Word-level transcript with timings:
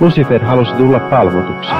Lucifer 0.00 0.44
halusi 0.44 0.72
tulla 0.72 1.00
palvotuksi. 1.00 1.70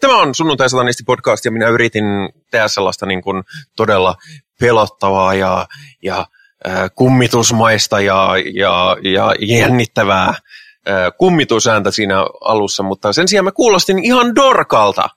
Tämä 0.00 0.18
on 0.18 0.34
Sunnuntai 0.34 0.70
Satanisti 0.70 1.02
podcast 1.06 1.44
ja 1.44 1.50
minä 1.50 1.68
yritin 1.68 2.04
tehdä 2.50 2.68
sellaista 2.68 3.06
niin 3.06 3.22
kuin 3.22 3.42
todella 3.76 4.14
pelottavaa 4.60 5.34
ja, 5.34 5.66
ja 6.02 6.26
äh, 6.68 6.90
kummitusmaista 6.94 8.00
ja, 8.00 8.30
ja, 8.54 8.96
ja 9.02 9.34
jännittävää 9.40 10.26
äh, 10.28 10.36
kummitusääntä 11.18 11.90
siinä 11.90 12.16
alussa, 12.40 12.82
mutta 12.82 13.12
sen 13.12 13.28
sijaan 13.28 13.44
mä 13.44 13.52
kuulostin 13.52 14.04
ihan 14.04 14.34
dorkalta. 14.34 15.08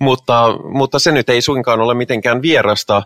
Mutta, 0.00 0.42
mutta 0.72 0.98
se 0.98 1.12
nyt 1.12 1.28
ei 1.28 1.42
suinkaan 1.42 1.80
ole 1.80 1.94
mitenkään 1.94 2.42
vierasta 2.42 3.02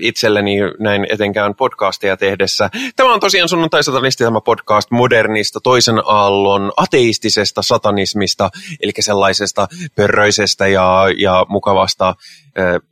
itselleni 0.00 0.56
näin 0.78 1.06
etenkään 1.10 1.54
podcasteja 1.54 2.16
tehdessä. 2.16 2.70
Tämä 2.96 3.14
on 3.14 3.20
tosiaan 3.20 3.48
sunnuntai 3.48 3.84
satanisti 3.84 4.24
tämä 4.24 4.40
podcast 4.40 4.90
modernista 4.90 5.60
toisen 5.60 6.02
aallon 6.04 6.72
ateistisesta 6.76 7.62
satanismista, 7.62 8.50
eli 8.82 8.92
sellaisesta 9.00 9.68
pörröisestä 9.94 10.66
ja, 10.66 11.06
ja 11.16 11.46
mukavasta 11.48 12.08
äh, 12.08 12.14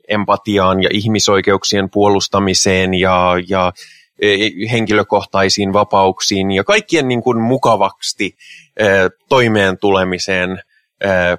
empatiaan 0.09 0.83
ja 0.83 0.89
ihmisoikeuksien 0.93 1.91
puolustamiseen 1.91 2.95
ja, 2.95 3.33
ja 3.49 3.73
eh, 4.19 4.53
henkilökohtaisiin 4.73 5.73
vapauksiin 5.73 6.51
ja 6.51 6.65
kaikkien 6.65 7.09
niin 7.09 7.23
kuin 7.23 7.41
mukavaksi 7.41 8.37
äh, 8.81 8.89
toimeen 9.29 9.79
tulemiseen 9.79 10.63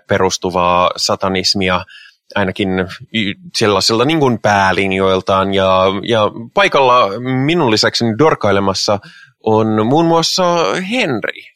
perustuvaa 0.07 0.91
satanismia 0.97 1.85
ainakin 2.35 2.69
sellaisella 3.57 4.05
niin 4.05 4.19
kuin 4.19 4.39
päälinjoiltaan. 4.39 5.53
Ja, 5.53 5.83
ja 6.07 6.31
paikalla 6.53 7.09
minun 7.45 7.71
lisäkseni 7.71 8.17
dorkailemassa 8.17 8.99
on 9.43 9.87
muun 9.87 10.05
muassa 10.05 10.65
Henri. 10.91 11.51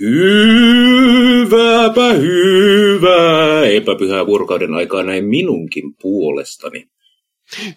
Hyvääpä 0.00 2.12
hyvää 2.12 3.64
epäpyhää 3.64 4.26
vuorokauden 4.26 4.74
aikaa 4.74 5.02
näin 5.02 5.24
minunkin 5.24 5.94
puolestani. 6.02 6.88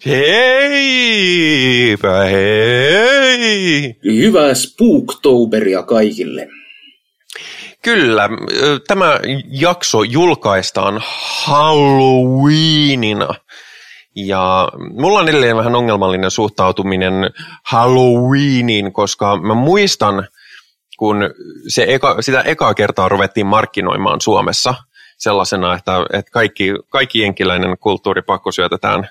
Heipä 0.06 2.24
hei! 2.24 3.94
Hyvää 4.04 4.54
Spooktoberia 4.54 5.82
kaikille. 5.82 6.48
Kyllä, 7.82 8.28
tämä 8.86 9.20
jakso 9.50 10.02
julkaistaan 10.02 11.02
Halloweenina. 11.44 13.28
Ja 14.14 14.68
mulla 14.90 15.18
on 15.18 15.28
edelleen 15.28 15.56
vähän 15.56 15.76
ongelmallinen 15.76 16.30
suhtautuminen 16.30 17.14
Halloweeniin, 17.64 18.92
koska 18.92 19.36
mä 19.36 19.54
muistan, 19.54 20.28
kun 20.98 21.16
se 21.68 21.84
eka, 21.88 22.22
sitä 22.22 22.40
ekaa 22.40 22.74
kertaa 22.74 23.08
ruvettiin 23.08 23.46
markkinoimaan 23.46 24.20
Suomessa 24.20 24.74
sellaisena, 25.18 25.74
että, 25.74 25.92
että 26.12 26.30
kaikki, 26.30 26.74
kaikki 26.88 27.18
jenkiläinen 27.18 27.78
kulttuuri 27.78 28.22
pakko 28.22 28.52
syötetään, 28.52 29.08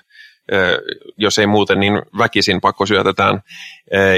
jos 1.16 1.38
ei 1.38 1.46
muuten, 1.46 1.80
niin 1.80 2.02
väkisin 2.18 2.60
pakko 2.60 2.86
syötetään. 2.86 3.40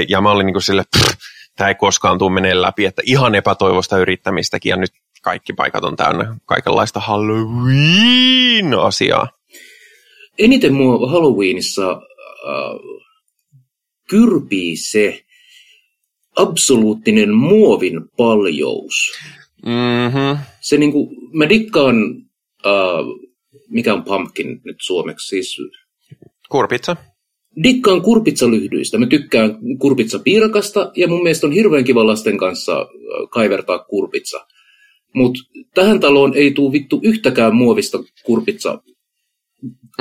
Ja 0.09 0.21
mä 0.21 0.31
olin 0.31 0.45
niin 0.45 0.53
kuin 0.53 0.63
sille, 0.63 0.83
pff, 0.97 1.17
tämä 1.57 1.67
ei 1.67 1.75
koskaan 1.75 2.17
tule 2.17 2.33
menee 2.33 2.61
läpi, 2.61 2.85
että 2.85 3.01
ihan 3.05 3.35
epätoivosta 3.35 3.97
yrittämistäkin 3.97 4.69
ja 4.69 4.75
nyt 4.75 4.91
kaikki 5.21 5.53
paikat 5.53 5.83
on 5.83 5.95
täynnä 5.95 6.35
kaikenlaista 6.45 6.99
Halloween-asiaa. 6.99 9.27
Eniten 10.39 10.73
mua 10.73 11.09
Halloweenissa 11.09 11.91
äh, 11.91 11.97
kyrpii 14.09 14.77
se 14.77 15.25
absoluuttinen 16.35 17.33
muovin 17.33 18.01
paljous. 18.17 19.11
Mm-hmm. 19.65 20.37
Se 20.61 20.77
niinku, 20.77 21.09
mä 21.33 21.49
dikkaan, 21.49 21.95
äh, 22.65 23.05
mikä 23.69 23.93
on 23.93 24.03
pumpkin 24.03 24.61
nyt 24.65 24.77
suomeksi, 24.81 25.27
siis 25.27 25.57
Kurpitsa. 26.49 26.95
Dikkaan 27.63 28.01
kurpitsalyhdyistä. 28.01 28.97
Mä 28.97 29.05
tykkään 29.05 29.57
kurpitsapiirakasta 29.79 30.91
ja 30.95 31.07
mun 31.07 31.23
mielestä 31.23 31.47
on 31.47 31.53
hirveän 31.53 31.83
kiva 31.83 32.07
lasten 32.07 32.37
kanssa 32.37 32.81
äh, 32.81 32.87
kaivertaa 33.29 33.79
kurpitsa. 33.79 34.45
Mutta 35.15 35.39
tähän 35.73 35.99
taloon 35.99 36.33
ei 36.35 36.51
tule 36.51 36.71
vittu 36.71 36.99
yhtäkään 37.03 37.55
muovista 37.55 37.99
kurpitsa 38.23 38.81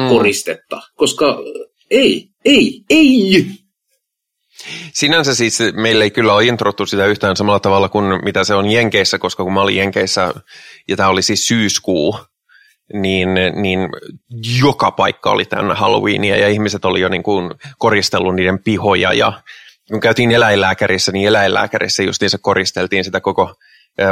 koristetta, 0.08 0.76
mm. 0.76 0.82
koska 0.96 1.28
äh, 1.28 1.70
ei, 1.90 2.28
ei, 2.44 2.84
ei. 2.90 3.46
Sinänsä 4.94 5.34
siis 5.34 5.58
meillä 5.76 6.04
ei 6.04 6.10
kyllä 6.10 6.34
ole 6.34 6.44
introttu 6.44 6.86
sitä 6.86 7.06
yhtään 7.06 7.36
samalla 7.36 7.60
tavalla 7.60 7.88
kuin 7.88 8.24
mitä 8.24 8.44
se 8.44 8.54
on 8.54 8.70
Jenkeissä, 8.70 9.18
koska 9.18 9.44
kun 9.44 9.52
mä 9.52 9.62
olin 9.62 9.76
Jenkeissä, 9.76 10.34
ja 10.88 10.96
tämä 10.96 11.08
oli 11.08 11.22
siis 11.22 11.46
syyskuu, 11.46 12.18
niin, 12.92 13.28
niin 13.54 13.88
joka 14.60 14.90
paikka 14.90 15.30
oli 15.30 15.44
täynnä 15.44 15.74
Halloweenia 15.74 16.36
ja 16.36 16.48
ihmiset 16.48 16.84
oli 16.84 17.00
jo 17.00 17.08
niin 17.08 17.22
kuin 17.22 17.50
koristellut 17.78 18.34
niiden 18.34 18.62
pihoja. 18.62 19.12
Ja 19.12 19.32
kun 19.90 20.00
käytiin 20.00 20.32
eläinlääkärissä, 20.32 21.12
niin 21.12 21.28
eläinlääkärissä 21.28 22.02
justiinsa 22.02 22.38
koristeltiin 22.42 23.04
sitä 23.04 23.20
koko 23.20 23.54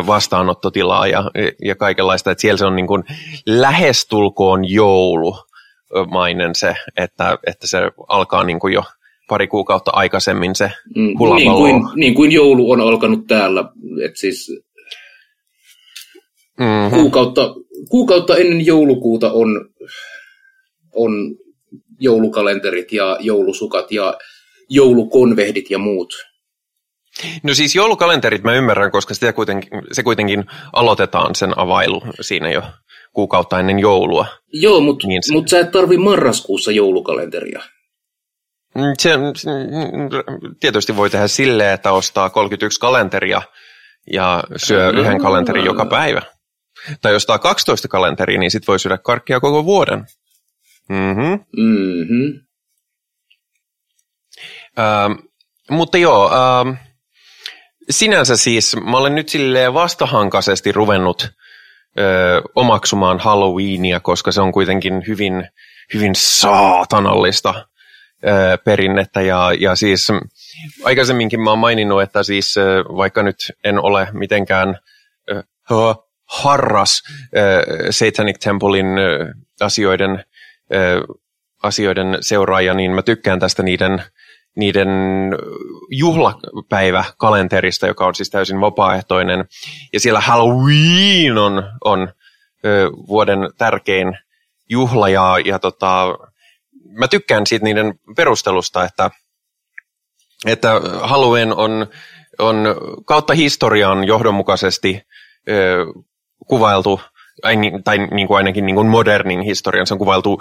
vastaanottotilaa 0.06 1.06
ja, 1.06 1.30
ja 1.64 1.74
kaikenlaista, 1.74 2.30
että 2.30 2.42
siellä 2.42 2.58
se 2.58 2.66
on 2.66 2.76
niin 2.76 2.86
kuin 2.86 3.04
lähestulkoon 3.46 4.70
joulumainen 4.70 6.54
se, 6.54 6.74
että, 6.96 7.38
että 7.46 7.66
se 7.66 7.78
alkaa 8.08 8.44
niin 8.44 8.60
kuin 8.60 8.74
jo 8.74 8.82
pari 9.28 9.46
kuukautta 9.46 9.90
aikaisemmin 9.94 10.54
se 10.54 10.72
mm, 10.96 11.02
niin, 11.36 11.52
kuin, 11.52 11.82
niin 11.96 12.14
kuin 12.14 12.32
joulu 12.32 12.70
on 12.70 12.80
alkanut 12.80 13.26
täällä, 13.26 13.64
että 14.04 14.18
siis 14.18 14.62
mm-hmm. 16.60 16.90
kuukautta, 16.90 17.54
kuukautta 17.88 18.36
ennen 18.36 18.66
joulukuuta 18.66 19.32
on, 19.32 19.68
on 20.94 21.12
joulukalenterit 22.00 22.92
ja 22.92 23.16
joulusukat 23.20 23.92
ja 23.92 24.18
joulukonvehdit 24.68 25.70
ja 25.70 25.78
muut. 25.78 26.14
No 27.42 27.54
siis 27.54 27.74
joulukalenterit 27.74 28.42
mä 28.42 28.54
ymmärrän, 28.54 28.90
koska 28.90 29.14
sitä 29.14 29.32
kuitenkin, 29.32 29.70
se 29.92 30.02
kuitenkin 30.02 30.44
aloitetaan 30.72 31.34
sen 31.34 31.58
availu 31.58 32.02
siinä 32.20 32.50
jo 32.50 32.62
kuukautta 33.12 33.60
ennen 33.60 33.78
joulua. 33.78 34.26
Joo, 34.52 34.80
mutta 34.80 35.06
niin 35.06 35.22
se... 35.22 35.32
mut 35.32 35.48
sä 35.48 35.58
et 35.58 35.70
tarvi 35.70 35.96
marraskuussa 35.96 36.72
joulukalenteria. 36.72 37.62
Mm, 38.74 38.94
se, 38.98 39.10
tietysti 40.60 40.96
voi 40.96 41.10
tehdä 41.10 41.28
silleen, 41.28 41.74
että 41.74 41.92
ostaa 41.92 42.30
31 42.30 42.80
kalenteria 42.80 43.42
ja 44.12 44.44
syö 44.56 44.90
yhden 44.90 45.20
kalenterin 45.20 45.64
joka 45.64 45.86
päivä. 45.86 46.22
Tai 47.00 47.12
jos 47.12 47.26
tämä 47.26 47.38
12 47.38 47.88
kalenteria, 47.88 48.38
niin 48.38 48.50
sitten 48.50 48.66
voi 48.66 48.78
syödä 48.78 48.98
karkkia 48.98 49.40
koko 49.40 49.64
vuoden. 49.64 50.06
Mm-hmm. 50.88 51.44
Mm-hmm. 51.56 52.40
Ähm, 54.78 55.12
mutta 55.70 55.98
joo, 55.98 56.30
ähm, 56.32 56.76
sinänsä 57.90 58.36
siis 58.36 58.76
mä 58.76 58.96
olen 58.96 59.14
nyt 59.14 59.28
silleen 59.28 59.74
vastahankaisesti 59.74 60.72
ruvennut 60.72 61.30
ö, 61.98 62.42
omaksumaan 62.54 63.18
Halloweenia, 63.18 64.00
koska 64.00 64.32
se 64.32 64.40
on 64.40 64.52
kuitenkin 64.52 65.02
hyvin, 65.06 65.48
hyvin 65.94 66.14
saatanallista 66.14 67.54
ö, 68.24 68.58
perinnettä. 68.64 69.20
Ja, 69.20 69.52
ja 69.58 69.76
siis 69.76 70.08
aikaisemminkin 70.84 71.40
mä 71.40 71.50
oon 71.50 71.58
maininnut, 71.58 72.02
että 72.02 72.22
siis 72.22 72.54
vaikka 72.96 73.22
nyt 73.22 73.36
en 73.64 73.78
ole 73.78 74.08
mitenkään 74.12 74.78
ö, 75.30 75.44
harras 76.28 77.02
Satanic 77.90 78.38
Templein 78.44 78.86
asioiden, 79.60 80.24
asioiden 81.62 82.18
seuraaja, 82.20 82.74
niin 82.74 82.90
mä 82.90 83.02
tykkään 83.02 83.40
tästä 83.40 83.62
niiden, 83.62 84.02
niiden 84.56 84.88
juhlapäiväkalenterista, 85.90 87.86
joka 87.86 88.06
on 88.06 88.14
siis 88.14 88.30
täysin 88.30 88.60
vapaaehtoinen. 88.60 89.44
Ja 89.92 90.00
siellä 90.00 90.20
Halloween 90.20 91.38
on, 91.38 91.62
on 91.84 92.08
vuoden 93.08 93.38
tärkein 93.58 94.18
juhla 94.68 95.08
ja, 95.08 95.36
ja 95.44 95.58
tota, 95.58 96.18
mä 96.90 97.08
tykkään 97.08 97.46
siitä 97.46 97.64
niiden 97.64 97.94
perustelusta, 98.16 98.84
että, 98.84 99.10
että 100.46 100.80
Halloween 101.02 101.56
on, 101.56 101.86
on 102.38 102.56
kautta 103.04 103.34
historian 103.34 104.04
johdonmukaisesti 104.04 105.02
kuvailtu 106.46 107.00
tai 107.84 107.98
niin 107.98 108.26
kuin 108.26 108.36
ainakin 108.36 108.66
niin 108.66 108.76
kuin 108.76 108.88
modernin 108.88 109.40
historian, 109.40 109.86
se 109.86 109.94
on 109.94 109.98
kuvailtu 109.98 110.40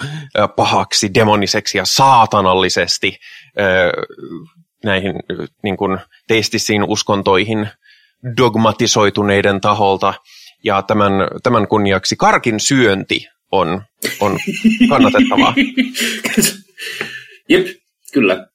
pahaksi, 0.55 1.13
demoniseksi 1.13 1.77
ja 1.77 1.85
saatanallisesti 1.85 3.17
näihin 4.83 5.13
niin 5.63 5.77
kuin 5.77 5.97
teistisiin 6.27 6.83
uskontoihin 6.83 7.69
dogmatisoituneiden 8.37 9.61
taholta. 9.61 10.13
Ja 10.63 10.81
tämän, 10.81 11.11
tämän 11.43 11.67
kunniaksi 11.67 12.15
karkin 12.15 12.59
syönti 12.59 13.27
on, 13.51 13.81
on 14.19 14.37
kannatettavaa. 14.89 15.53
Jep, 17.49 17.67
kyllä. 18.13 18.47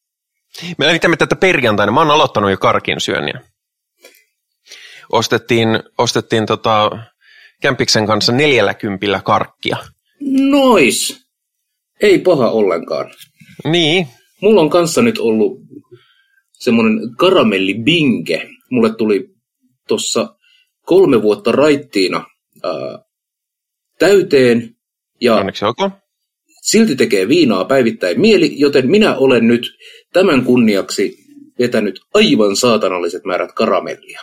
Me 0.79 0.87
lähdimme 0.87 1.17
tätä 1.17 1.37
perjantaina. 1.37 1.93
Mä 1.93 2.01
oon 2.01 2.11
aloittanut 2.11 2.51
jo 2.51 2.57
karkin 2.57 3.01
syönniä. 3.01 3.41
Ostettiin, 5.13 5.69
ostettiin 5.99 6.47
tota, 6.47 6.91
Kämpiksen 7.63 8.07
kanssa 8.07 8.33
neljällä 8.33 8.75
kympillä 8.75 9.21
karkkia. 9.25 9.77
Nois. 10.51 11.27
Ei 12.01 12.19
paha 12.19 12.51
ollenkaan. 12.51 13.11
Niin. 13.65 14.07
Mulla 14.43 14.61
on 14.61 14.71
kanssa 14.71 15.03
nyt 15.03 15.19
ollut 15.19 15.61
semmoinen 16.53 17.17
karamellibinke. 17.17 18.49
Mulle 18.71 18.95
tuli 18.97 19.29
tuossa 19.89 20.35
kolme 20.87 21.23
vuotta 21.23 21.53
raittiina 21.53 22.25
ää, 22.63 22.99
täyteen. 23.99 24.77
Ja 25.21 25.35
Onneksi 25.35 25.65
olkoon. 25.65 25.91
silti 26.63 26.97
tekee 26.97 27.29
viinaa 27.29 27.65
päivittäin 27.65 28.21
mieli, 28.21 28.61
joten 28.61 28.91
minä 28.91 29.17
olen 29.17 29.49
nyt 29.49 29.71
tämän 30.13 30.45
kunniaksi 30.45 31.17
vetänyt 31.59 32.01
aivan 32.15 32.57
saatanalliset 32.57 33.25
määrät 33.25 33.53
karamellia. 33.53 34.21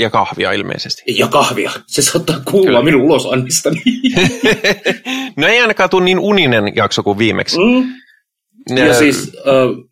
Ja 0.00 0.10
kahvia 0.10 0.52
ilmeisesti. 0.52 1.02
Ja 1.06 1.28
kahvia. 1.28 1.70
Se 1.86 2.02
saattaa 2.02 2.40
kuulla 2.50 2.66
Kyllä. 2.66 2.82
minun 2.82 3.02
ulosannistani. 3.02 3.82
no 5.36 5.46
ei 5.46 5.60
ainakaan 5.60 5.90
tule 5.90 6.04
niin 6.04 6.18
uninen 6.18 6.72
jakso 6.76 7.02
kuin 7.02 7.18
viimeksi. 7.18 7.56
Mm. 7.58 7.84
Ja 8.76 8.84
Ää, 8.84 8.94
siis 8.94 9.32
äh, 9.38 9.86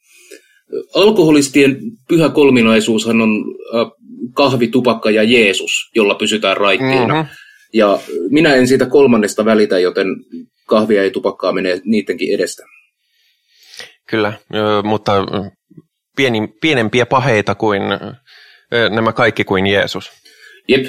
alkoholistien 0.95 1.77
pyhä 2.09 2.29
kolminaisuushan 2.29 3.21
on 3.21 3.31
äh, 3.75 3.91
kahvi, 4.35 4.69
tupakka 4.69 5.11
ja 5.11 5.23
Jeesus, 5.23 5.91
jolla 5.95 6.15
pysytään 6.15 6.57
raittiina. 6.57 7.23
Mhm. 7.23 7.33
Ja 7.75 7.99
minä 8.31 8.55
en 8.55 8.69
siitä 8.69 8.87
kolmannesta 8.87 9.45
välitä, 9.45 9.79
joten 9.79 10.07
kahvia 10.67 11.05
ja 11.05 11.11
tupakkaa 11.11 11.53
menee 11.53 11.81
niidenkin 11.85 12.35
edestä. 12.35 12.63
Kyllä, 14.11 14.33
mutta 14.83 15.13
pieni, 16.17 16.49
pienempiä 16.61 17.07
paheita 17.07 17.55
kuin 17.55 17.83
nämä 18.91 19.13
kaikki 19.13 19.45
kuin 19.45 19.67
Jeesus. 19.67 20.11
Jep. 20.69 20.87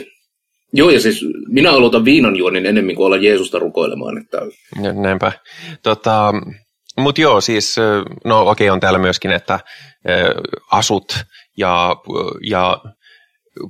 Joo, 0.73 0.89
ja 0.89 0.99
siis 0.99 1.25
minä 1.47 1.71
aloitan 1.71 2.05
viinanjuonnin 2.05 2.65
enemmän 2.65 2.95
kuin 2.95 3.05
olla 3.05 3.17
Jeesusta 3.17 3.59
rukoilemaan. 3.59 4.17
Että... 4.17 4.37
Näinpä. 4.93 5.31
Tota, 5.83 6.33
Mutta 6.97 7.21
joo, 7.21 7.41
siis, 7.41 7.75
no 8.25 8.49
okei 8.49 8.69
on 8.69 8.79
täällä 8.79 8.99
myöskin, 8.99 9.31
että 9.31 9.59
asut 10.71 11.05
ja, 11.57 11.95
ja 12.49 12.81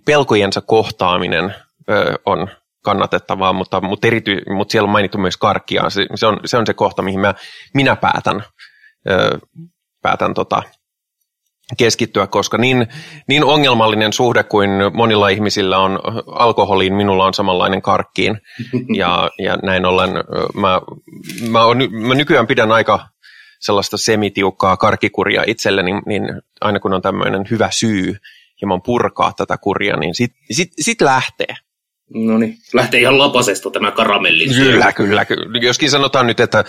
pelkojensa 0.05 0.61
kohtaaminen 0.61 1.55
on 2.25 2.47
kannatettavaa, 2.83 3.53
mutta, 3.53 3.81
mutta, 3.81 4.07
erity, 4.07 4.41
mutta 4.49 4.71
siellä 4.71 4.87
on 4.87 4.91
mainittu 4.91 5.17
myös 5.17 5.37
karkkia. 5.37 5.89
Se, 5.89 6.05
se, 6.15 6.25
on, 6.25 6.39
se 6.45 6.57
on 6.57 6.65
se 6.65 6.73
kohta, 6.73 7.01
mihin 7.01 7.19
mä, 7.19 7.33
minä 7.73 7.95
päätän, 7.95 8.43
päätän 10.01 10.33
tota, 10.33 10.63
keskittyä, 11.77 12.27
koska 12.27 12.57
niin, 12.57 12.87
niin 13.27 13.43
ongelmallinen 13.43 14.13
suhde 14.13 14.43
kuin 14.43 14.69
monilla 14.93 15.29
ihmisillä 15.29 15.77
on 15.77 15.99
alkoholiin, 16.27 16.93
minulla 16.93 17.25
on 17.25 17.33
samanlainen 17.33 17.81
karkkiin. 17.81 18.41
Ja, 18.95 19.29
ja 19.45 19.57
näin 19.63 19.85
ollen 19.85 20.17
ö, 20.17 20.21
mä, 20.53 20.81
mä, 21.49 21.63
on, 21.63 21.77
mä 21.91 22.15
nykyään 22.15 22.47
pidän 22.47 22.71
aika 22.71 22.99
sellaista 23.59 23.97
semitiukkaa 23.97 24.77
karkikuria 24.77 25.43
itselleni, 25.47 25.91
niin 26.05 26.23
aina 26.61 26.79
kun 26.79 26.93
on 26.93 27.01
tämmöinen 27.01 27.45
hyvä 27.51 27.69
syy 27.71 28.15
hieman 28.61 28.81
purkaa 28.81 29.33
tätä 29.37 29.57
kuria, 29.57 29.97
niin 29.97 30.15
sit, 30.15 30.31
sit, 30.51 30.69
sit 30.79 31.01
lähtee. 31.01 31.55
No 32.13 32.37
niin, 32.37 32.55
lähtee 32.73 32.99
ihan 32.99 33.17
lapasesta 33.17 33.69
tämä 33.71 33.91
karamellin. 33.91 34.49
Kyllä, 34.55 34.93
kyllä, 34.93 35.25
kyllä. 35.25 35.59
Joskin 35.61 35.89
sanotaan 35.89 36.27
nyt, 36.27 36.39
että 36.39 36.63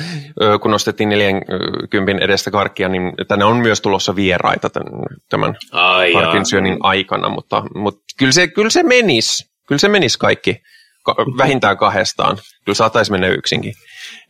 kun 0.62 0.74
ostettiin 0.74 1.08
40 1.08 2.24
edestä 2.24 2.50
karkkia, 2.50 2.88
niin 2.88 3.12
tänne 3.28 3.44
on 3.44 3.56
myös 3.56 3.80
tulossa 3.80 4.16
vieraita 4.16 4.70
tämän, 4.70 4.92
tämän 5.28 5.56
Ai 5.72 6.12
karkin 6.12 6.46
syönnin 6.46 6.76
aikana, 6.80 7.28
mutta, 7.28 7.62
mutta 7.74 8.00
kyllä, 8.18 8.32
se, 8.32 8.48
kyllä 8.48 8.70
se 8.70 8.82
menisi. 8.82 9.44
Kyllä 9.68 9.78
se 9.78 9.88
menisi 9.88 10.18
kaikki 10.18 10.56
ka- 11.04 11.16
vähintään 11.38 11.76
kahdestaan. 11.76 12.38
Kyllä 12.64 12.76
saataisiin 12.76 13.14
mennä 13.14 13.28
yksinkin. 13.28 13.72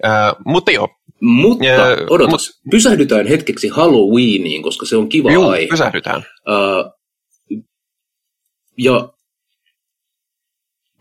Ö, 0.04 0.08
mutta 0.46 0.70
joo, 0.70 0.88
Mutta 1.22 1.64
Ja- 1.64 1.96
odotas, 2.10 2.50
pysähdytään 2.70 3.26
hetkeksi 3.26 3.68
Halloweeniin, 3.68 4.62
koska 4.62 4.86
se 4.86 4.96
on 4.96 5.08
kiva 5.08 5.32
juu, 5.32 5.48
aihe. 5.48 5.66
pysähdytään. 5.66 6.24
Ää, 6.46 6.56
ja 8.78 9.08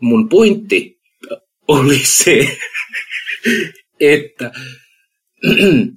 mun 0.00 0.28
pointti 0.28 0.98
oli 1.68 1.98
se, 1.98 2.58
että 4.00 4.52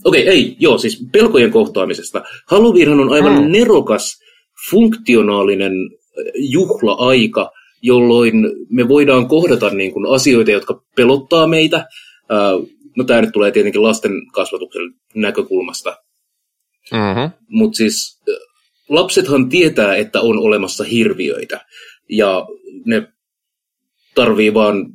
okei, 0.04 0.22
okay, 0.24 0.34
ei, 0.34 0.56
joo, 0.60 0.78
siis 0.78 1.06
pelkojen 1.12 1.52
kohtaamisesta. 1.52 2.24
Halloweenhan 2.48 3.00
on 3.00 3.14
aivan 3.14 3.44
mm. 3.44 3.52
nerokas, 3.52 4.20
funktionaalinen 4.70 5.74
juhla-aika, 6.36 7.52
jolloin 7.82 8.36
me 8.70 8.88
voidaan 8.88 9.28
kohdata 9.28 9.70
niin 9.70 9.92
kuin 9.92 10.06
asioita, 10.16 10.52
jotka 10.52 10.84
pelottaa 10.96 11.48
meitä. 11.48 11.86
No 12.98 13.04
tämä 13.04 13.22
nyt 13.22 13.32
tulee 13.34 13.52
tietenkin 13.52 13.84
lasten 13.84 14.12
kasvatuksen 14.34 14.94
näkökulmasta, 15.16 15.98
Mm-hmm. 16.92 17.32
mutta 17.48 17.78
siis 17.78 18.22
lapsethan 18.90 19.50
tietää, 19.50 19.96
että 19.96 20.22
on 20.22 20.40
olemassa 20.40 20.84
hirviöitä 20.84 21.66
ja 22.10 22.46
ne 22.86 23.13
tarvii 24.16 24.54
vaan, 24.54 24.86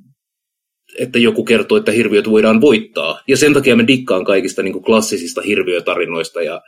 että 0.98 1.18
joku 1.18 1.44
kertoo, 1.44 1.78
että 1.78 1.92
hirviöt 1.92 2.30
voidaan 2.30 2.60
voittaa. 2.60 3.20
Ja 3.28 3.36
sen 3.36 3.54
takia 3.54 3.76
mä 3.76 3.86
dikkaan 3.86 4.24
kaikista 4.24 4.62
niin 4.62 4.72
kuin 4.72 4.84
klassisista 4.84 5.42
hirviötarinoista 5.42 6.42
ja 6.42 6.60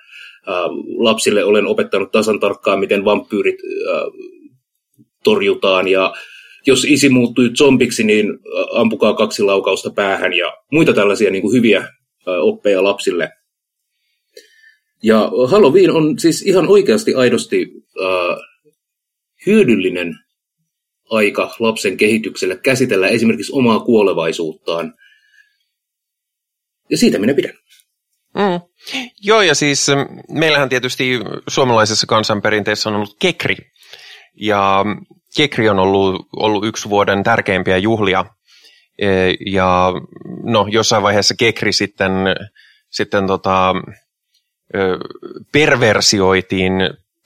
ää, 0.46 0.62
lapsille 0.96 1.44
olen 1.44 1.66
opettanut 1.66 2.12
tasan 2.12 2.40
tarkkaan, 2.40 2.80
miten 2.80 3.04
vampyyrit 3.04 3.56
ää, 3.88 4.02
torjutaan 5.24 5.88
ja 5.88 6.14
jos 6.66 6.84
isi 6.84 7.08
muuttui 7.08 7.50
zombiksi, 7.58 8.04
niin 8.04 8.28
ää, 8.28 8.80
ampukaa 8.80 9.14
kaksi 9.14 9.42
laukausta 9.42 9.90
päähän 9.90 10.32
ja 10.32 10.52
muita 10.72 10.92
tällaisia 10.92 11.30
niin 11.30 11.42
kuin 11.42 11.56
hyviä 11.56 11.78
ää, 11.80 12.40
oppeja 12.40 12.84
lapsille. 12.84 13.30
Ja 15.02 15.32
Halloween 15.48 15.90
on 15.90 16.18
siis 16.18 16.42
ihan 16.42 16.68
oikeasti 16.68 17.14
aidosti 17.14 17.72
äh, 18.00 18.36
hyödyllinen 19.46 20.14
aika 21.10 21.54
lapsen 21.58 21.96
kehitykselle 21.96 22.56
käsitellä 22.56 23.08
esimerkiksi 23.08 23.52
omaa 23.54 23.80
kuolevaisuuttaan. 23.80 24.94
Ja 26.90 26.98
siitä 26.98 27.18
minä 27.18 27.34
pidän. 27.34 27.52
Mm. 28.34 28.60
Joo, 29.22 29.42
ja 29.42 29.54
siis 29.54 29.88
mm, 29.88 30.38
meillähän 30.38 30.68
tietysti 30.68 31.20
suomalaisessa 31.48 32.06
kansanperinteessä 32.06 32.88
on 32.88 32.94
ollut 32.94 33.16
kekri. 33.20 33.56
Ja 34.40 34.84
kekri 35.36 35.68
on 35.68 35.78
ollut, 35.78 36.26
ollut 36.36 36.64
yksi 36.64 36.90
vuoden 36.90 37.22
tärkeimpiä 37.22 37.78
juhlia. 37.78 38.24
E, 38.98 39.06
Ja 39.46 39.92
no, 40.42 40.66
jossain 40.70 41.02
vaiheessa 41.02 41.34
kekri 41.38 41.72
sitten, 41.72 42.12
sitten 42.90 43.26
tota, 43.26 43.74
perversioitiin 45.52 46.72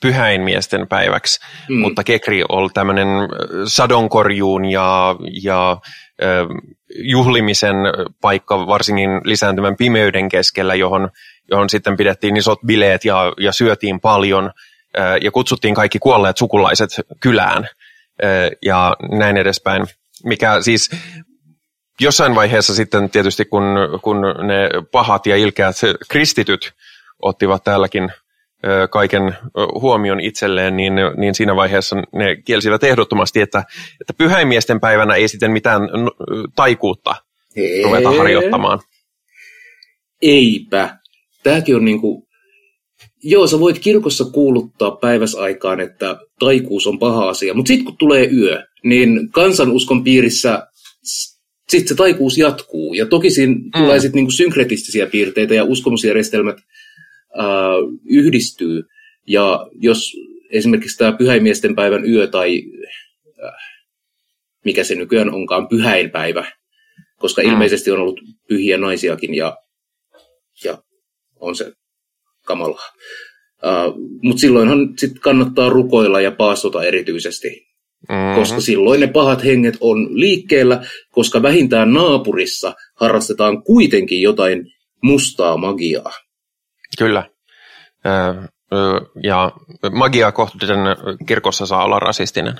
pyhäinmiesten 0.04 0.88
päiväksi, 0.88 1.40
mm. 1.68 1.78
mutta 1.78 2.04
kekri 2.04 2.42
on 2.48 2.70
tämmöinen 2.74 3.08
sadonkorjuun 3.66 4.64
ja, 4.64 5.16
ja 5.42 5.76
ö, 6.22 6.46
juhlimisen 6.96 7.76
paikka 8.20 8.66
varsinkin 8.66 9.10
lisääntyvän 9.24 9.76
pimeyden 9.76 10.28
keskellä, 10.28 10.74
johon, 10.74 11.10
johon 11.50 11.70
sitten 11.70 11.96
pidettiin 11.96 12.36
isot 12.36 12.58
bileet 12.66 13.04
ja, 13.04 13.32
ja 13.38 13.52
syötiin 13.52 14.00
paljon 14.00 14.50
ö, 14.98 15.00
ja 15.22 15.30
kutsuttiin 15.30 15.74
kaikki 15.74 15.98
kuolleet 15.98 16.36
sukulaiset 16.36 16.90
kylään 17.20 17.68
ö, 18.24 18.50
ja 18.62 18.96
näin 19.18 19.36
edespäin. 19.36 19.86
Mikä 20.24 20.60
siis 20.60 20.90
jossain 22.00 22.34
vaiheessa 22.34 22.74
sitten 22.74 23.10
tietysti, 23.10 23.44
kun, 23.44 23.64
kun 24.02 24.20
ne 24.20 24.68
pahat 24.92 25.26
ja 25.26 25.36
ilkeät 25.36 25.76
kristityt 26.10 26.72
ottivat 27.22 27.64
täälläkin 27.64 28.12
kaiken 28.90 29.36
huomion 29.80 30.20
itselleen, 30.20 30.76
niin, 30.76 30.92
niin 31.16 31.34
siinä 31.34 31.56
vaiheessa 31.56 31.96
ne 31.96 32.36
kielsivät 32.36 32.84
ehdottomasti, 32.84 33.40
että, 33.40 33.64
että 34.00 34.12
pyhäinmiesten 34.18 34.80
päivänä 34.80 35.14
ei 35.14 35.28
sitten 35.28 35.50
mitään 35.50 35.82
taikuutta 36.56 37.14
ruveta 37.84 38.10
harjoittamaan. 38.10 38.80
Eipä. 40.22 40.96
Tämäkin 41.42 41.76
on 41.76 41.84
niinku... 41.84 42.28
Joo, 43.22 43.46
sä 43.46 43.60
voit 43.60 43.78
kirkossa 43.78 44.24
kuuluttaa 44.24 44.90
päiväsaikaan, 44.90 45.80
että 45.80 46.16
taikuus 46.38 46.86
on 46.86 46.98
paha 46.98 47.28
asia, 47.28 47.54
mutta 47.54 47.68
sitten 47.68 47.84
kun 47.84 47.96
tulee 47.96 48.28
yö, 48.32 48.62
niin 48.84 49.30
kansanuskon 49.30 50.04
piirissä 50.04 50.66
sitten 51.68 51.88
se 51.88 51.94
taikuus 51.94 52.38
jatkuu. 52.38 52.94
Ja 52.94 53.06
toki 53.06 53.30
siinä 53.30 53.54
mm. 53.54 53.70
tulee 53.78 54.00
sitten 54.00 54.18
niinku 54.18 54.30
synkretistisiä 54.30 55.06
piirteitä 55.06 55.54
ja 55.54 55.64
uskomusjärjestelmät 55.64 56.56
yhdistyy. 58.04 58.82
Ja 59.26 59.66
jos 59.72 60.12
esimerkiksi 60.50 60.98
tämä 60.98 61.12
pyhäimiesten 61.12 61.74
päivän 61.74 62.10
yö 62.10 62.26
tai 62.26 62.62
äh, 63.44 63.54
mikä 64.64 64.84
se 64.84 64.94
nykyään 64.94 65.34
onkaan 65.34 65.68
pyhäinpäivä, 65.68 66.52
koska 67.18 67.42
mm. 67.42 67.48
ilmeisesti 67.48 67.90
on 67.90 67.98
ollut 67.98 68.20
pyhiä 68.48 68.78
naisiakin 68.78 69.34
ja, 69.34 69.56
ja 70.64 70.78
on 71.40 71.56
se 71.56 71.72
kamalaa. 72.46 72.88
Uh, 73.62 73.94
Mutta 74.22 74.40
silloinhan 74.40 74.94
sit 74.98 75.18
kannattaa 75.18 75.68
rukoilla 75.68 76.20
ja 76.20 76.30
paastota 76.30 76.84
erityisesti, 76.84 77.48
mm-hmm. 78.08 78.34
koska 78.34 78.60
silloin 78.60 79.00
ne 79.00 79.06
pahat 79.06 79.44
henget 79.44 79.76
on 79.80 80.20
liikkeellä, 80.20 80.86
koska 81.10 81.42
vähintään 81.42 81.92
naapurissa 81.92 82.74
harrastetaan 82.94 83.62
kuitenkin 83.62 84.22
jotain 84.22 84.66
mustaa 85.02 85.56
magiaa. 85.56 86.12
Kyllä. 86.98 87.24
Ja 89.22 89.52
magiaa 89.92 90.32
kohtuen 90.32 90.78
kirkossa 91.26 91.66
saa 91.66 91.84
olla 91.84 91.98
rasistinen. 91.98 92.54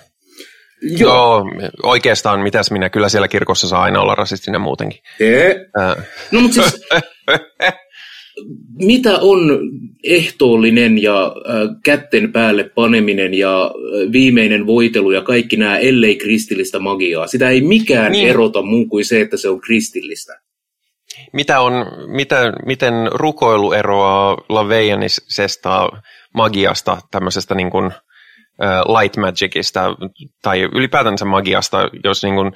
Joo. 0.82 0.98
Joo, 0.98 1.44
oikeastaan 1.82 2.40
mitäs 2.40 2.70
minä, 2.70 2.90
kyllä 2.90 3.08
siellä 3.08 3.28
kirkossa 3.28 3.68
saa 3.68 3.82
aina 3.82 4.00
olla 4.00 4.14
rasistinen 4.14 4.60
muutenkin. 4.60 4.98
Ee. 5.20 5.56
No 6.30 6.40
mutta 6.40 6.62
siis, 6.62 6.82
mitä 8.86 9.18
on 9.18 9.60
ehtoollinen 10.04 11.02
ja 11.02 11.26
äh, 11.26 11.76
kätten 11.84 12.32
päälle 12.32 12.70
paneminen 12.74 13.34
ja 13.34 13.64
äh, 13.64 14.12
viimeinen 14.12 14.66
voitelu 14.66 15.10
ja 15.10 15.22
kaikki 15.22 15.56
nämä, 15.56 15.78
ellei 15.78 16.16
kristillistä 16.16 16.78
magiaa? 16.78 17.26
Sitä 17.26 17.48
ei 17.48 17.60
mikään 17.60 18.12
niin. 18.12 18.28
erota 18.28 18.62
muu 18.62 18.86
kuin 18.86 19.04
se, 19.04 19.20
että 19.20 19.36
se 19.36 19.48
on 19.48 19.60
kristillistä. 19.60 20.43
Mitä 21.32 21.60
on, 21.60 21.72
mitä, 22.06 22.52
miten 22.66 22.94
rukoilu 23.12 23.72
eroaa 23.72 24.36
Laveianisesta 24.48 25.88
magiasta, 26.34 26.98
tämmöisestä 27.10 27.54
niin 27.54 27.70
kuin, 27.70 27.90
light 29.00 29.16
magicista 29.16 29.96
tai 30.42 30.62
ylipäätänsä 30.62 31.24
magiasta, 31.24 31.90
jos 32.04 32.22
niin 32.22 32.34
kuin, 32.34 32.52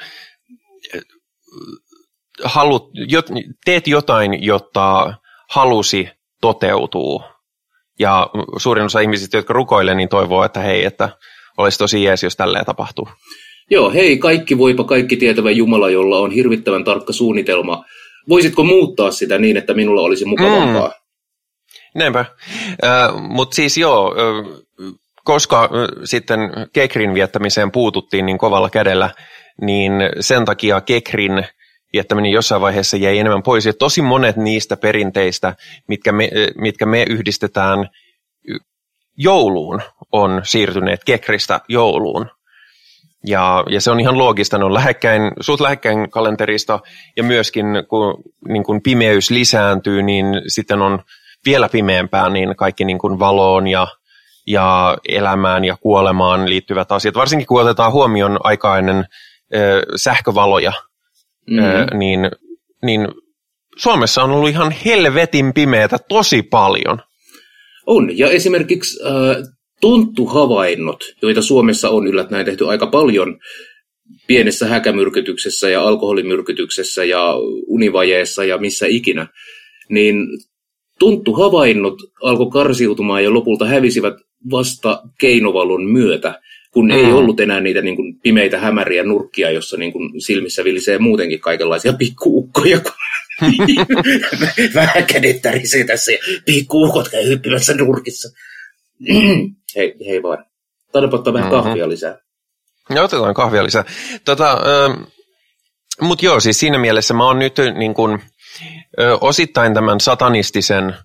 halut, 2.45 2.91
jot, 3.09 3.27
teet 3.65 3.87
jotain, 3.87 4.45
jotta 4.45 5.15
halusi 5.50 6.09
toteutuu. 6.41 7.23
Ja 7.99 8.31
suurin 8.57 8.85
osa 8.85 9.00
ihmisistä, 9.00 9.37
jotka 9.37 9.53
rukoilee, 9.53 9.95
niin 9.95 10.09
toivoo, 10.09 10.45
että 10.45 10.61
hei, 10.61 10.85
että 10.85 11.09
olisi 11.57 11.79
tosi 11.79 12.05
jees, 12.05 12.23
jos 12.23 12.37
tälleen 12.37 12.65
tapahtuu. 12.65 13.09
Joo, 13.71 13.91
hei, 13.91 14.19
kaikki 14.19 14.59
voipa 14.59 14.85
kaikki 14.85 15.17
tietävä 15.17 15.50
Jumala, 15.50 15.91
jolla 15.91 16.19
on 16.19 16.31
hirvittävän 16.31 16.85
tarkka 16.85 17.12
suunnitelma. 17.12 17.85
Voisitko 18.29 18.65
muuttaa 18.65 19.11
sitä 19.11 19.39
niin, 19.39 19.57
että 19.57 19.75
minulla 19.75 20.03
olisi 20.03 20.25
mukavampaa? 20.25 20.89
Mm. 20.89 21.09
Näinpä. 21.95 22.25
Äh, 22.85 23.23
Mutta 23.29 23.55
siis 23.55 23.77
joo, 23.77 24.15
äh, 24.19 24.63
koska 25.25 25.63
äh, 25.65 25.69
sitten 26.05 26.41
Kekrin 26.73 27.15
viettämiseen 27.15 27.73
puututtiin 27.73 28.27
niin 28.27 28.39
kovalla 28.39 28.71
kädellä, 28.71 29.11
niin 29.61 29.93
sen 30.21 30.45
takia 30.45 30.81
Kekrin 30.81 31.45
viettäminen 31.93 32.31
jossain 32.31 32.61
vaiheessa 32.61 32.97
jäi 32.97 33.19
enemmän 33.19 33.43
pois. 33.43 33.67
Ja 33.67 33.73
tosi 33.73 34.03
monet 34.03 34.37
niistä 34.37 34.77
perinteistä, 34.77 35.55
mitkä 35.89 36.13
me, 36.13 36.31
mitkä 36.57 36.87
me 36.87 37.05
yhdistetään 37.09 37.89
jouluun, 39.17 39.83
on 40.13 40.41
siirtyneet 40.45 41.05
kekristä 41.05 41.61
jouluun. 41.69 42.31
Ja, 43.27 43.65
ja 43.71 43.81
se 43.81 43.91
on 43.91 44.01
ihan 44.01 44.19
loogista, 44.19 44.59
ne 44.59 44.65
on 44.65 44.75
lähekkäin, 44.75 45.23
suut 45.41 45.61
lähekkäin 45.61 46.11
kalenterista, 46.11 46.81
ja 47.17 47.23
myöskin 47.23 47.67
kun, 47.89 48.23
niin 48.49 48.65
kun 48.65 48.83
pimeys 48.83 49.31
lisääntyy, 49.31 50.03
niin 50.03 50.27
sitten 50.47 50.83
on 50.83 50.99
vielä 51.47 51.69
pimeämpää, 51.69 52.29
niin 52.29 52.57
kaikki 52.57 52.85
niin 52.85 52.99
kuin 52.99 53.19
valoon 53.19 53.67
ja, 53.67 53.87
ja 54.47 54.99
elämään 55.09 55.65
ja 55.65 55.77
kuolemaan 55.81 56.51
liittyvät 56.51 56.93
asiat, 56.93 57.15
varsinkin 57.15 57.47
kun 57.47 57.61
otetaan 57.61 57.93
huomioon 57.93 58.39
aika 58.45 58.79
ennen 58.79 59.05
ö, 59.55 59.83
sähkövaloja, 59.97 60.73
mm-hmm. 61.51 61.99
niin, 61.99 62.31
niin 62.83 63.09
Suomessa 63.77 64.23
on 64.23 64.31
ollut 64.31 64.49
ihan 64.49 64.75
helvetin 64.85 65.55
pimeätä 65.55 65.99
tosi 66.09 66.43
paljon. 66.43 67.03
On, 67.87 68.19
ja 68.19 68.29
esimerkiksi 68.29 68.99
äh, 69.07 69.58
tonttuhavainnot, 69.81 71.05
joita 71.23 71.43
Suomessa 71.43 71.91
on 71.91 72.07
yllättäen 72.07 72.45
tehty 72.45 72.69
aika 72.69 72.87
paljon 72.87 73.39
pienessä 74.27 74.67
häkämyrkytyksessä 74.67 75.71
ja 75.71 75.83
alkoholimyrkytyksessä 75.83 77.05
ja 77.05 77.35
univajeessa 77.67 78.45
ja 78.45 78.59
missä 78.59 78.87
ikinä, 78.89 79.27
niin 79.89 80.27
tonttuhavainnot 80.99 81.99
alkoi 82.23 82.51
karsiutumaan 82.51 83.25
ja 83.25 83.35
lopulta 83.35 83.67
hävisivät 83.67 84.15
vasta 84.51 85.03
keinovalon 85.21 85.85
myötä 85.85 86.41
kun 86.71 86.87
mm. 86.87 86.91
ei 86.91 87.13
ollut 87.13 87.41
enää 87.41 87.61
niitä 87.61 87.83
niin 87.83 87.97
kuin, 87.97 88.21
pimeitä 88.21 88.59
hämäriä 88.59 89.03
nurkkia, 89.03 89.51
jossa 89.51 89.77
niin 89.77 89.93
kuin, 89.93 90.21
silmissä 90.21 90.65
vilisee 90.65 90.99
muutenkin 90.99 91.41
kaikenlaisia 91.41 91.93
pikkuukkoja. 91.93 92.81
Vähän 94.75 95.05
kädet 95.07 95.43
tärisee 95.43 95.85
tässä 95.85 96.13
ja 96.13 96.19
pikkuukot 96.45 97.09
käy 97.09 97.29
hyppimässä 97.29 97.75
nurkissa. 97.75 98.29
hei, 99.79 99.95
hei 100.07 100.23
vaan. 100.23 100.45
Taidaanpa 100.93 101.17
ottaa 101.17 101.33
vähän 101.33 101.51
mm-hmm. 101.51 101.63
kahvia 101.65 101.89
lisää. 101.89 102.19
Ja 102.95 103.03
otetaan 103.03 103.35
kahvia 103.35 103.65
lisää. 103.65 103.85
Tota, 104.25 104.53
äh, 104.53 105.07
Mutta 106.01 106.25
joo, 106.25 106.41
siis 106.41 106.61
siinä 106.61 106.79
mielessä 106.79 107.15
mä 107.15 107.25
oon 107.25 107.39
nyt 107.39 107.57
niin 107.75 107.95
kun, 107.95 108.21
ö, 109.01 109.19
osittain 109.21 109.75
tämän 109.75 110.01
satanistisen 110.01 110.97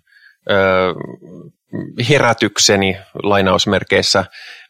ö, 0.52 0.56
herätykseni 2.10 2.98
lainausmerkeissä 3.24 4.26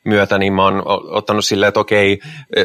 myötä, 0.05 0.37
niin 0.37 0.53
mä 0.53 0.63
oon 0.63 0.83
ottanut 0.85 1.45
silleen, 1.45 1.67
että 1.67 1.79
okei, 1.79 2.19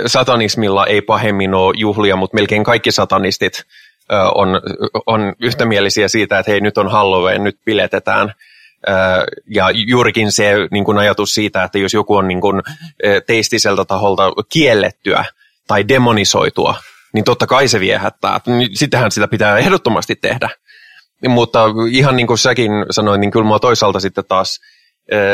satanismilla 0.06 0.86
ei 0.86 1.02
pahemmin 1.02 1.54
ole 1.54 1.74
juhlia, 1.76 2.16
mutta 2.16 2.34
melkein 2.34 2.64
kaikki 2.64 2.92
satanistit 2.92 3.62
on, 4.34 4.48
on 5.06 5.34
yhtämielisiä 5.42 6.08
siitä, 6.08 6.38
että 6.38 6.52
hei, 6.52 6.60
nyt 6.60 6.78
on 6.78 6.90
Halloween, 6.90 7.44
nyt 7.44 7.56
piletetään. 7.64 8.34
Ja 9.46 9.70
juurikin 9.70 10.32
se 10.32 10.54
niin 10.70 10.84
kuin 10.84 10.98
ajatus 10.98 11.34
siitä, 11.34 11.64
että 11.64 11.78
jos 11.78 11.94
joku 11.94 12.16
on 12.16 12.28
niin 12.28 12.40
kuin 12.40 12.62
teistiseltä 13.26 13.84
taholta 13.84 14.32
kiellettyä 14.52 15.24
tai 15.66 15.88
demonisoitua, 15.88 16.74
niin 17.14 17.24
totta 17.24 17.46
kai 17.46 17.68
se 17.68 17.80
viehättää. 17.80 18.40
Sittenhän 18.74 19.10
sitä 19.10 19.28
pitää 19.28 19.58
ehdottomasti 19.58 20.16
tehdä. 20.16 20.50
Mutta 21.28 21.64
ihan 21.90 22.16
niin 22.16 22.26
kuin 22.26 22.38
säkin 22.38 22.70
sanoit, 22.90 23.20
niin 23.20 23.30
kyllä 23.30 23.46
mua 23.46 23.58
toisaalta 23.58 24.00
sitten 24.00 24.24
taas 24.28 24.60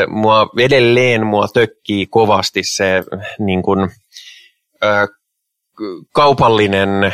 mua 0.07 0.49
edelleen 0.59 1.25
mua 1.25 1.47
tökkii 1.53 2.05
kovasti 2.05 2.63
se 2.63 3.03
niin 3.39 3.63
kuin, 3.63 3.89
kaupallinen 6.13 7.13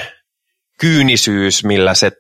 kyynisyys, 0.80 1.64
millä 1.64 1.94
se 1.94 2.12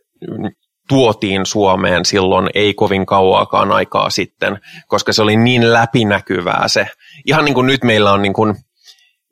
tuotiin 0.91 1.45
Suomeen 1.45 2.05
silloin 2.05 2.49
ei 2.53 2.73
kovin 2.73 3.05
kauaakaan 3.05 3.71
aikaa 3.71 4.09
sitten, 4.09 4.59
koska 4.87 5.13
se 5.13 5.21
oli 5.21 5.35
niin 5.35 5.73
läpinäkyvää 5.73 6.67
se. 6.67 6.87
Ihan 7.25 7.45
niin 7.45 7.53
kuin 7.53 7.67
nyt 7.67 7.83
meillä 7.83 8.11
on, 8.11 8.21
niin 8.21 8.33
kuin, 8.33 8.55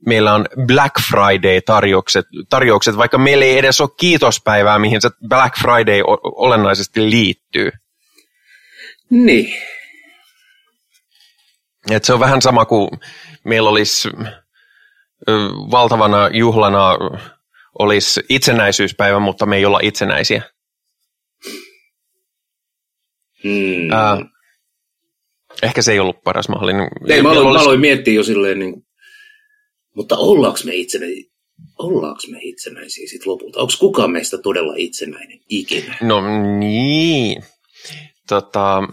meillä 0.05 0.33
on 0.33 0.45
Black 0.67 0.95
Friday-tarjoukset, 1.09 2.25
tarjoukset, 2.49 2.97
vaikka 2.97 3.17
meillä 3.17 3.45
ei 3.45 3.57
edes 3.57 3.81
ole 3.81 3.89
kiitospäivää, 3.97 4.79
mihin 4.79 5.01
se 5.01 5.09
Black 5.27 5.55
Friday 5.61 6.01
olennaisesti 6.23 7.09
liittyy. 7.09 7.71
Niin, 9.09 9.53
et 11.91 12.03
se 12.03 12.13
on 12.13 12.19
vähän 12.19 12.41
sama 12.41 12.65
kuin 12.65 12.89
meillä 13.43 13.69
olisi 13.69 14.09
valtavana 15.71 16.29
juhlana 16.33 16.97
olisi 17.79 18.21
itsenäisyyspäivä, 18.29 19.19
mutta 19.19 19.45
me 19.45 19.57
ei 19.57 19.65
olla 19.65 19.79
itsenäisiä. 19.83 20.41
Hmm. 23.43 23.91
Äh, 23.91 24.29
ehkä 25.63 25.81
se 25.81 25.91
ei 25.91 25.99
ollut 25.99 26.23
paras 26.23 26.49
mahdollinen. 26.49 26.87
Ei, 27.07 27.21
mä, 27.21 27.29
aloin, 27.29 27.47
olisi... 27.47 27.57
mä 27.57 27.63
aloin 27.63 27.79
miettiä 27.79 28.13
jo 28.13 28.23
silleen, 28.23 28.59
niin, 28.59 28.73
mutta 29.95 30.17
ollaanko 30.17 30.59
me 30.65 30.75
itsenäisiä? 30.75 31.29
Ollaanko 31.79 32.21
me 32.31 32.37
itsenäisiä 32.41 33.07
sitten 33.07 33.31
lopulta? 33.31 33.59
Onko 33.59 33.73
kukaan 33.79 34.11
meistä 34.11 34.37
todella 34.37 34.73
itsenäinen 34.77 35.39
ikinä? 35.49 35.97
No 36.01 36.21
niin. 36.59 37.43
Tota, 38.27 38.83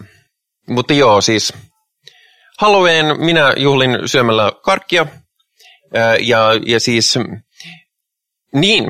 mutta 0.69 0.93
joo, 0.93 1.21
siis 1.21 1.53
Halloween 2.59 3.05
minä 3.25 3.53
juhlin 3.57 3.99
syömällä 4.05 4.51
karkkia 4.63 5.05
ja, 6.19 6.49
ja 6.65 6.79
siis 6.79 7.19
niin, 8.53 8.83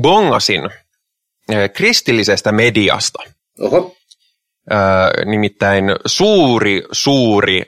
bongasin 0.00 0.62
kristillisestä 1.72 2.52
mediasta. 2.52 3.22
Oho. 3.60 3.96
Nimittäin 5.24 5.84
suuri, 6.06 6.82
suuri 6.92 7.62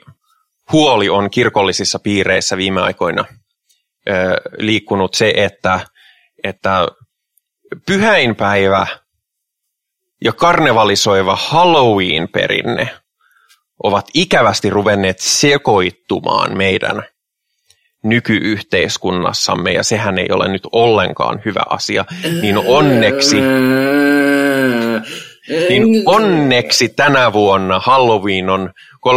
huoli 0.71 1.09
on 1.09 1.29
kirkollisissa 1.29 1.99
piireissä 1.99 2.57
viime 2.57 2.81
aikoina 2.81 3.25
liikkunut 4.57 5.13
se, 5.13 5.33
että, 5.35 5.79
että 6.43 6.87
pyhäinpäivä 7.85 8.87
ja 10.23 10.33
karnevalisoiva 10.33 11.35
Halloween-perinne 11.35 12.89
ovat 13.83 14.07
ikävästi 14.13 14.69
ruvenneet 14.69 15.19
sekoittumaan 15.19 16.57
meidän 16.57 17.03
nykyyhteiskunnassamme, 18.03 19.71
ja 19.71 19.83
sehän 19.83 20.17
ei 20.17 20.27
ole 20.31 20.47
nyt 20.47 20.63
ollenkaan 20.71 21.41
hyvä 21.45 21.61
asia, 21.69 22.05
niin 22.41 22.57
onneksi, 22.57 23.37
niin 25.49 26.03
onneksi 26.05 26.89
tänä 26.89 27.33
vuonna 27.33 27.79
Halloween 27.79 28.49
on 28.49 28.73
31.10. 29.07 29.13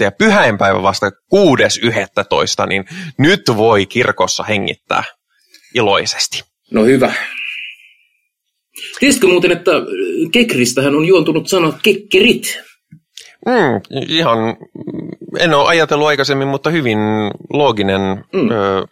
ja 0.00 0.12
pyhäinpäivä 0.12 0.82
vasta 0.82 1.10
6.11. 1.10 2.66
niin 2.68 2.84
nyt 3.18 3.42
voi 3.56 3.86
kirkossa 3.86 4.42
hengittää 4.42 5.04
iloisesti. 5.74 6.42
No 6.70 6.84
hyvä. 6.84 7.12
Tiesitkö 9.00 9.26
muuten, 9.26 9.52
että 9.52 9.72
kekristähän 10.32 10.94
on 10.94 11.04
juontunut 11.04 11.48
sana 11.48 11.72
kekkerit? 11.82 12.62
Mm, 13.46 13.80
ihan, 14.08 14.38
en 15.38 15.54
ole 15.54 15.68
ajatellut 15.68 16.08
aikaisemmin, 16.08 16.48
mutta 16.48 16.70
hyvin 16.70 16.98
looginen, 17.52 18.00
mm. 18.32 18.50
ö, 18.50 18.86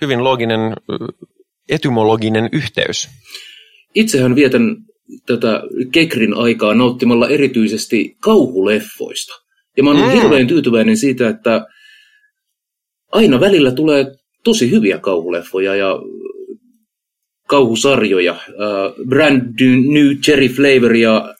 hyvin 0.00 0.24
looginen 0.24 0.72
etymologinen 1.68 2.48
yhteys. 2.52 3.08
Itsehän 3.94 4.36
vietän 4.36 4.76
tätä 5.26 5.62
Kekrin 5.92 6.34
aikaa 6.34 6.74
nauttimalla 6.74 7.28
erityisesti 7.28 8.16
kauhuleffoista. 8.20 9.32
Ja 9.76 9.82
mä 9.82 9.90
oon 9.90 10.00
mm. 10.00 10.10
hirveän 10.10 10.46
tyytyväinen 10.46 10.96
siitä, 10.96 11.28
että 11.28 11.66
aina 13.12 13.40
välillä 13.40 13.72
tulee 13.72 14.06
tosi 14.44 14.70
hyviä 14.70 14.98
kauhuleffoja 14.98 15.74
ja 15.74 15.98
kauhusarjoja. 17.48 18.32
Uh, 18.32 19.06
Brand 19.06 19.60
New 19.94 20.16
Cherry 20.16 20.48
Flavor 20.48 20.94
ja 20.94 21.34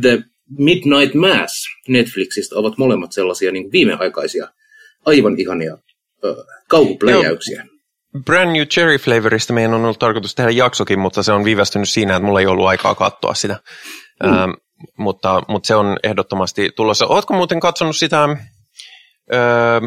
The 0.00 0.22
Midnight 0.58 1.14
Mass 1.14 1.66
Netflixistä 1.88 2.56
ovat 2.56 2.78
molemmat 2.78 3.12
sellaisia 3.12 3.52
niin 3.52 3.72
viimeaikaisia, 3.72 4.48
aivan 5.06 5.40
ihania 5.40 5.74
uh, 5.74 6.44
kauhupläjäyksiä. 6.68 7.67
Brand 8.24 8.52
New 8.56 8.66
Cherry 8.66 8.98
Flavorista 8.98 9.52
meidän 9.52 9.74
on 9.74 9.84
ollut 9.84 9.98
tarkoitus 9.98 10.34
tehdä 10.34 10.50
jaksokin, 10.50 10.98
mutta 10.98 11.22
se 11.22 11.32
on 11.32 11.44
viivästynyt 11.44 11.88
siinä, 11.88 12.16
että 12.16 12.26
mulla 12.26 12.40
ei 12.40 12.46
ollut 12.46 12.66
aikaa 12.66 12.94
katsoa 12.94 13.34
sitä. 13.34 13.60
Mm. 14.22 14.32
Ähm, 14.32 14.50
mutta, 14.98 15.42
mutta 15.48 15.66
se 15.66 15.74
on 15.74 15.96
ehdottomasti 16.02 16.70
tulossa. 16.76 17.06
Oletko 17.06 17.34
muuten 17.34 17.60
katsonut 17.60 17.96
sitä, 17.96 18.28
öö, 19.34 19.80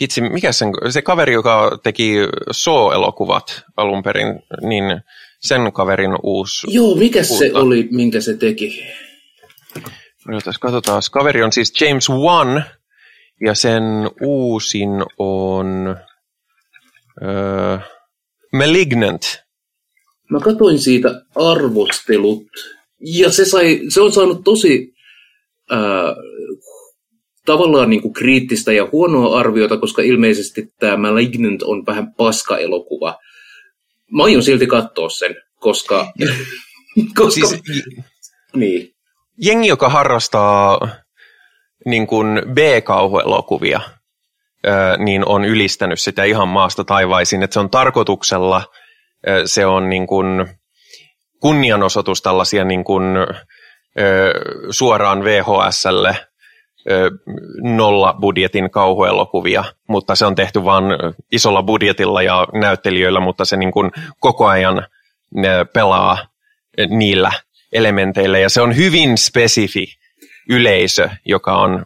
hitsi, 0.00 0.20
mikä 0.20 0.52
sen, 0.52 0.72
se 0.90 1.02
kaveri, 1.02 1.32
joka 1.32 1.78
teki 1.82 2.14
So-elokuvat 2.50 3.62
alun 3.76 4.02
perin, 4.02 4.26
niin 4.62 5.00
sen 5.40 5.72
kaverin 5.72 6.16
uusi... 6.22 6.66
Joo, 6.70 6.94
mikä 6.94 7.22
se 7.22 7.50
oli, 7.54 7.88
minkä 7.90 8.20
se 8.20 8.36
teki? 8.36 8.86
No, 10.28 10.38
katsotaan. 10.60 11.02
Kaveri 11.12 11.42
on 11.42 11.52
siis 11.52 11.80
James 11.80 12.10
Wan, 12.10 12.64
ja 13.46 13.54
sen 13.54 13.82
uusin 14.22 14.90
on... 15.18 15.96
Öö, 17.22 17.78
Malignant. 18.52 19.22
Mä 20.30 20.40
katsoin 20.40 20.78
siitä 20.78 21.22
arvostelut, 21.34 22.42
ja 23.00 23.32
se, 23.32 23.44
sai, 23.44 23.80
se 23.88 24.00
on 24.00 24.12
saanut 24.12 24.44
tosi 24.44 24.94
ää, 25.70 26.14
tavallaan 27.46 27.90
niin 27.90 28.02
kuin 28.02 28.14
kriittistä 28.14 28.72
ja 28.72 28.88
huonoa 28.92 29.38
arviota, 29.38 29.76
koska 29.76 30.02
ilmeisesti 30.02 30.72
tämä 30.80 30.96
Malignant 30.96 31.62
on 31.62 31.86
vähän 31.86 32.14
paska-elokuva. 32.14 33.18
Mä 34.12 34.24
aion 34.24 34.42
silti 34.42 34.66
katsoa 34.66 35.08
sen, 35.08 35.36
koska... 35.60 36.12
koska 37.18 37.46
siis, 37.46 37.84
niin. 38.56 38.94
Jengi, 39.42 39.68
joka 39.68 39.88
harrastaa 39.88 40.88
niin 41.86 42.06
kuin 42.06 42.42
B-kauhuelokuvia, 42.52 43.80
niin 44.98 45.28
on 45.28 45.44
ylistänyt 45.44 46.00
sitä 46.00 46.24
ihan 46.24 46.48
maasta 46.48 46.84
taivaisin, 46.84 47.42
että 47.42 47.54
se 47.54 47.60
on 47.60 47.70
tarkoituksella, 47.70 48.62
se 49.44 49.66
on 49.66 49.88
niin 49.88 50.06
kuin 50.06 50.46
kunnianosoitus 51.40 52.22
tällaisia 52.22 52.64
niin 52.64 52.84
kuin, 52.84 53.04
suoraan 54.70 55.24
VHSlle 55.24 56.16
nolla 57.62 58.16
budjetin 58.20 58.70
kauhuelokuvia, 58.70 59.64
mutta 59.88 60.14
se 60.14 60.26
on 60.26 60.34
tehty 60.34 60.64
vain 60.64 60.84
isolla 61.32 61.62
budjetilla 61.62 62.22
ja 62.22 62.46
näyttelijöillä, 62.52 63.20
mutta 63.20 63.44
se 63.44 63.56
niin 63.56 63.72
kuin 63.72 63.90
koko 64.20 64.46
ajan 64.46 64.86
pelaa 65.72 66.18
niillä 66.88 67.32
elementeillä. 67.72 68.38
Ja 68.38 68.48
se 68.48 68.60
on 68.60 68.76
hyvin 68.76 69.18
spesifi 69.18 69.86
yleisö, 70.48 71.08
joka 71.24 71.56
on 71.56 71.84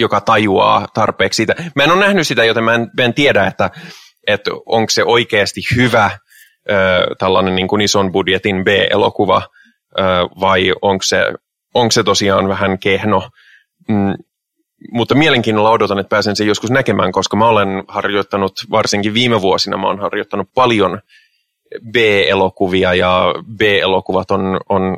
joka 0.00 0.20
tajuaa 0.20 0.86
tarpeeksi 0.94 1.36
siitä. 1.36 1.54
Mä 1.74 1.84
en 1.84 1.90
ole 1.90 2.00
nähnyt 2.00 2.26
sitä, 2.26 2.44
joten 2.44 2.64
mä 2.64 2.74
en, 2.74 2.90
mä 2.96 3.04
en 3.04 3.14
tiedä, 3.14 3.46
että, 3.46 3.70
että 4.26 4.50
onko 4.66 4.90
se 4.90 5.04
oikeasti 5.04 5.60
hyvä 5.76 6.10
ö, 6.70 6.74
tällainen 7.18 7.54
niin 7.54 7.68
kuin 7.68 7.80
ison 7.80 8.12
budjetin 8.12 8.64
B-elokuva 8.64 9.42
ö, 9.98 10.02
vai 10.40 10.72
onko 10.82 11.02
se, 11.02 11.32
onko 11.74 11.90
se 11.90 12.02
tosiaan 12.02 12.48
vähän 12.48 12.78
kehno. 12.78 13.28
Mm, 13.88 14.14
mutta 14.92 15.14
mielenkiinnolla 15.14 15.70
odotan, 15.70 15.98
että 15.98 16.10
pääsen 16.10 16.36
sen 16.36 16.46
joskus 16.46 16.70
näkemään, 16.70 17.12
koska 17.12 17.36
mä 17.36 17.48
olen 17.48 17.84
harjoittanut, 17.88 18.52
varsinkin 18.70 19.14
viime 19.14 19.40
vuosina, 19.40 19.76
mä 19.76 19.86
olen 19.86 20.00
harjoittanut 20.00 20.48
paljon 20.54 21.00
B-elokuvia 21.92 22.94
ja 22.94 23.34
B-elokuvat 23.56 24.30
on, 24.30 24.60
on 24.68 24.96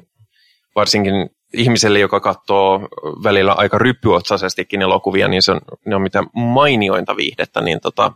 varsinkin 0.74 1.14
ihmiselle, 1.52 1.98
joka 1.98 2.20
katsoo 2.20 2.88
välillä 3.24 3.52
aika 3.52 3.78
ryppyotsaisestikin 3.78 4.82
elokuvia, 4.82 5.28
niin 5.28 5.42
se 5.42 5.52
on, 5.52 5.60
ne 5.86 5.96
on 5.96 6.02
mitä 6.02 6.22
mainiointa 6.34 7.16
viihdettä, 7.16 7.60
niin 7.60 7.80
tota, 7.80 8.12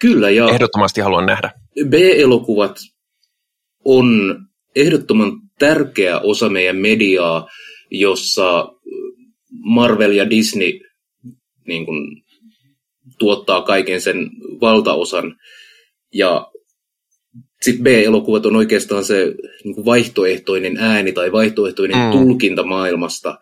Kyllä, 0.00 0.30
ja 0.30 0.48
ehdottomasti 0.48 1.00
haluan 1.00 1.26
nähdä. 1.26 1.50
B-elokuvat 1.88 2.76
on 3.84 4.38
ehdottoman 4.76 5.32
tärkeä 5.58 6.18
osa 6.18 6.48
meidän 6.48 6.76
mediaa, 6.76 7.48
jossa 7.90 8.72
Marvel 9.64 10.12
ja 10.12 10.30
Disney 10.30 10.80
niin 11.66 11.86
kuin, 11.86 12.22
tuottaa 13.18 13.62
kaiken 13.62 14.00
sen 14.00 14.30
valtaosan. 14.60 15.36
Ja 16.14 16.49
sitten 17.62 17.84
B-elokuvat 17.84 18.46
on 18.46 18.56
oikeastaan 18.56 19.04
se 19.04 19.34
niin 19.64 19.74
kuin 19.74 19.84
vaihtoehtoinen 19.84 20.76
ääni 20.76 21.12
tai 21.12 21.32
vaihtoehtoinen 21.32 21.96
mm. 21.96 22.10
tulkinta 22.10 22.62
maailmasta. 22.62 23.38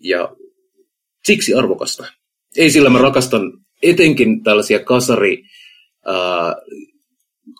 Ja 0.00 0.36
siksi 1.24 1.54
arvokasta. 1.54 2.06
Ei 2.56 2.70
sillä 2.70 2.90
mä 2.90 2.98
rakastan 2.98 3.52
etenkin 3.82 4.42
tällaisia 4.42 4.78
kasari 4.78 5.42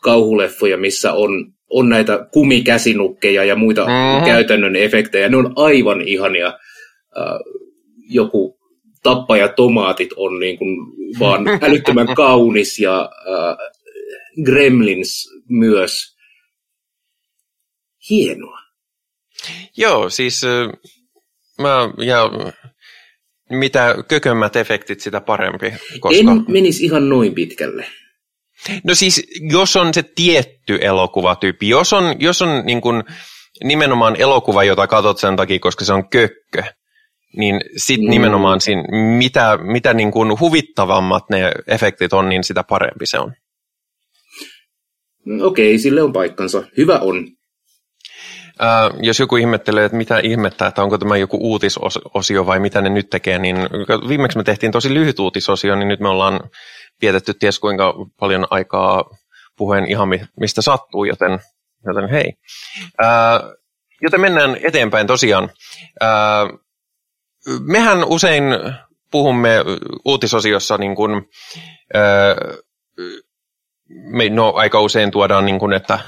kauhuleffoja, 0.02 0.76
missä 0.76 1.12
on, 1.12 1.52
on 1.70 1.88
näitä 1.88 2.26
kumikäsinukkeja 2.32 3.44
ja 3.44 3.56
muita 3.56 3.86
mm-hmm. 3.86 4.24
käytännön 4.24 4.76
efektejä. 4.76 5.28
Ne 5.28 5.36
on 5.36 5.52
aivan 5.56 6.00
ihania. 6.00 6.46
Ää, 7.16 7.38
joku 8.10 8.58
tappaja 9.02 9.48
tomaatit 9.48 10.10
on 10.16 10.40
niin 10.40 10.58
kuin 10.58 10.76
vaan 11.20 11.48
älyttömän 11.66 12.14
kaunis 12.14 12.78
ja 12.78 13.10
ää, 13.26 13.56
Gremlins 14.44 15.33
myös. 15.48 16.16
Hienoa. 18.10 18.58
Joo, 19.76 20.10
siis 20.10 20.42
mä, 21.58 21.78
ja 22.06 22.30
mitä 23.50 23.94
kökömmät 24.08 24.56
efektit, 24.56 25.00
sitä 25.00 25.20
parempi. 25.20 25.74
Koska... 26.00 26.20
En 26.20 26.44
menisi 26.48 26.84
ihan 26.84 27.08
noin 27.08 27.34
pitkälle. 27.34 27.86
No 28.84 28.94
siis, 28.94 29.26
jos 29.50 29.76
on 29.76 29.94
se 29.94 30.02
tietty 30.02 30.78
elokuvatyyppi, 30.80 31.68
jos 31.68 31.92
on, 31.92 32.16
jos 32.18 32.42
on 32.42 32.66
niin 32.66 32.80
kuin 32.80 33.04
nimenomaan 33.64 34.16
elokuva, 34.20 34.64
jota 34.64 34.86
katsot 34.86 35.18
sen 35.18 35.36
takia, 35.36 35.58
koska 35.58 35.84
se 35.84 35.92
on 35.92 36.08
kökkö, 36.08 36.62
niin 37.36 37.60
sitten 37.76 38.06
mm. 38.06 38.10
nimenomaan 38.10 38.60
siinä, 38.60 38.82
mitä, 39.16 39.58
mitä 39.62 39.94
niin 39.94 40.10
kuin 40.10 40.40
huvittavammat 40.40 41.24
ne 41.30 41.52
efektit 41.66 42.12
on, 42.12 42.28
niin 42.28 42.44
sitä 42.44 42.64
parempi 42.64 43.06
se 43.06 43.18
on. 43.18 43.34
Okei, 45.42 45.78
sille 45.78 46.02
on 46.02 46.12
paikkansa. 46.12 46.62
Hyvä 46.76 46.98
on. 46.98 47.28
Uh, 48.60 48.98
jos 49.02 49.20
joku 49.20 49.36
ihmettelee, 49.36 49.84
että 49.84 49.96
mitä 49.96 50.18
ihmettä, 50.18 50.66
että 50.66 50.82
onko 50.82 50.98
tämä 50.98 51.16
joku 51.16 51.38
uutisosio 51.40 52.46
vai 52.46 52.58
mitä 52.58 52.80
ne 52.80 52.88
nyt 52.88 53.10
tekee, 53.10 53.38
niin 53.38 53.56
viimeksi 54.08 54.38
me 54.38 54.44
tehtiin 54.44 54.72
tosi 54.72 54.94
lyhyt 54.94 55.18
uutisosio, 55.18 55.76
niin 55.76 55.88
nyt 55.88 56.00
me 56.00 56.08
ollaan 56.08 56.40
vietetty 57.02 57.34
ties 57.34 57.58
kuinka 57.58 57.94
paljon 58.20 58.46
aikaa 58.50 59.04
puheen 59.56 59.90
ihan 59.90 60.08
mistä 60.40 60.62
sattuu, 60.62 61.04
joten, 61.04 61.38
joten 61.86 62.08
hei. 62.08 62.32
Uh, 63.02 63.56
joten 64.02 64.20
mennään 64.20 64.56
eteenpäin 64.62 65.06
tosiaan. 65.06 65.44
Uh, 65.44 66.60
mehän 67.60 68.04
usein 68.04 68.44
puhumme 69.10 69.64
uutisosiossa 70.04 70.78
niin 70.78 70.94
kuin, 70.94 71.14
uh, 71.14 72.64
me, 73.88 74.28
no, 74.28 74.52
aika 74.56 74.80
usein 74.80 75.10
tuodaan, 75.10 75.44
niin 75.44 75.58
kuin, 75.58 75.72
että 75.72 75.98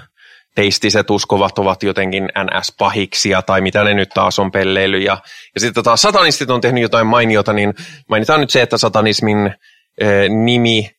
teistiset 0.56 1.10
uskovat 1.10 1.58
ovat 1.58 1.82
jotenkin 1.82 2.24
NS-pahiksia 2.24 3.42
tai 3.42 3.60
mitä 3.60 3.84
ne 3.84 3.94
nyt 3.94 4.08
taas 4.08 4.38
on 4.38 4.50
pelleily. 4.50 4.98
Ja, 4.98 5.18
ja 5.54 5.60
sitten 5.60 5.84
taas 5.84 6.02
satanistit 6.02 6.50
on 6.50 6.60
tehnyt 6.60 6.82
jotain 6.82 7.06
mainiota, 7.06 7.52
niin 7.52 7.74
mainitaan 8.08 8.40
nyt 8.40 8.50
se, 8.50 8.62
että 8.62 8.78
satanismin 8.78 9.54
eh, 10.00 10.28
nimi 10.28 10.90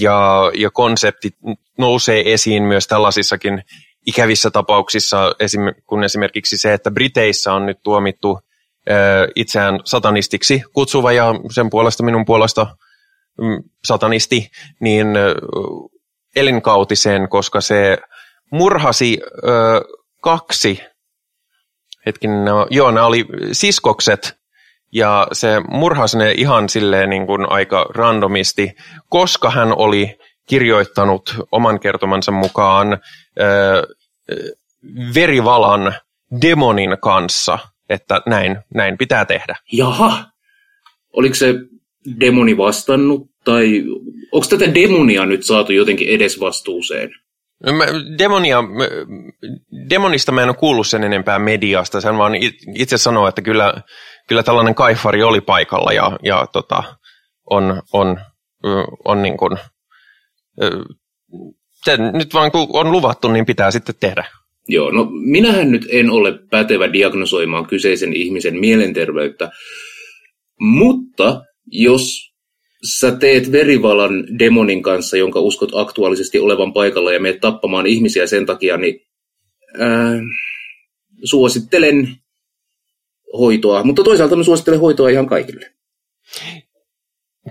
ja, 0.00 0.50
ja 0.54 0.70
konsepti 0.70 1.30
nousee 1.78 2.32
esiin 2.32 2.62
myös 2.62 2.86
tällaisissakin 2.86 3.62
ikävissä 4.06 4.50
tapauksissa, 4.50 5.34
esim, 5.40 5.60
kun 5.86 6.04
esimerkiksi 6.04 6.58
se, 6.58 6.72
että 6.72 6.90
Briteissä 6.90 7.52
on 7.52 7.66
nyt 7.66 7.78
tuomittu 7.82 8.40
eh, 8.86 8.96
itseään 9.36 9.80
satanistiksi 9.84 10.62
kutsuva 10.72 11.12
ja 11.12 11.34
sen 11.54 11.70
puolesta 11.70 12.02
minun 12.02 12.24
puolesta 12.24 12.66
mm, 13.40 13.62
satanisti, 13.84 14.50
niin 14.80 15.06
eh, 15.16 15.34
elinkautiseen, 16.38 17.28
koska 17.28 17.60
se 17.60 17.98
murhasi 18.52 19.18
ö, 19.22 19.48
kaksi, 20.22 20.80
hetkin, 22.06 22.44
no, 22.44 22.66
joo, 22.70 22.90
nämä 22.90 23.06
oli 23.06 23.26
siskokset, 23.52 24.38
ja 24.92 25.26
se 25.32 25.60
murhasi 25.68 26.18
ne 26.18 26.32
ihan 26.32 26.68
silleen 26.68 27.10
niin 27.10 27.26
kuin 27.26 27.52
aika 27.52 27.86
randomisti, 27.94 28.72
koska 29.08 29.50
hän 29.50 29.76
oli 29.76 30.18
kirjoittanut 30.48 31.34
oman 31.52 31.80
kertomansa 31.80 32.32
mukaan 32.32 32.98
ö, 33.40 33.86
verivalan 35.14 35.94
demonin 36.42 36.96
kanssa, 37.02 37.58
että 37.88 38.20
näin, 38.26 38.58
näin 38.74 38.98
pitää 38.98 39.24
tehdä. 39.24 39.56
Jaha, 39.72 40.24
oliko 41.12 41.34
se 41.34 41.54
demoni 42.20 42.56
vastannut, 42.56 43.30
tai 43.48 43.84
onko 44.32 44.46
tätä 44.50 44.74
demonia 44.74 45.26
nyt 45.26 45.42
saatu 45.42 45.72
jotenkin 45.72 46.08
edesvastuuseen? 46.08 47.10
No 47.66 47.72
mä, 47.72 47.84
demonia, 48.18 48.58
demonista 49.90 50.32
mä 50.32 50.42
en 50.42 50.48
ole 50.48 50.56
kuullut 50.56 50.86
sen 50.86 51.04
enempää 51.04 51.38
mediasta, 51.38 52.00
sen 52.00 52.18
vaan 52.18 52.32
itse 52.74 52.98
sanoa, 52.98 53.28
että 53.28 53.42
kyllä, 53.42 53.74
kyllä 54.28 54.42
tällainen 54.42 54.74
kaifari 54.74 55.22
oli 55.22 55.40
paikalla 55.40 55.92
ja, 55.92 56.18
ja 56.22 56.46
tota, 56.52 56.82
on, 57.50 57.82
on, 57.92 58.20
on 59.04 59.22
niin 59.22 59.36
kuin, 59.36 59.58
se 61.84 61.96
nyt 61.96 62.34
vaan 62.34 62.52
kun 62.52 62.68
on 62.72 62.92
luvattu, 62.92 63.28
niin 63.28 63.46
pitää 63.46 63.70
sitten 63.70 63.94
tehdä. 64.00 64.24
Joo, 64.68 64.90
no 64.90 65.08
minähän 65.10 65.70
nyt 65.70 65.86
en 65.90 66.10
ole 66.10 66.38
pätevä 66.50 66.92
diagnosoimaan 66.92 67.66
kyseisen 67.66 68.12
ihmisen 68.12 68.60
mielenterveyttä, 68.60 69.50
mutta 70.60 71.42
jos 71.66 72.27
sä 72.82 73.16
teet 73.16 73.52
verivalan 73.52 74.38
demonin 74.38 74.82
kanssa, 74.82 75.16
jonka 75.16 75.40
uskot 75.40 75.70
aktuaalisesti 75.74 76.38
olevan 76.38 76.72
paikalla 76.72 77.12
ja 77.12 77.20
meet 77.20 77.40
tappamaan 77.40 77.86
ihmisiä 77.86 78.26
sen 78.26 78.46
takia, 78.46 78.76
niin 78.76 79.00
ää, 79.78 80.20
suosittelen 81.24 82.16
hoitoa. 83.38 83.82
Mutta 83.82 84.02
toisaalta 84.02 84.36
mä 84.36 84.44
suosittelen 84.44 84.80
hoitoa 84.80 85.08
ihan 85.08 85.26
kaikille. 85.26 85.70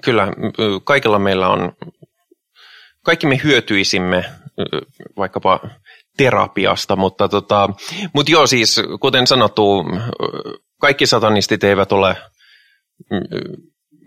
Kyllä, 0.03 0.33
kaikilla 0.83 1.19
meillä 1.19 1.49
on, 1.49 1.71
kaikki 3.03 3.27
me 3.27 3.39
hyötyisimme 3.43 4.25
vaikkapa 5.17 5.59
terapiasta, 6.17 6.95
mutta, 6.95 7.29
tota, 7.29 7.69
mutta 8.13 8.31
joo 8.31 8.47
siis, 8.47 8.81
kuten 9.01 9.27
sanottu, 9.27 9.85
kaikki 10.81 11.05
satanistit 11.05 11.63
eivät 11.63 11.91
ole 11.91 12.15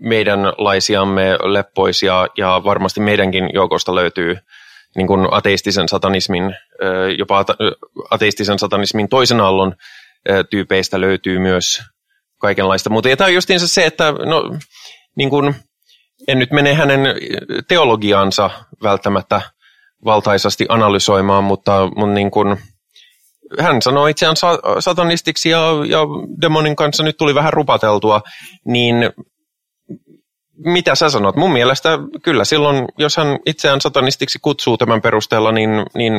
meidänlaisiamme 0.01 1.39
leppoisia 1.43 2.27
ja 2.39 2.61
varmasti 2.65 3.01
meidänkin 3.01 3.51
joukosta 3.55 3.95
löytyy 3.95 4.37
niin 4.97 5.07
kuin 5.07 5.29
ateistisen 5.31 5.89
satanismin, 5.89 6.57
jopa 7.19 7.45
ateistisen 8.11 8.59
satanismin 8.59 9.09
toisen 9.09 9.41
aallon 9.41 9.75
tyypeistä 10.51 11.01
löytyy 11.01 11.39
myös 11.39 11.83
kaikenlaista. 12.39 12.91
Mutta 12.91 13.17
tämä 13.17 13.27
on 13.27 13.35
justiinsa 13.35 13.69
se, 13.69 13.87
että 13.87 14.13
no, 14.13 14.43
niin 15.17 15.31
kuin, 15.31 15.55
en 16.29 16.39
nyt 16.39 16.51
mene 16.51 16.75
hänen 16.75 17.01
teologiaansa 17.69 18.51
välttämättä 18.83 19.41
valtaisasti 20.05 20.67
analysoimaan, 20.69 21.45
mutta, 21.45 21.89
mutta 21.97 22.15
niin 22.15 22.31
kuin, 22.31 22.57
hän 23.59 23.83
sanoi 23.83 24.11
itseään 24.11 24.37
satanistiksi 24.79 25.51
ja, 25.51 25.61
ja 25.89 26.01
demonin 26.41 26.77
kanssa 26.77 27.03
nyt 27.03 27.17
tuli 27.17 27.35
vähän 27.35 27.53
rupateltua, 27.53 28.23
niin 28.65 28.97
mitä 30.65 30.95
sä 30.95 31.09
sanot? 31.09 31.37
Mun 31.37 31.53
mielestä 31.53 31.99
kyllä 32.23 32.45
silloin, 32.45 32.85
jos 32.99 33.17
hän 33.17 33.39
itseään 33.47 33.81
satanistiksi 33.81 34.39
kutsuu 34.43 34.77
tämän 34.77 35.03
perusteella, 35.03 35.53
niin, 35.53 35.71
niin 35.95 36.13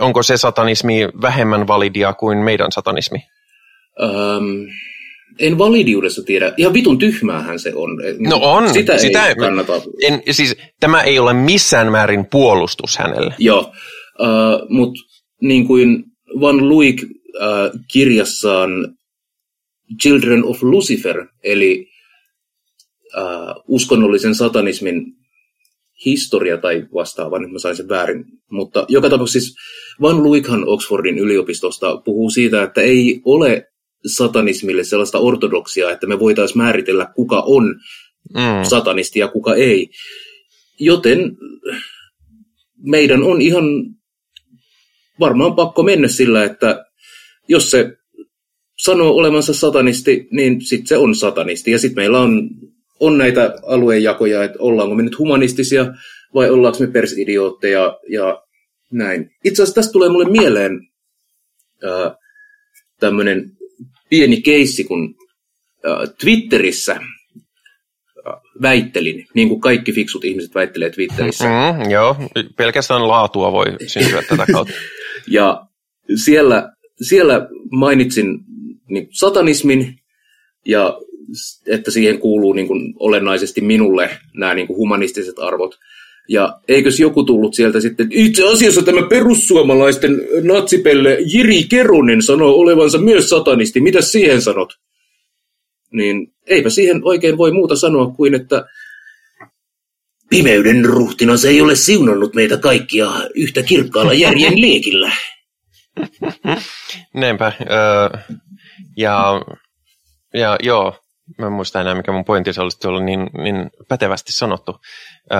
onko 0.00 0.22
se 0.22 0.36
satanismi 0.36 1.08
vähemmän 1.22 1.66
validia 1.66 2.12
kuin 2.12 2.38
meidän 2.38 2.72
satanismi? 2.72 3.18
Um, 4.02 4.66
en 5.38 5.58
validiudessa 5.58 6.22
tiedä. 6.22 6.54
Ihan 6.56 6.74
vitun 6.74 6.98
tyhmäähän 6.98 7.58
se 7.58 7.72
on. 7.74 7.90
No 8.18 8.38
on. 8.42 8.72
Sitä, 8.72 8.98
sitä 8.98 9.26
ei 9.26 9.34
kannata. 9.34 9.72
En, 10.06 10.22
siis, 10.30 10.56
tämä 10.80 11.02
ei 11.02 11.18
ole 11.18 11.32
missään 11.32 11.92
määrin 11.92 12.26
puolustus 12.26 12.98
hänelle. 12.98 13.34
Joo, 13.38 13.72
uh, 14.20 14.68
mutta 14.68 15.00
niin 15.42 15.66
kuin 15.66 16.04
Van 16.40 16.68
Luik 16.68 17.02
uh, 17.02 17.80
kirjassaan 17.92 18.70
Children 20.02 20.44
of 20.44 20.62
Lucifer, 20.62 21.26
eli 21.44 21.89
uh, 23.16 23.64
uskonnollisen 23.68 24.34
satanismin 24.34 25.04
historia 26.04 26.56
tai 26.58 26.86
vastaava, 26.94 27.38
nyt 27.38 27.52
mä 27.52 27.58
sain 27.58 27.76
sen 27.76 27.88
väärin. 27.88 28.24
Mutta 28.50 28.84
joka 28.88 29.10
tapauksessa 29.10 29.40
siis 29.40 29.56
Van 30.00 30.22
Luikhan 30.22 30.68
Oxfordin 30.68 31.18
yliopistosta 31.18 31.96
puhuu 31.96 32.30
siitä, 32.30 32.62
että 32.62 32.80
ei 32.80 33.20
ole 33.24 33.66
satanismille 34.06 34.84
sellaista 34.84 35.18
ortodoksia, 35.18 35.90
että 35.90 36.06
me 36.06 36.18
voitaisiin 36.18 36.58
määritellä, 36.58 37.12
kuka 37.14 37.40
on 37.46 37.74
mm. 38.34 38.68
satanisti 38.68 39.18
ja 39.18 39.28
kuka 39.28 39.54
ei. 39.54 39.90
Joten 40.80 41.36
meidän 42.82 43.22
on 43.22 43.42
ihan 43.42 43.64
varmaan 45.20 45.54
pakko 45.54 45.82
mennä 45.82 46.08
sillä, 46.08 46.44
että 46.44 46.84
jos 47.48 47.70
se 47.70 47.96
sanoo 48.78 49.16
olevansa 49.16 49.54
satanisti, 49.54 50.28
niin 50.30 50.60
sitten 50.60 50.86
se 50.86 50.96
on 50.96 51.14
satanisti. 51.14 51.70
Ja 51.70 51.78
sitten 51.78 52.02
meillä 52.02 52.20
on 52.20 52.50
on 53.00 53.18
näitä 53.18 53.54
aluejakoja, 53.66 54.44
että 54.44 54.58
ollaanko 54.60 54.94
me 54.94 55.02
nyt 55.02 55.18
humanistisia 55.18 55.86
vai 56.34 56.50
ollaanko 56.50 56.78
me 56.80 56.86
persidiootteja 56.86 57.98
ja 58.08 58.42
näin. 58.92 59.30
Itse 59.44 59.62
asiassa 59.62 59.74
tästä 59.74 59.92
tulee 59.92 60.08
mulle 60.08 60.30
mieleen 60.30 60.80
äh, 61.84 62.12
tämmöinen 63.00 63.50
pieni 64.10 64.42
keissi, 64.42 64.84
kun 64.84 65.14
äh, 65.86 66.14
Twitterissä 66.20 66.92
äh, 66.92 67.00
väittelin, 68.62 69.26
niin 69.34 69.48
kuin 69.48 69.60
kaikki 69.60 69.92
fiksut 69.92 70.24
ihmiset 70.24 70.54
väittelee 70.54 70.90
Twitterissä. 70.90 71.44
Mm, 71.44 71.90
joo, 71.90 72.16
pelkästään 72.56 73.08
laatua 73.08 73.52
voi 73.52 73.66
syntyä 73.86 74.22
tätä 74.22 74.46
kautta. 74.52 74.74
ja 75.26 75.66
siellä, 76.24 76.72
siellä 77.02 77.48
mainitsin 77.70 78.38
niin, 78.88 79.08
satanismin 79.10 79.98
ja 80.66 80.98
että 81.66 81.90
siihen 81.90 82.18
kuuluu 82.18 82.52
niin 82.52 82.66
kuin 82.66 82.94
olennaisesti 82.98 83.60
minulle 83.60 84.10
nämä 84.34 84.54
niin 84.54 84.66
kuin 84.66 84.76
humanistiset 84.76 85.38
arvot. 85.38 85.78
Ja 86.28 86.60
eikös 86.68 87.00
joku 87.00 87.24
tullut 87.24 87.54
sieltä 87.54 87.80
sitten, 87.80 88.08
itse 88.10 88.48
asiassa 88.48 88.82
tämä 88.82 89.06
perussuomalaisten 89.08 90.20
natsipelle 90.42 91.18
Jiri 91.32 91.64
Kerunen 91.64 92.22
sanoo 92.22 92.54
olevansa 92.54 92.98
myös 92.98 93.28
satanisti, 93.28 93.80
mitä 93.80 94.00
siihen 94.00 94.42
sanot? 94.42 94.72
Niin 95.92 96.32
eipä 96.46 96.70
siihen 96.70 97.00
oikein 97.04 97.38
voi 97.38 97.52
muuta 97.52 97.76
sanoa 97.76 98.06
kuin, 98.06 98.34
että 98.34 98.64
pimeyden 100.30 100.84
ruhtina 100.84 101.36
se 101.36 101.48
ei 101.48 101.60
ole 101.60 101.74
siunannut 101.76 102.34
meitä 102.34 102.56
kaikkia 102.56 103.10
yhtä 103.34 103.62
kirkkaalla 103.62 104.12
järjen 104.14 104.60
liekillä. 104.64 105.12
Näinpä. 107.14 107.52
Öö, 107.60 108.20
ja, 108.96 109.42
ja 110.34 110.56
joo, 110.62 110.94
mä 111.38 111.46
en 111.46 111.52
muista 111.52 111.80
enää, 111.80 111.94
mikä 111.94 112.12
mun 112.12 112.24
pointti 112.24 112.52
se 112.52 112.60
olisi 112.60 112.88
ollut 112.88 113.04
niin, 113.04 113.30
niin 113.32 113.70
pätevästi 113.88 114.32
sanottu. 114.32 114.76
Öö, 115.32 115.38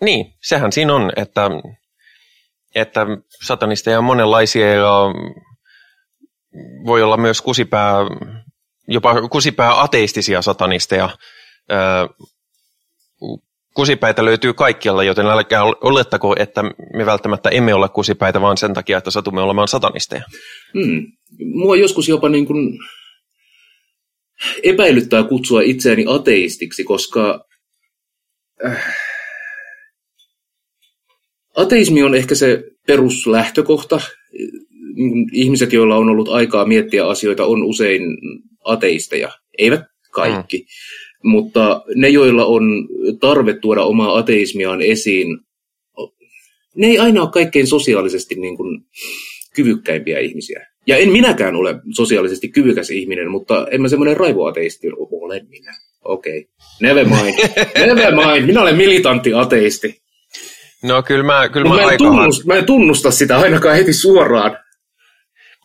niin, 0.00 0.34
sehän 0.42 0.72
siinä 0.72 0.94
on, 0.94 1.12
että, 1.16 1.50
että 2.74 3.06
satanisteja 3.46 3.98
on 3.98 4.04
monenlaisia 4.04 4.74
ja 4.74 5.00
voi 6.86 7.02
olla 7.02 7.16
myös 7.16 7.42
kusipää, 7.42 7.94
jopa 8.88 9.28
kusipää 9.28 9.82
ateistisia 9.82 10.42
satanisteja. 10.42 11.10
Öö, 11.72 12.06
kusipäitä 13.74 14.24
löytyy 14.24 14.54
kaikkialla, 14.54 15.04
joten 15.04 15.26
älkää 15.26 15.62
olettako, 15.64 16.34
että 16.38 16.62
me 16.94 17.06
välttämättä 17.06 17.48
emme 17.48 17.74
ole 17.74 17.88
kusipäitä, 17.88 18.40
vaan 18.40 18.56
sen 18.56 18.74
takia, 18.74 18.98
että 18.98 19.10
satumme 19.10 19.40
olemaan 19.40 19.68
satanisteja. 19.68 20.22
Hmm. 20.74 21.06
Mua 21.54 21.76
joskus 21.76 22.08
jopa 22.08 22.28
niin 22.28 22.46
kuin 22.46 22.78
epäilyttää 24.62 25.22
kutsua 25.22 25.60
itseäni 25.60 26.04
ateistiksi, 26.08 26.84
koska 26.84 27.44
äh, 28.64 28.96
ateismi 31.56 32.02
on 32.02 32.14
ehkä 32.14 32.34
se 32.34 32.64
peruslähtökohta. 32.86 34.00
Niin 34.94 35.28
Ihmiset, 35.32 35.72
joilla 35.72 35.96
on 35.96 36.08
ollut 36.08 36.28
aikaa 36.28 36.66
miettiä 36.66 37.06
asioita, 37.06 37.46
on 37.46 37.62
usein 37.62 38.02
ateisteja. 38.64 39.32
Eivät 39.58 39.80
kaikki. 40.12 40.58
Mm. 40.58 41.30
Mutta 41.30 41.82
ne, 41.94 42.08
joilla 42.08 42.44
on 42.44 42.88
tarve 43.20 43.54
tuoda 43.54 43.82
omaa 43.82 44.18
ateismiaan 44.18 44.82
esiin, 44.82 45.38
ne 46.76 46.86
ei 46.86 46.98
aina 46.98 47.22
ole 47.22 47.30
kaikkein 47.30 47.66
sosiaalisesti 47.66 48.34
niin 48.34 48.56
kuin 48.56 48.80
kyvykkäimpiä 49.54 50.18
ihmisiä. 50.18 50.66
Ja 50.86 50.96
en 50.96 51.12
minäkään 51.12 51.56
ole 51.56 51.74
sosiaalisesti 51.96 52.48
kyvykäs 52.48 52.90
ihminen, 52.90 53.30
mutta 53.30 53.66
en 53.70 53.82
mä 53.82 53.88
semmoinen 53.88 54.16
raivoateisti 54.16 54.88
ole 55.10 55.40
minä. 55.48 55.72
Okei. 56.04 56.38
Okay. 56.38 56.50
Never 56.80 57.06
mind. 57.08 57.34
Never 57.94 58.14
mind. 58.14 58.46
Minä 58.46 58.62
olen 58.62 58.76
militantti 58.76 59.34
ateisti. 59.34 60.02
No 60.82 61.02
kyllä 61.02 61.24
mä, 61.24 61.48
kyllä 61.48 61.68
mä, 61.68 61.74
mä, 61.74 61.80
en 61.80 61.88
aika... 61.88 62.04
tunnusta, 62.04 62.46
mä 62.46 62.54
en 62.54 62.64
tunnusta 62.64 63.10
sitä 63.10 63.38
ainakaan 63.38 63.76
heti 63.76 63.92
suoraan. 63.92 64.58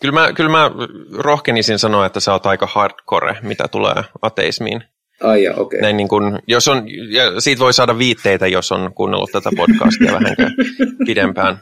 Kyllä 0.02 0.14
mä, 0.14 0.34
kyllä 0.34 0.50
mä 0.50 0.72
rohkenisin 1.14 1.80
sanoa, 1.80 2.06
että 2.06 2.20
sä 2.20 2.34
oot 2.34 2.46
aika 2.46 2.68
hardcore, 2.72 3.38
mitä 3.42 3.68
tulee 3.68 4.04
ateismiin. 4.22 4.84
Ai 5.24 5.44
ja, 5.44 5.56
okei. 5.56 5.82
Näin 5.82 5.98
niin 5.98 6.08
kun, 6.08 6.40
jos 6.48 6.68
on, 6.68 6.84
ja 7.12 7.42
siitä 7.42 7.60
voi 7.60 7.74
saada 7.74 7.98
viitteitä, 7.98 8.48
jos 8.48 8.72
on 8.72 8.94
kuunnellut 8.94 9.32
tätä 9.32 9.50
podcastia 9.58 10.12
vähän 10.14 10.36
pidempään. 11.08 11.60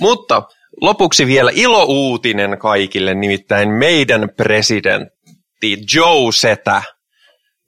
Mutta 0.00 0.42
lopuksi 0.80 1.26
vielä 1.26 1.50
ilouutinen 1.54 2.58
kaikille, 2.58 3.14
nimittäin 3.14 3.68
meidän 3.70 4.28
presidentti 4.36 5.78
Joe 5.94 6.32
Setä, 6.32 6.82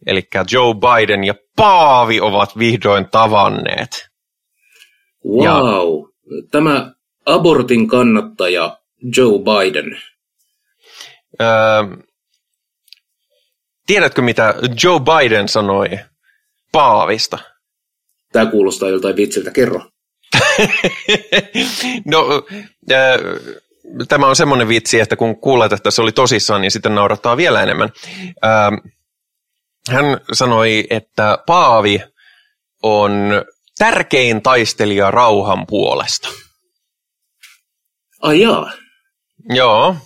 eli 0.06 0.28
Joe 0.52 0.74
Biden 0.74 1.24
ja 1.24 1.34
Paavi 1.56 2.20
ovat 2.20 2.58
vihdoin 2.58 3.08
tavanneet. 3.10 4.08
Wow, 5.26 5.44
ja, 5.44 5.62
tämä 6.50 6.92
abortin 7.26 7.88
kannattaja 7.88 8.78
Joe 9.16 9.38
Biden. 9.38 10.00
Öö, 11.40 11.48
tiedätkö, 13.86 14.22
mitä 14.22 14.54
Joe 14.82 15.00
Biden 15.00 15.48
sanoi 15.48 15.88
Paavista? 16.72 17.38
Tämä 18.32 18.50
kuulostaa 18.50 18.88
joltain 18.88 19.16
vitsiltä. 19.16 19.50
Kerro. 19.50 19.80
no, 22.04 22.42
äh, 22.92 23.18
tämä 24.08 24.26
on 24.26 24.36
semmoinen 24.36 24.68
vitsi, 24.68 25.00
että 25.00 25.16
kun 25.16 25.40
kuulet, 25.40 25.72
että 25.72 25.90
se 25.90 26.02
oli 26.02 26.12
tosissaan, 26.12 26.60
niin 26.60 26.70
sitten 26.70 26.94
naurattaa 26.94 27.36
vielä 27.36 27.62
enemmän. 27.62 27.88
Äh, 28.44 28.72
hän 29.90 30.20
sanoi, 30.32 30.86
että 30.90 31.38
Paavi 31.46 32.00
on 32.82 33.12
tärkein 33.78 34.42
taistelija 34.42 35.10
rauhan 35.10 35.66
puolesta. 35.66 36.28
Ai 38.22 38.40
jaa. 38.40 38.72
Joo. 39.54 39.96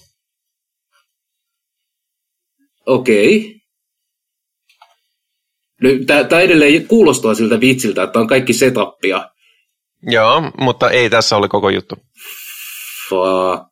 Okei. 2.86 3.36
Okay. 3.38 3.60
Tämä 6.28 6.40
edelleen 6.40 6.88
kuulostaa 6.88 7.34
siltä 7.34 7.60
vitsiltä, 7.60 8.02
että 8.02 8.18
on 8.18 8.26
kaikki 8.26 8.52
setupia. 8.52 9.30
Joo, 10.02 10.42
mutta 10.60 10.90
ei 10.90 11.10
tässä 11.10 11.36
ole 11.36 11.48
koko 11.48 11.70
juttu. 11.70 11.96
Fuck. 13.08 13.70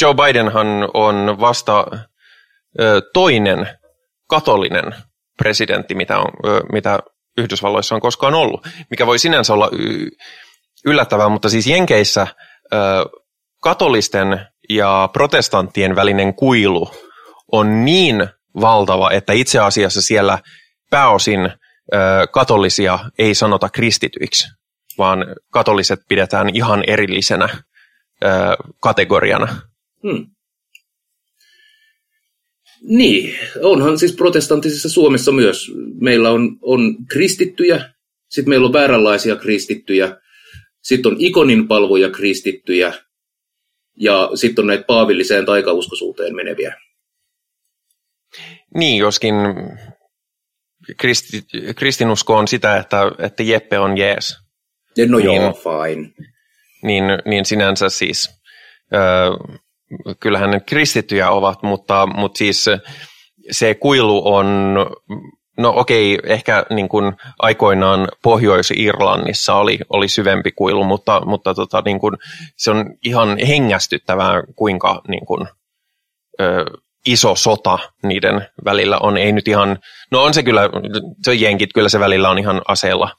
Joe 0.00 0.14
Bidenhan 0.14 0.88
on 0.94 1.40
vasta 1.40 1.86
toinen 3.12 3.68
katolinen 4.28 4.94
presidentti, 5.38 5.94
mitä, 5.94 6.18
on, 6.18 6.28
mitä 6.72 6.98
Yhdysvalloissa 7.38 7.94
on 7.94 8.00
koskaan 8.00 8.34
ollut, 8.34 8.66
mikä 8.90 9.06
voi 9.06 9.18
sinänsä 9.18 9.52
olla 9.52 9.70
yllättävää, 10.84 11.28
mutta 11.28 11.48
siis 11.48 11.66
Jenkeissä 11.66 12.26
katolisten 13.62 14.46
ja 14.68 15.08
protestanttien 15.12 15.96
välinen 15.96 16.34
kuilu 16.34 16.90
on 17.52 17.84
niin 17.84 18.28
valtava, 18.60 19.10
että 19.10 19.32
itse 19.32 19.58
asiassa 19.58 20.02
siellä 20.02 20.38
pääosin 20.90 21.52
katolisia 22.30 22.98
ei 23.18 23.34
sanota 23.34 23.68
kristityiksi, 23.68 24.48
vaan 24.98 25.26
katoliset 25.50 26.00
pidetään 26.08 26.56
ihan 26.56 26.84
erillisenä 26.86 27.48
kategoriana. 28.80 29.60
Hmm. 30.02 30.26
Niin, 32.82 33.38
onhan 33.62 33.98
siis 33.98 34.12
protestanttisessa 34.12 34.88
Suomessa 34.88 35.32
myös. 35.32 35.72
Meillä 36.00 36.30
on, 36.30 36.58
on 36.62 36.96
kristittyjä, 37.06 37.90
sitten 38.28 38.48
meillä 38.50 38.66
on 38.66 38.72
vääränlaisia 38.72 39.36
kristittyjä, 39.36 40.16
sitten 40.82 41.12
on 41.12 41.16
ikonin 41.18 41.68
palvoja 41.68 42.10
kristittyjä, 42.10 42.92
ja 44.00 44.30
sitten 44.34 44.62
on 44.62 44.66
näitä 44.66 44.84
paavilliseen 44.84 45.46
taikauskoisuuteen 45.46 46.36
meneviä. 46.36 46.74
Niin, 48.74 48.98
joskin 48.98 49.34
kristi, 50.96 51.42
kristinusko 51.76 52.36
on 52.36 52.48
sitä, 52.48 52.76
että, 52.76 53.02
että 53.18 53.42
Jeppe 53.42 53.78
on 53.78 53.98
jees. 53.98 54.38
No 55.08 55.18
niin, 55.18 55.42
joo, 55.42 55.52
fine. 55.52 56.10
Niin, 56.82 57.04
niin 57.24 57.44
sinänsä 57.44 57.88
siis, 57.88 58.30
ö, 58.94 58.98
kyllähän 60.20 60.50
ne 60.50 60.60
kristittyjä 60.60 61.30
ovat, 61.30 61.62
mutta, 61.62 62.06
mutta 62.06 62.38
siis 62.38 62.66
se 63.50 63.74
kuilu 63.74 64.34
on, 64.34 64.76
no 65.58 65.72
okei, 65.76 66.18
ehkä 66.24 66.66
niin 66.70 66.88
kuin 66.88 67.12
aikoinaan 67.38 68.08
Pohjois-Irlannissa 68.22 69.54
oli, 69.54 69.78
oli 69.90 70.08
syvempi 70.08 70.52
kuilu, 70.52 70.84
mutta, 70.84 71.20
mutta 71.26 71.54
tota, 71.54 71.82
niin 71.84 72.00
kuin, 72.00 72.16
se 72.56 72.70
on 72.70 72.94
ihan 73.04 73.38
hengästyttävää, 73.48 74.42
kuinka 74.56 75.02
niin 75.08 75.26
kuin, 75.26 75.48
ö, 76.40 76.64
iso 77.12 77.34
sota 77.34 77.78
niiden 78.02 78.46
välillä 78.64 78.98
on. 78.98 79.16
Ei 79.16 79.32
nyt 79.32 79.48
ihan, 79.48 79.78
no 80.10 80.22
on 80.22 80.34
se 80.34 80.42
kyllä, 80.42 80.62
se 81.24 81.30
on 81.30 81.40
jenkit, 81.40 81.70
kyllä 81.74 81.88
se 81.88 82.00
välillä 82.00 82.30
on 82.30 82.38
ihan 82.38 82.62
aseella 82.68 83.10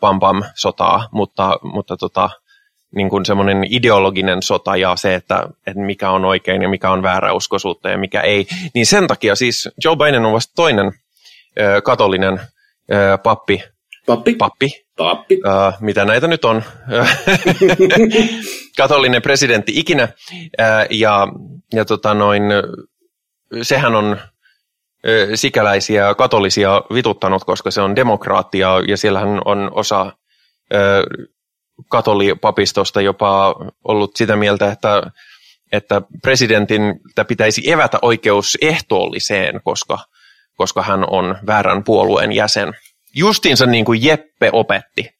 pam 0.00 0.20
pam 0.20 0.42
sotaa, 0.54 1.08
mutta, 1.12 1.58
mutta 1.62 1.96
tota, 1.96 2.30
niin 2.94 3.10
kuin 3.10 3.24
semmoinen 3.24 3.64
ideologinen 3.70 4.42
sota 4.42 4.76
ja 4.76 4.96
se, 4.96 5.14
että, 5.14 5.48
että 5.66 5.80
mikä 5.80 6.10
on 6.10 6.24
oikein 6.24 6.62
ja 6.62 6.68
mikä 6.68 6.90
on 6.90 7.02
väärä 7.02 7.32
uskoisuutta 7.32 7.88
ja 7.88 7.98
mikä 7.98 8.20
ei. 8.20 8.46
Niin 8.74 8.86
sen 8.86 9.06
takia 9.06 9.34
siis 9.34 9.68
Joe 9.84 9.96
Biden 9.96 10.26
on 10.26 10.32
vasta 10.32 10.52
toinen 10.56 10.92
ö, 11.60 11.82
katolinen 11.82 12.40
ö, 12.92 13.18
pappi. 13.18 13.62
Pappi? 14.06 14.34
Pappi. 14.34 14.86
Pappi. 14.96 15.34
Ö, 15.46 15.72
mitä 15.80 16.04
näitä 16.04 16.26
nyt 16.26 16.44
on? 16.44 16.62
katolinen 18.76 19.22
presidentti 19.22 19.72
ikinä. 19.76 20.08
Ö, 20.60 20.64
ja 20.90 21.28
ja 21.72 21.84
tota 21.84 22.14
noin, 22.14 22.42
sehän 23.62 23.94
on 23.94 24.20
sikäläisiä 25.34 26.14
katolisia 26.14 26.82
vituttanut, 26.94 27.44
koska 27.44 27.70
se 27.70 27.80
on 27.80 27.96
demokraattia 27.96 28.68
ja 28.88 28.96
siellähän 28.96 29.40
on 29.44 29.70
osa 29.74 30.12
katolipapistosta 31.88 33.00
jopa 33.00 33.54
ollut 33.84 34.16
sitä 34.16 34.36
mieltä, 34.36 34.72
että, 34.72 35.02
että 35.72 36.02
presidentin 36.22 36.82
pitäisi 37.28 37.70
evätä 37.70 37.98
oikeus 38.02 38.58
ehtoolliseen, 38.60 39.60
koska, 39.64 39.98
koska 40.54 40.82
hän 40.82 41.04
on 41.10 41.38
väärän 41.46 41.84
puolueen 41.84 42.32
jäsen. 42.32 42.74
Justiinsa 43.14 43.66
niin 43.66 43.84
kuin 43.84 44.04
Jeppe 44.04 44.50
opetti. 44.52 45.10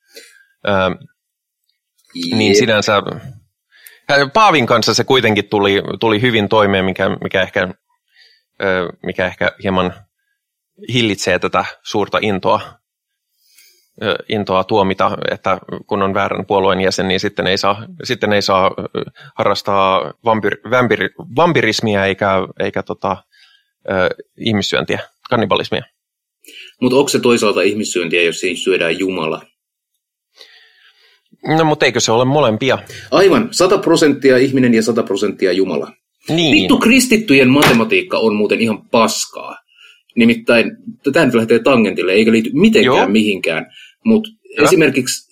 Niin 2.33 2.57
sinänsä 2.57 3.03
Paavin 4.33 4.66
kanssa 4.66 4.95
se 4.95 5.05
kuitenkin 5.05 5.49
tuli, 5.49 5.83
tuli 6.01 6.23
hyvin 6.23 6.49
toimeen, 6.49 6.85
mikä, 6.85 7.09
mikä, 7.09 7.43
ehkä, 7.43 7.69
mikä 9.07 9.27
ehkä 9.27 9.53
hieman 9.62 9.94
hillitsee 10.92 11.38
tätä 11.38 11.64
suurta 11.83 12.18
intoa, 12.23 12.61
intoa 14.29 14.64
tuomita, 14.64 15.18
että 15.31 15.59
kun 15.87 16.03
on 16.03 16.14
väärän 16.14 16.46
puolueen 16.46 16.81
jäsen, 16.81 17.09
niin 17.09 17.20
sitten 17.20 17.46
ei 17.46 17.59
saa, 17.59 17.87
sitten 18.05 18.33
ei 18.33 18.42
saa 18.42 18.70
harrastaa 19.35 20.12
vampyr, 20.25 20.57
vampyr, 20.70 21.11
vampirismia 21.37 22.07
eikä, 22.07 22.31
eikä 22.61 22.83
tota, 22.83 23.16
ihmissyöntiä, 24.38 24.99
kannibalismia. 25.31 25.83
Mutta 26.81 26.96
onko 26.96 27.09
se 27.09 27.20
toisaalta 27.20 27.62
ihmissyöntiä, 27.62 28.23
jos 28.23 28.40
siinä 28.40 28.61
syödään 28.61 28.99
Jumala? 28.99 29.42
No 31.49 31.64
mutta 31.64 31.87
eikö 31.87 32.01
se 32.01 32.12
ole 32.12 32.25
molempia? 32.25 32.79
Aivan, 33.11 33.49
100 33.51 33.79
prosenttia 33.79 34.37
ihminen 34.37 34.75
ja 34.75 34.83
100 34.83 35.03
prosenttia 35.03 35.53
Jumala. 35.53 35.92
Niin. 36.28 36.54
Vittu 36.54 36.78
kristittyjen 36.78 37.50
matematiikka 37.50 38.18
on 38.18 38.37
muuten 38.37 38.61
ihan 38.61 38.88
paskaa. 38.90 39.56
Nimittäin, 40.16 40.70
tämä 41.12 41.26
nyt 41.26 41.35
lähtee 41.35 41.59
tangentille, 41.59 42.12
eikä 42.12 42.33
liity 42.33 42.50
mitenkään 42.52 42.96
Joo. 42.96 43.09
mihinkään, 43.09 43.66
mutta 44.04 44.30
esimerkiksi 44.62 45.30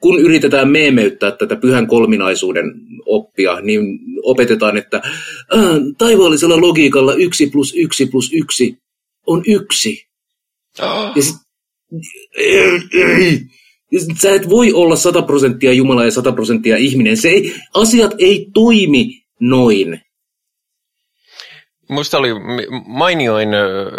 kun 0.00 0.20
yritetään 0.20 0.68
meemeyttää 0.68 1.30
tätä 1.30 1.56
pyhän 1.56 1.86
kolminaisuuden 1.86 2.64
oppia, 3.06 3.60
niin 3.60 3.98
opetetaan, 4.22 4.76
että 4.76 4.96
äh, 5.04 5.62
taivaallisella 5.98 6.60
logiikalla 6.60 7.14
1 7.14 7.46
plus 7.46 7.72
1 7.76 8.06
plus 8.06 8.32
1 8.32 8.78
on 9.26 9.42
yksi. 9.46 10.06
Oh. 10.82 11.12
Ja 11.16 11.22
sit, 11.22 11.36
Sä 14.20 14.34
et 14.34 14.48
voi 14.48 14.72
olla 14.72 14.96
100 14.96 15.22
prosenttia 15.22 15.72
Jumala 15.72 16.04
ja 16.04 16.10
100 16.10 16.32
prosenttia 16.32 16.76
ihminen. 16.76 17.16
Se 17.16 17.28
ei, 17.28 17.54
asiat 17.74 18.14
ei 18.18 18.46
toimi 18.54 19.22
noin. 19.40 20.00
Musta 21.88 22.18
oli 22.18 22.28
mainioin 22.86 23.48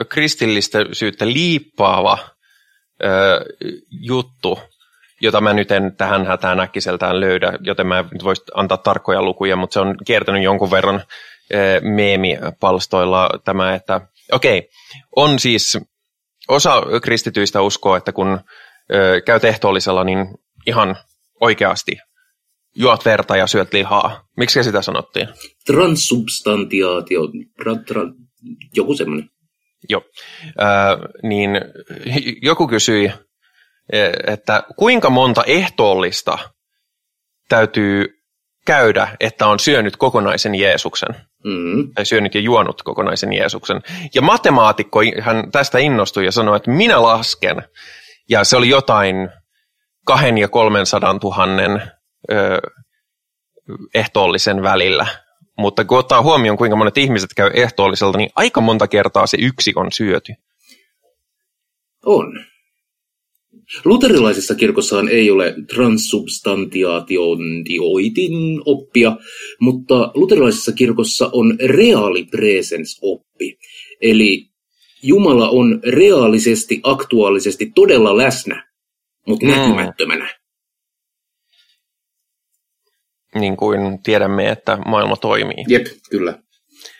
kristillistä 0.09 0.79
syyttä 0.91 1.27
liippaava 1.27 2.17
ö, 3.03 3.45
juttu, 3.89 4.59
jota 5.21 5.41
mä 5.41 5.53
nyt 5.53 5.71
en 5.71 5.95
tähän 5.95 6.25
hätään 6.25 6.59
äkkiseltään 6.59 7.19
löydä, 7.19 7.53
joten 7.59 7.87
mä 7.87 8.05
nyt 8.11 8.23
voisi 8.23 8.43
antaa 8.53 8.77
tarkkoja 8.77 9.21
lukuja, 9.21 9.55
mutta 9.55 9.73
se 9.73 9.79
on 9.79 9.95
kiertänyt 10.05 10.43
jonkun 10.43 10.71
verran 10.71 11.03
ö, 11.53 11.81
meemipalstoilla 11.81 13.29
tämä, 13.43 13.73
että 13.75 14.01
okei, 14.31 14.57
okay, 14.57 14.69
on 15.15 15.39
siis 15.39 15.77
osa 16.47 16.81
kristityistä 17.03 17.61
uskoo, 17.61 17.95
että 17.95 18.11
kun 18.11 18.39
ö, 18.93 19.21
käy 19.21 19.39
ehtoollisella, 19.43 20.03
niin 20.03 20.27
ihan 20.65 20.95
oikeasti 21.41 21.97
juot 22.75 23.05
verta 23.05 23.37
ja 23.37 23.47
syöt 23.47 23.73
lihaa. 23.73 24.23
Miksi 24.37 24.63
sitä 24.63 24.81
sanottiin? 24.81 25.27
Transsubstantiaatio, 25.65 27.21
tra, 27.63 27.75
tra, 27.75 28.01
joku 28.75 28.95
semmoinen. 28.95 29.29
Joo. 29.89 30.01
Äh, 30.61 30.99
niin 31.23 31.49
joku 32.41 32.67
kysyi, 32.67 33.11
että 34.27 34.63
kuinka 34.77 35.09
monta 35.09 35.43
ehtoollista 35.43 36.37
täytyy 37.49 38.05
käydä, 38.65 39.07
että 39.19 39.47
on 39.47 39.59
syönyt 39.59 39.97
kokonaisen 39.97 40.55
Jeesuksen. 40.55 41.15
Mm. 41.43 41.93
Tai 41.93 42.05
syönyt 42.05 42.35
ja 42.35 42.41
juonut 42.41 42.83
kokonaisen 42.83 43.33
Jeesuksen. 43.33 43.81
Ja 44.15 44.21
matemaatikko 44.21 44.99
hän 45.21 45.51
tästä 45.51 45.79
innostui 45.79 46.25
ja 46.25 46.31
sanoi, 46.31 46.57
että 46.57 46.71
minä 46.71 47.01
lasken. 47.01 47.63
Ja 48.29 48.43
se 48.43 48.57
oli 48.57 48.69
jotain 48.69 49.29
kahden 50.05 50.37
ja 50.37 50.47
kolmen 50.47 50.85
sadan 50.85 51.19
tuhannen 51.19 51.81
ö, 52.31 52.59
ehtoollisen 53.93 54.61
välillä. 54.61 55.07
Mutta 55.57 55.85
kun 55.85 55.97
ottaa 55.97 56.21
huomioon, 56.21 56.57
kuinka 56.57 56.75
monet 56.75 56.97
ihmiset 56.97 57.29
käy 57.35 57.51
ehtoolliselta, 57.53 58.17
niin 58.17 58.29
aika 58.35 58.61
monta 58.61 58.87
kertaa 58.87 59.27
se 59.27 59.37
yksi 59.41 59.73
on 59.75 59.91
syöty. 59.91 60.33
On. 62.05 62.45
Luterilaisessa 63.85 64.55
kirkossahan 64.55 65.09
ei 65.09 65.31
ole 65.31 65.55
transsubstantiaatiointioitin 65.75 68.61
oppia, 68.65 69.17
mutta 69.59 70.11
luterilaisessa 70.13 70.71
kirkossa 70.71 71.29
on 71.33 71.57
reaalipresens-oppi. 71.65 73.57
Eli 74.01 74.49
Jumala 75.03 75.49
on 75.49 75.79
reaalisesti, 75.83 76.79
aktuaalisesti 76.83 77.71
todella 77.75 78.17
läsnä, 78.17 78.67
mutta 79.27 79.45
mm. 79.45 79.51
näkymättömänä 79.51 80.38
niin 83.35 83.57
kuin 83.57 84.03
tiedämme, 84.03 84.49
että 84.49 84.77
maailma 84.85 85.15
toimii. 85.15 85.65
Jep, 85.67 85.85
kyllä. 86.09 86.33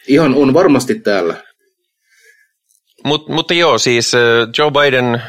Ihan 0.08 0.34
on 0.34 0.54
varmasti 0.54 0.94
täällä. 0.94 1.34
Mut, 3.04 3.28
mutta 3.28 3.54
joo, 3.54 3.78
siis 3.78 4.12
Joe 4.58 4.70
Biden 4.70 5.22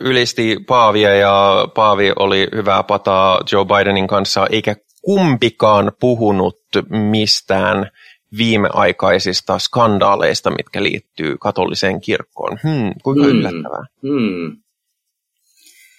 ylisti 0.00 0.56
Paavia 0.66 1.14
ja 1.14 1.68
Paavi 1.74 2.12
oli 2.18 2.48
hyvää 2.54 2.82
pataa 2.82 3.40
Joe 3.52 3.64
Bidenin 3.64 4.06
kanssa, 4.06 4.46
eikä 4.50 4.76
kumpikaan 5.02 5.92
puhunut 6.00 6.58
mistään 6.88 7.90
viimeaikaisista 8.36 9.58
skandaaleista, 9.58 10.50
mitkä 10.50 10.82
liittyy 10.82 11.36
katoliseen 11.40 12.00
kirkkoon. 12.00 12.58
Hmm, 12.62 12.92
kuinka 13.02 13.24
hmm. 13.24 13.32
yllättävää. 13.32 13.86
Hmm. 14.02 14.56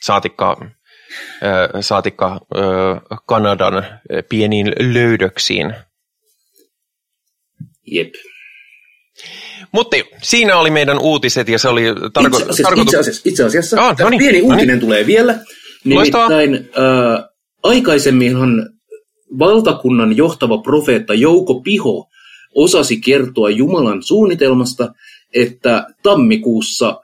Saatikka 0.01 0.57
saatikka 1.81 2.39
Kanadan 3.25 3.85
pieniin 4.29 4.73
löydöksiin. 4.79 5.73
Jep. 7.87 8.13
Mutta 9.71 9.97
siinä 10.21 10.57
oli 10.57 10.71
meidän 10.71 10.99
uutiset 10.99 11.49
ja 11.49 11.59
se 11.59 11.69
oli 11.69 11.83
tarko- 11.91 12.27
itse 12.27 12.43
asiassa, 12.43 12.63
tarkoitus... 12.63 12.93
Itse 12.93 12.99
asiassa, 12.99 13.21
itse 13.25 13.43
asiassa 13.43 13.81
ah, 13.81 13.97
no 13.99 14.09
niin, 14.09 14.19
pieni 14.19 14.41
no 14.41 14.47
niin. 14.47 14.53
uutinen 14.53 14.79
tulee 14.79 15.05
vielä. 15.05 15.39
Nimittäin 15.83 16.55
äh, 16.55 17.29
aikaisemminhan 17.63 18.69
valtakunnan 19.39 20.17
johtava 20.17 20.57
profeetta 20.57 21.13
Jouko 21.13 21.61
Piho 21.61 22.07
osasi 22.55 23.01
kertoa 23.01 23.49
Jumalan 23.49 24.03
suunnitelmasta, 24.03 24.93
että 25.33 25.87
tammikuussa 26.03 27.01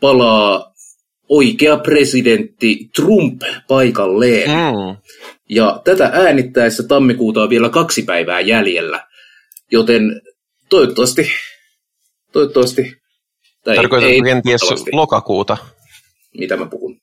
palaa 0.00 0.73
oikea 1.28 1.76
presidentti 1.76 2.90
Trump 2.96 3.42
paikalleen. 3.68 4.50
Mm. 4.50 4.96
Ja 5.48 5.80
tätä 5.84 6.10
äänittäessä 6.12 6.82
tammikuuta 6.82 7.42
on 7.42 7.50
vielä 7.50 7.68
kaksi 7.68 8.02
päivää 8.02 8.40
jäljellä. 8.40 9.06
Joten 9.72 10.20
toivottavasti, 10.68 11.30
toivottavasti, 12.32 12.96
tai 13.64 13.76
Tarkoitatko 13.76 14.12
ei, 14.12 14.22
kenties 14.22 14.60
lokakuuta? 14.92 15.56
Mitä 16.38 16.56
mä 16.56 16.66
puhun? 16.66 16.96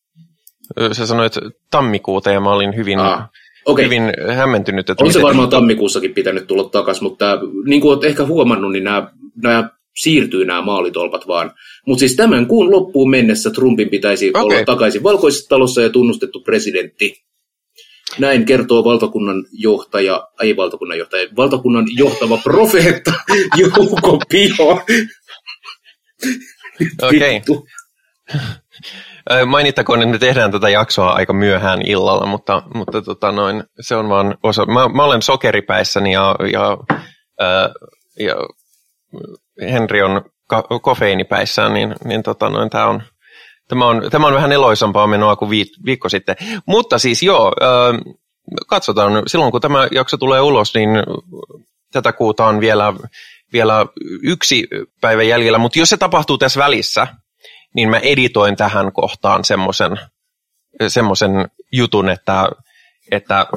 Sä 0.91 1.05
sanoit 1.05 1.33
tammikuuta 1.71 2.31
ja 2.31 2.39
mä 2.39 2.53
olin 2.53 2.75
hyvin, 2.75 2.99
ah, 2.99 3.29
okay. 3.65 3.85
hyvin 3.85 4.03
hämmentynyt. 4.35 4.89
Että 4.89 5.03
on 5.03 5.13
se 5.13 5.21
varmaan 5.21 5.49
tammikuussakin 5.49 6.13
pitänyt 6.13 6.47
tulla 6.47 6.69
takaisin, 6.69 7.03
mutta 7.03 7.39
niin 7.65 7.81
kuin 7.81 7.93
olet 7.93 8.03
ehkä 8.03 8.25
huomannut, 8.25 8.71
niin 8.71 8.83
nämä, 8.83 9.11
nämä 9.43 9.69
siirtyy 9.97 10.45
nämä 10.45 10.61
maalitolpat 10.61 11.27
vaan. 11.27 11.51
Mutta 11.87 11.99
siis 11.99 12.15
tämän 12.15 12.47
kuun 12.47 12.71
loppuun 12.71 13.09
mennessä 13.09 13.49
Trumpin 13.49 13.89
pitäisi 13.89 14.29
okay. 14.29 14.41
olla 14.41 14.65
takaisin 14.65 15.03
valkoisessa 15.03 15.49
talossa 15.49 15.81
ja 15.81 15.89
tunnustettu 15.89 16.41
presidentti. 16.41 17.23
Näin 18.19 18.45
kertoo 18.45 18.83
valtakunnan 18.83 19.45
johtaja, 19.51 20.27
ei 20.41 20.55
valtakunnan 20.55 20.97
johtaja, 20.97 21.27
valtakunnan 21.35 21.85
johtava 21.97 22.37
profeetta 22.43 23.13
Jouko 23.57 24.19
Piho. 24.29 24.83
Okei. 27.01 27.41
Okay. 27.49 27.61
Mainittakoon, 29.45 30.01
että 30.01 30.11
me 30.11 30.17
tehdään 30.17 30.51
tätä 30.51 30.69
jaksoa 30.69 31.11
aika 31.11 31.33
myöhään 31.33 31.81
illalla, 31.81 32.25
mutta, 32.25 32.63
mutta 32.73 33.01
tota 33.01 33.31
noin, 33.31 33.63
se 33.81 33.95
on 33.95 34.09
vaan 34.09 34.37
osa. 34.43 34.65
Mä, 34.65 34.87
mä 34.87 35.03
olen 35.03 35.21
sokeripäissäni 35.21 36.11
ja, 36.13 36.35
ja, 36.51 36.77
ja, 38.19 38.25
ja 38.25 38.35
Henri 39.61 40.01
on 40.01 40.21
ka- 40.47 40.67
kofeiinipäissään, 40.81 41.73
niin, 41.73 41.95
niin 42.03 42.23
tota 42.23 42.49
noin, 42.49 42.69
tämä 42.69 42.85
on, 42.85 43.03
tämä 43.67 43.87
on, 43.87 44.03
tämä 44.11 44.27
on 44.27 44.33
vähän 44.33 44.51
eloisampaa 44.51 45.07
menoa 45.07 45.35
kuin 45.35 45.51
viikko 45.85 46.09
sitten. 46.09 46.35
Mutta 46.65 46.99
siis 46.99 47.23
joo, 47.23 47.51
äh, 47.61 48.15
katsotaan, 48.67 49.23
silloin 49.27 49.51
kun 49.51 49.61
tämä 49.61 49.87
jakso 49.91 50.17
tulee 50.17 50.41
ulos, 50.41 50.73
niin 50.75 50.89
tätä 51.91 52.13
kuuta 52.13 52.45
on 52.45 52.59
vielä, 52.59 52.93
vielä 53.53 53.85
yksi 54.23 54.67
päivä 55.01 55.23
jäljellä, 55.23 55.57
mutta 55.57 55.79
jos 55.79 55.89
se 55.89 55.97
tapahtuu 55.97 56.37
tässä 56.37 56.59
välissä, 56.59 57.07
niin 57.75 57.89
mä 57.89 57.97
editoin 57.97 58.55
tähän 58.55 58.91
kohtaan 58.93 59.45
semmoisen 59.45 59.97
semmoisen 60.87 61.31
jutun, 61.71 62.09
että, 62.09 62.49
että 63.11 63.47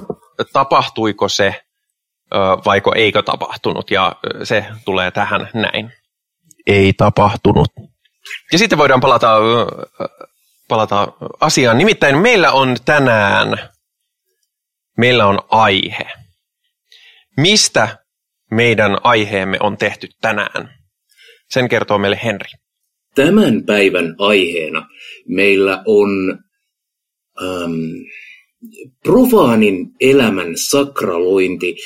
tapahtuiko 0.52 1.28
se 1.28 1.63
vaiko 2.64 2.92
eikö 2.96 3.22
tapahtunut, 3.22 3.90
ja 3.90 4.16
se 4.42 4.66
tulee 4.84 5.10
tähän 5.10 5.48
näin. 5.54 5.92
Ei 6.66 6.92
tapahtunut. 6.92 7.68
Ja 8.52 8.58
sitten 8.58 8.78
voidaan 8.78 9.00
palata, 9.00 9.38
palata 10.68 11.08
asiaan. 11.40 11.78
Nimittäin 11.78 12.18
meillä 12.18 12.52
on 12.52 12.76
tänään, 12.84 13.68
meillä 14.98 15.26
on 15.26 15.38
aihe. 15.50 16.06
Mistä 17.36 17.98
meidän 18.50 18.98
aiheemme 19.02 19.56
on 19.60 19.76
tehty 19.76 20.08
tänään? 20.20 20.74
Sen 21.50 21.68
kertoo 21.68 21.98
meille 21.98 22.20
Henri. 22.24 22.48
Tämän 23.14 23.64
päivän 23.64 24.14
aiheena 24.18 24.88
meillä 25.28 25.82
on 25.86 26.38
ähm, 27.42 27.72
profaanin 29.02 29.86
elämän 30.00 30.52
sakralointi 30.68 31.76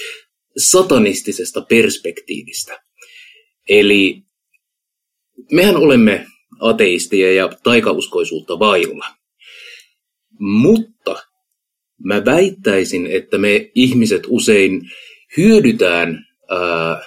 satanistisesta 0.59 1.61
perspektiivistä. 1.61 2.83
Eli 3.69 4.23
mehän 5.53 5.77
olemme 5.77 6.27
ateistia 6.61 7.33
ja 7.33 7.51
taikauskoisuutta 7.63 8.59
vailla. 8.59 9.07
Mutta 10.39 11.23
mä 12.05 12.25
väittäisin, 12.25 13.07
että 13.07 13.39
me 13.39 13.71
ihmiset 13.75 14.23
usein 14.27 14.91
hyödytään 15.37 16.27
ää, 16.51 17.03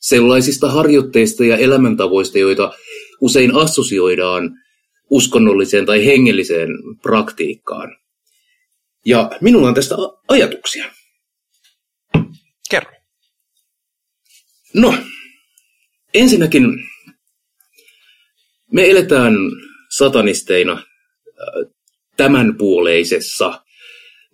sellaisista 0.00 0.70
harjoitteista 0.70 1.44
ja 1.44 1.56
elämäntavoista, 1.56 2.38
joita 2.38 2.72
usein 3.20 3.54
assosioidaan 3.54 4.50
uskonnolliseen 5.10 5.86
tai 5.86 6.06
hengelliseen 6.06 6.68
praktiikkaan. 7.02 7.96
Ja 9.04 9.30
minulla 9.40 9.68
on 9.68 9.74
tästä 9.74 9.94
ajatuksia. 10.28 10.84
No, 14.76 14.94
ensinnäkin 16.14 16.64
me 18.72 18.90
eletään 18.90 19.34
satanisteina 19.90 20.82
tämänpuoleisessa 22.16 23.62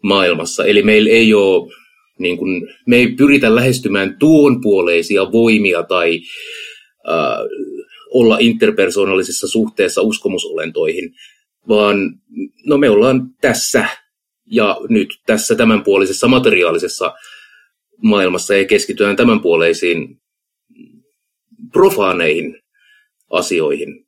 maailmassa. 0.02 0.64
Eli 0.64 0.82
meillä 0.82 1.10
ei 1.10 1.34
ole, 1.34 1.72
niin 2.18 2.38
kuin, 2.38 2.68
me 2.86 2.96
ei 2.96 3.08
pyritä 3.08 3.54
lähestymään 3.54 4.16
tuonpuoleisia 4.18 5.32
voimia 5.32 5.82
tai 5.82 6.20
äh, 7.08 7.38
olla 8.10 8.38
interpersonallisessa 8.40 9.48
suhteessa 9.48 10.02
uskomusolentoihin, 10.02 11.14
vaan 11.68 11.96
no 12.66 12.78
me 12.78 12.90
ollaan 12.90 13.22
tässä 13.40 13.86
ja 14.46 14.76
nyt 14.88 15.08
tässä 15.26 15.54
tämänpuolisessa 15.54 16.28
materiaalisessa 16.28 17.14
maailmassa 18.02 18.54
ja 18.54 18.64
keskitytään 18.64 19.16
tämänpuoleisiin 19.16 20.21
profaaneihin 21.72 22.62
asioihin. 23.30 24.06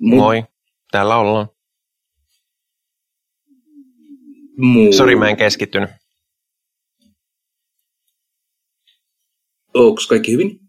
Mut, 0.00 0.18
Moi, 0.18 0.44
täällä 0.90 1.16
ollaan. 1.16 1.48
Muu... 4.56 4.92
Sori, 4.92 5.16
mä 5.16 5.28
en 5.28 5.36
keskittynyt. 5.36 5.90
Onko 9.74 10.00
kaikki 10.08 10.32
hyvin? 10.32 10.60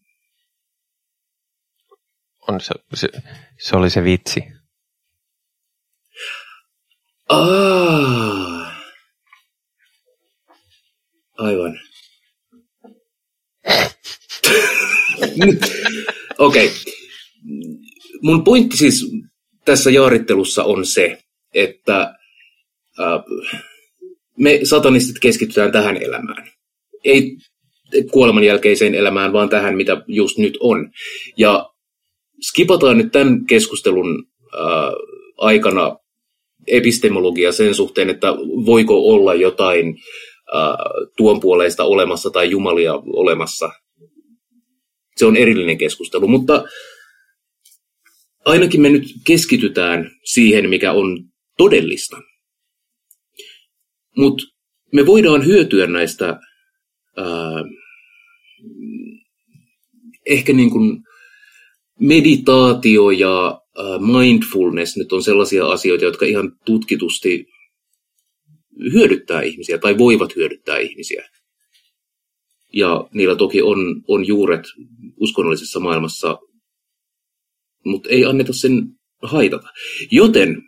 On 2.48 2.62
se, 2.62 2.74
se, 2.94 3.08
se 3.60 3.76
oli 3.78 3.90
se 3.90 4.04
vitsi. 4.04 4.44
Ah. 7.30 8.74
Aivan. 11.38 11.80
Okei. 16.38 16.66
Okay. 16.66 16.70
Mun 18.22 18.44
pointti 18.44 18.78
siis 18.78 19.12
tässä 19.66 19.90
jaarittelussa 19.90 20.64
on 20.64 20.86
se, 20.86 21.18
että 21.54 22.14
äh, 23.00 23.24
me 24.38 24.60
satanistit 24.64 25.20
keskitytään 25.20 25.72
tähän 25.72 25.98
elämään. 25.98 26.52
Ei 27.04 27.38
kuoleman 28.12 28.44
jälkeiseen 28.44 28.96
elämään, 28.96 29.34
vaan 29.34 29.50
tähän, 29.50 29.76
mitä 29.76 30.02
just 30.08 30.38
nyt 30.38 30.58
on. 30.60 30.92
Ja 31.38 31.70
skipataan 32.42 32.98
nyt 32.98 33.12
tämän 33.12 33.46
keskustelun 33.46 34.26
äh, 34.54 34.94
aikana 35.38 35.98
epistemologia 36.68 37.52
sen 37.52 37.76
suhteen, 37.76 38.10
että 38.10 38.28
voiko 38.66 39.00
olla 39.00 39.34
jotain 39.34 39.88
äh, 40.56 40.76
tuon 41.18 41.40
puoleista 41.40 41.84
olemassa 41.84 42.30
tai 42.30 42.50
jumalia 42.50 42.94
olemassa. 42.94 43.70
Se 45.18 45.26
on 45.26 45.38
erillinen 45.38 45.78
keskustelu, 45.78 46.28
mutta 46.28 46.66
ainakin 48.46 48.82
me 48.82 48.90
nyt 48.90 49.04
keskitytään 49.28 50.12
siihen, 50.24 50.70
mikä 50.70 50.92
on 50.92 51.30
todellista. 51.58 52.18
Mutta 54.18 54.44
me 54.94 55.06
voidaan 55.06 55.46
hyötyä 55.46 55.88
näistä 55.88 56.26
ää, 57.18 57.64
ehkä 60.26 60.54
niin 60.54 60.70
kuin 60.70 61.04
meditaatio 62.00 63.10
ja 63.10 63.62
mindfulness 64.00 64.98
nyt 64.98 65.14
on 65.14 65.24
sellaisia 65.24 65.68
asioita, 65.68 66.06
jotka 66.06 66.26
ihan 66.26 66.52
tutkitusti 66.66 67.46
hyödyttää 68.94 69.42
ihmisiä 69.42 69.78
tai 69.78 69.98
voivat 69.98 70.36
hyödyttää 70.36 70.78
ihmisiä. 70.78 71.30
Ja 72.78 73.08
niillä 73.14 73.36
toki 73.36 73.62
on, 73.62 74.02
on 74.08 74.28
juuret 74.28 74.62
uskonnollisessa 75.22 75.80
maailmassa, 75.80 76.40
mutta 77.86 78.10
ei 78.10 78.26
anneta 78.26 78.54
sen 78.54 78.88
haitata. 79.24 79.68
Joten 80.12 80.62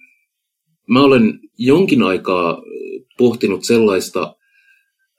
mä 0.87 1.03
olen 1.03 1.39
jonkin 1.57 2.03
aikaa 2.03 2.61
pohtinut 3.17 3.63
sellaista, 3.63 4.35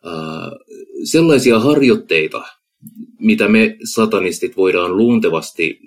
äh, 0.07 0.51
sellaisia 1.05 1.59
harjoitteita, 1.59 2.43
mitä 3.19 3.49
me 3.49 3.77
satanistit 3.95 4.57
voidaan 4.57 4.97
luontevasti 4.97 5.79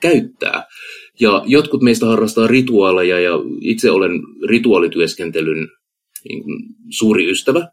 käyttää. 0.00 0.64
Ja 1.20 1.42
jotkut 1.46 1.82
meistä 1.82 2.06
harrastaa 2.06 2.46
rituaaleja 2.46 3.20
ja 3.20 3.32
itse 3.60 3.90
olen 3.90 4.12
rituaalityöskentelyn 4.48 5.68
niin 6.24 6.42
kuin, 6.42 6.58
suuri 6.90 7.30
ystävä. 7.30 7.68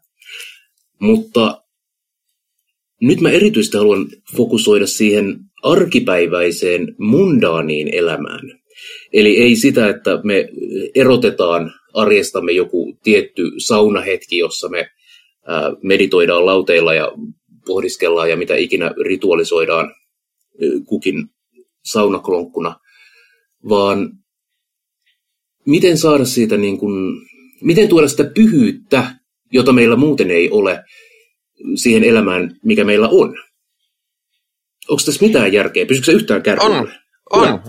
Mutta 1.00 1.62
nyt 3.00 3.20
mä 3.20 3.30
erityisesti 3.30 3.76
haluan 3.76 4.06
fokusoida 4.36 4.86
siihen 4.86 5.36
arkipäiväiseen 5.62 6.94
mundaaniin 6.98 7.94
elämään. 7.94 8.60
Eli 9.12 9.36
ei 9.36 9.56
sitä, 9.56 9.88
että 9.88 10.20
me 10.24 10.48
erotetaan 10.94 11.72
arjestamme 11.94 12.52
joku 12.52 12.98
tietty 13.02 13.42
saunahetki, 13.58 14.38
jossa 14.38 14.68
me 14.68 14.90
meditoidaan 15.82 16.46
lauteilla 16.46 16.94
ja 16.94 17.12
pohdiskellaan 17.66 18.30
ja 18.30 18.36
mitä 18.36 18.56
ikinä 18.56 18.94
ritualisoidaan 19.04 19.94
kukin 20.86 21.28
saunakronkkuna, 21.84 22.76
vaan 23.68 24.10
miten 25.66 25.98
saada 25.98 26.24
siitä 26.24 26.56
niin 26.56 26.78
kuin, 26.78 27.20
miten 27.62 27.88
tuoda 27.88 28.08
sitä 28.08 28.30
pyhyyttä, 28.34 29.17
jota 29.52 29.72
meillä 29.72 29.96
muuten 29.96 30.30
ei 30.30 30.50
ole, 30.50 30.84
siihen 31.74 32.04
elämään, 32.04 32.56
mikä 32.64 32.84
meillä 32.84 33.08
on. 33.08 33.36
Onko 34.88 35.02
tässä 35.06 35.26
mitään 35.26 35.52
järkeä? 35.52 35.86
Pysyykö 35.86 36.06
se 36.06 36.12
yhtään 36.12 36.42
kärryllä? 36.42 36.76
On. 36.76 36.88
On. 37.30 37.62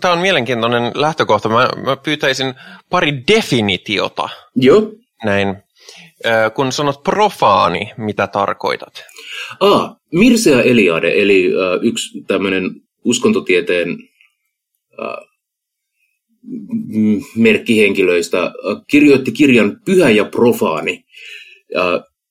Tämä 0.00 0.14
on 0.14 0.20
mielenkiintoinen 0.20 0.92
lähtökohta. 0.94 1.48
Mä, 1.48 1.68
mä 1.86 1.96
pyytäisin 1.96 2.54
pari 2.90 3.22
definitiota. 3.28 4.28
Joo. 4.56 4.92
Näin. 5.24 5.56
Kun 6.54 6.72
sanot 6.72 7.02
profaani, 7.02 7.92
mitä 7.96 8.26
tarkoitat? 8.26 9.04
Ah, 9.60 9.96
Mircea 10.12 10.62
Eliade, 10.62 11.22
eli 11.22 11.50
yksi 11.82 12.22
tämmöinen 12.26 12.70
uskontotieteen 13.04 13.88
äh, 15.02 15.28
merkkihenkilöistä 17.36 18.52
kirjoitti 18.86 19.32
kirjan 19.32 19.80
Pyhä 19.84 20.10
ja 20.10 20.24
profaani, 20.24 20.92
äh, 20.92 21.11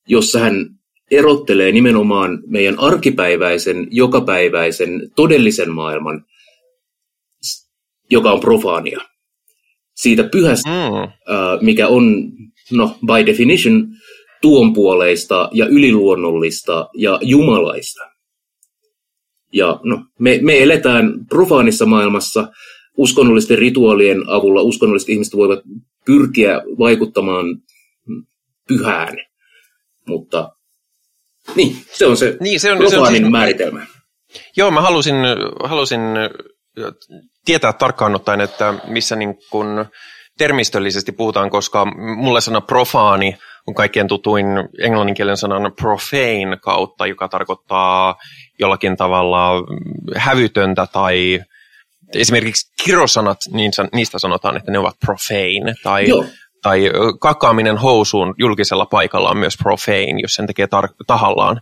jossa 0.08 0.39
hän 0.39 0.70
erottelee 1.12 1.72
nimenomaan 1.72 2.44
meidän 2.48 2.80
arkipäiväisen, 2.80 3.88
jokapäiväisen, 3.92 5.12
todellisen 5.16 5.72
maailman, 5.72 6.26
joka 8.12 8.32
on 8.32 8.39
profaania. 8.39 9.00
Siitä 9.96 10.24
pyhästä, 10.24 10.70
mm. 10.70 11.66
mikä 11.66 11.88
on, 11.88 12.32
no, 12.72 12.98
by 13.06 13.26
definition, 13.26 13.88
tuonpuoleista 14.42 15.50
ja 15.54 15.66
yliluonnollista 15.66 16.89
ja 16.94 17.20
jumalaista. 17.22 18.04
Ja 19.54 19.80
no, 19.84 20.06
me, 20.20 20.39
me 20.42 20.64
eletään 20.64 21.26
profaanissa 21.30 21.86
maailmassa 21.86 22.48
uskonnollisten 22.98 23.58
rituaalien 23.58 24.24
avulla. 24.28 24.62
Uskonnolliset 24.62 25.10
ihmiset 25.10 25.36
voivat 25.36 25.60
pyrkiä 26.06 26.62
vaikuttamaan 26.80 27.46
pyhään, 28.68 29.18
mutta 30.12 30.49
niin, 31.55 31.86
se 31.91 32.05
on 32.05 32.18
se, 32.18 32.38
niin, 32.39 32.59
se 32.59 32.72
on, 32.72 32.89
se 32.89 32.99
on 32.99 33.07
siis, 33.07 33.30
määritelmä. 33.30 33.86
Joo, 34.57 34.72
mä 34.72 34.82
halusin, 34.82 35.16
halusin 35.64 36.01
tietää 37.45 37.74
tarkkaan 37.74 38.16
ottaen, 38.16 38.41
että 38.41 38.74
missä 38.88 39.16
niin 39.16 39.38
kun 39.49 39.86
termistöllisesti 40.38 41.12
puhutaan, 41.12 41.49
koska 41.49 41.86
mulle 42.16 42.41
sana 42.41 42.62
profaani 42.62 43.38
on 43.68 43.76
kaikkien 43.76 44.07
tutuin 44.07 44.45
englanninkielen 44.80 45.38
sanan 45.38 45.74
profane 45.82 46.57
kautta, 46.62 47.05
joka 47.07 47.28
tarkoittaa 47.28 48.16
jollakin 48.59 48.97
tavalla 48.97 49.51
hävytöntä 50.16 50.88
tai 50.93 51.39
esimerkiksi 52.16 52.74
kirosanat, 52.84 53.38
niin 53.51 53.72
niistä 53.93 54.20
sanotaan, 54.20 54.57
että 54.57 54.72
ne 54.72 54.80
ovat 54.80 54.95
profane 55.05 55.74
tai, 55.84 56.05
tai 56.62 56.91
kakaaminen 57.20 57.78
housuun 57.78 58.34
julkisella 58.38 58.86
paikalla 58.86 59.30
on 59.30 59.38
myös 59.38 59.57
profane, 59.64 60.22
jos 60.22 60.34
sen 60.34 60.47
tekee 60.47 60.66
tar- 60.66 60.95
tahallaan. 61.07 61.62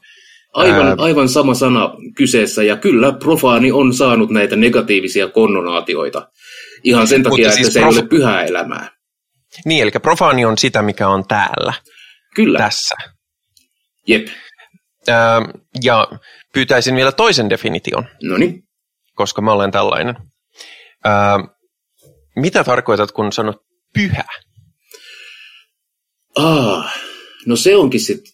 Aivan, 0.54 0.88
Ää... 0.88 0.95
aivan 0.97 1.30
sama 1.30 1.54
sana 1.54 1.93
kyseessä, 2.16 2.64
ja 2.64 2.78
kyllä 2.78 3.12
profaani 3.12 3.72
on 3.72 3.93
saanut 3.93 4.30
näitä 4.30 4.56
negatiivisia 4.56 5.28
konnonaatioita. 5.28 6.30
Ihan 6.84 7.08
sen 7.08 7.24
takia, 7.24 7.45
Mutta 7.45 7.56
siis 7.56 7.68
että 7.68 7.74
se 7.74 7.80
prof... 7.80 7.95
ei 7.95 8.02
ole 8.02 8.08
pyhää 8.10 8.43
elämää. 8.43 8.91
Niin, 9.66 9.84
eli 9.84 9.91
profaani 9.91 10.45
on 10.45 10.58
sitä, 10.58 10.82
mikä 10.82 11.08
on 11.08 11.28
täällä. 11.28 11.74
Kyllä. 12.36 12.58
Tässä. 12.58 12.95
Jep. 14.08 14.28
Ää, 15.08 15.41
ja 15.84 16.08
pyytäisin 16.54 16.95
vielä 16.95 17.12
toisen 17.12 17.50
definition. 17.50 18.06
No 18.24 18.38
niin. 18.38 18.64
Koska 19.16 19.41
mä 19.41 19.52
olen 19.52 19.72
tällainen. 19.72 20.16
Ää, 21.06 21.39
mitä 22.36 22.64
tarkoitat, 22.64 23.12
kun 23.12 23.32
sanot 23.32 23.56
pyhä? 23.93 24.24
Ah, 26.36 26.94
no 27.46 27.56
se 27.56 27.76
onkin 27.76 28.00
sitten 28.00 28.34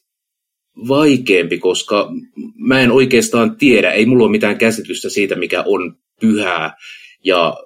vaikeampi, 0.88 1.58
koska 1.58 2.12
mä 2.56 2.82
en 2.82 2.92
oikeastaan 2.92 3.56
tiedä, 3.56 3.92
ei 3.92 4.06
mulla 4.06 4.24
ole 4.24 4.32
mitään 4.32 4.58
käsitystä 4.58 5.10
siitä, 5.10 5.36
mikä 5.36 5.64
on 5.68 5.98
pyhää. 6.22 6.78
Ja 7.24 7.58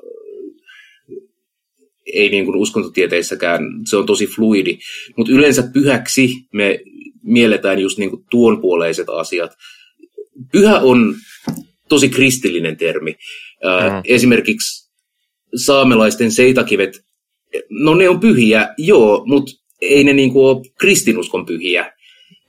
ei 2.14 2.30
niin 2.30 2.46
kuin 2.46 2.58
uskontotieteissäkään, 2.58 3.64
se 3.90 3.98
on 3.98 4.06
tosi 4.06 4.28
fluidi. 4.28 4.78
Mutta 5.18 5.32
yleensä 5.32 5.70
pyhäksi 5.74 6.36
me 6.54 6.80
mielletään 7.24 7.80
just 7.80 7.98
niin 7.98 8.10
kuin 8.10 8.26
tuonpuoleiset 8.32 9.10
asiat. 9.10 9.52
Pyhä 10.52 10.80
on 10.80 11.16
tosi 11.90 12.10
kristillinen 12.10 12.78
termi. 12.78 13.12
Mm. 13.12 14.02
Esimerkiksi 14.06 14.92
saamelaisten 15.56 16.32
seitakivet, 16.32 17.02
no 17.70 17.96
ne 17.96 18.10
on 18.10 18.20
pyhiä, 18.20 18.74
joo, 18.78 19.24
mutta 19.26 19.52
ei 19.82 20.04
ne 20.04 20.14
niinku 20.14 20.48
ole 20.48 20.62
kristinuskon 20.80 21.46
pyhiä. 21.46 21.94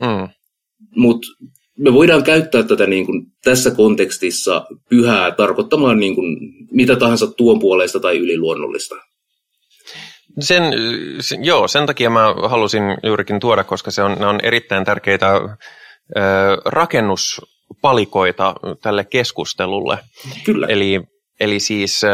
Mm. 0.00 0.28
Mutta 0.96 1.28
me 1.78 1.92
voidaan 1.92 2.22
käyttää 2.22 2.62
tätä 2.62 2.86
niin 2.86 3.06
kuin 3.06 3.26
tässä 3.44 3.70
kontekstissa 3.70 4.66
pyhää 4.88 5.30
tarkoittamaan 5.30 6.00
niin 6.00 6.14
kuin 6.14 6.36
mitä 6.70 6.96
tahansa 6.96 7.26
tuon 7.26 7.58
puolesta 7.58 8.00
tai 8.00 8.18
yliluonnollista. 8.18 8.94
Sen, 10.40 10.62
sen, 11.20 11.44
joo, 11.44 11.68
sen 11.68 11.86
takia 11.86 12.10
mä 12.10 12.34
halusin 12.48 12.82
juurikin 13.02 13.40
tuoda, 13.40 13.64
koska 13.64 13.90
se 13.90 14.02
on, 14.02 14.16
ne 14.18 14.26
on 14.26 14.38
erittäin 14.42 14.84
tärkeitä 14.84 15.32
ö, 15.34 15.40
rakennuspalikoita 16.64 18.54
tälle 18.82 19.04
keskustelulle. 19.04 19.98
Kyllä. 20.44 20.66
Eli, 20.66 21.00
eli 21.40 21.60
siis 21.60 22.04
ö, 22.04 22.08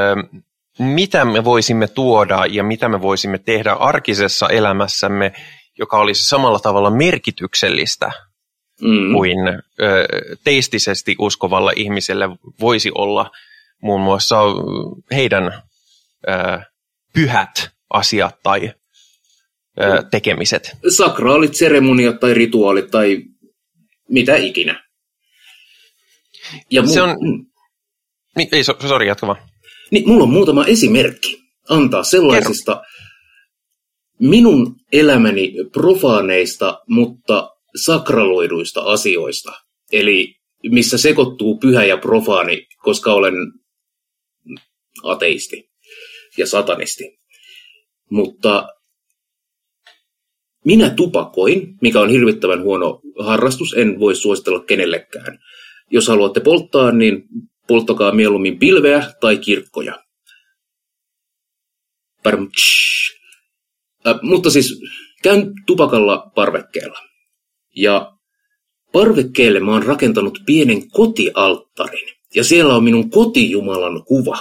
mitä 0.79 1.25
me 1.25 1.45
voisimme 1.45 1.89
tuoda 1.89 2.47
ja 2.51 2.65
mitä 2.65 2.89
me 2.89 3.03
voisimme 3.03 3.39
tehdä 3.39 3.73
arkisessa 3.73 4.49
elämässämme, 4.49 5.33
joka 5.79 5.99
olisi 5.99 6.25
samalla 6.25 6.59
tavalla 6.59 6.91
merkityksellistä 6.91 8.11
mm. 8.81 9.13
kuin 9.13 9.39
ö, 9.49 10.09
teistisesti 10.45 11.17
uskovalla 11.19 11.73
ihmiselle 11.77 12.29
voisi 12.61 12.91
olla 12.95 13.31
muun 13.83 14.01
muassa 14.01 14.41
heidän 15.13 15.63
ö, 16.29 16.61
pyhät 17.13 17.71
asiat 17.91 18.37
tai 18.43 18.73
ö, 19.81 20.03
tekemiset. 20.11 20.77
Sakraalit, 20.97 21.55
seremoniat 21.55 22.21
tai 22.21 22.35
rituaalit 22.35 22.91
tai 22.91 23.23
mitä 24.09 24.37
ikinä. 24.37 24.87
Ja 26.71 26.83
mu- 26.83 26.89
se 26.89 27.03
on... 27.03 27.17
Niin, 28.37 28.49
ei, 28.53 28.65
sori, 28.65 29.09
jatka 29.09 29.27
vaan. 29.27 29.39
Niin, 29.91 30.09
mulla 30.09 30.23
on 30.23 30.31
muutama 30.31 30.65
esimerkki 30.65 31.43
antaa 31.69 32.03
sellaisista 32.03 32.75
Kerro. 32.75 32.87
minun 34.21 34.77
elämäni 34.93 35.55
profaaneista, 35.73 36.83
mutta 36.89 37.51
sakraloiduista 37.77 38.81
asioista. 38.81 39.53
Eli 39.93 40.35
missä 40.71 40.99
sekoittuu 40.99 41.59
pyhä 41.59 41.85
ja 41.85 41.97
profaani, 41.97 42.67
koska 42.83 43.13
olen 43.13 43.35
ateisti 45.03 45.71
ja 46.39 46.47
satanisti. 46.47 47.19
Mutta 48.11 48.69
minä 50.65 50.91
tupakoin, 50.91 51.75
mikä 51.83 52.01
on 52.01 52.11
hirvittävän 52.11 52.63
huono 52.63 53.01
harrastus, 53.19 53.75
en 53.75 54.01
voi 54.01 54.17
suositella 54.17 54.61
kenellekään. 54.61 55.39
Jos 55.91 56.09
haluatte 56.09 56.41
polttaa, 56.41 56.93
niin 56.93 57.23
polttakaa 57.67 58.13
mieluummin 58.13 58.59
pilveä 58.59 59.13
tai 59.21 59.39
kirkkoja. 59.39 60.03
Äh, 64.07 64.19
mutta 64.23 64.51
siis 64.51 64.81
käyn 65.23 65.53
tupakalla 65.67 66.33
parvekkeella. 66.35 66.99
Ja 67.77 68.13
parvekkeelle 68.93 69.61
mä 69.61 69.73
oon 69.73 69.83
rakentanut 69.83 70.39
pienen 70.47 70.91
kotialttarin. 70.91 72.09
Ja 72.35 72.45
siellä 72.45 72.75
on 72.77 72.85
minun 72.85 73.11
kotijumalan 73.11 74.05
kuva, 74.05 74.39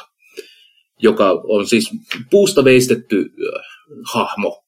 joka 1.02 1.32
on 1.32 1.68
siis 1.68 1.92
puusta 2.30 2.64
veistetty 2.64 3.18
äh, 3.18 3.62
hahmo. 4.14 4.64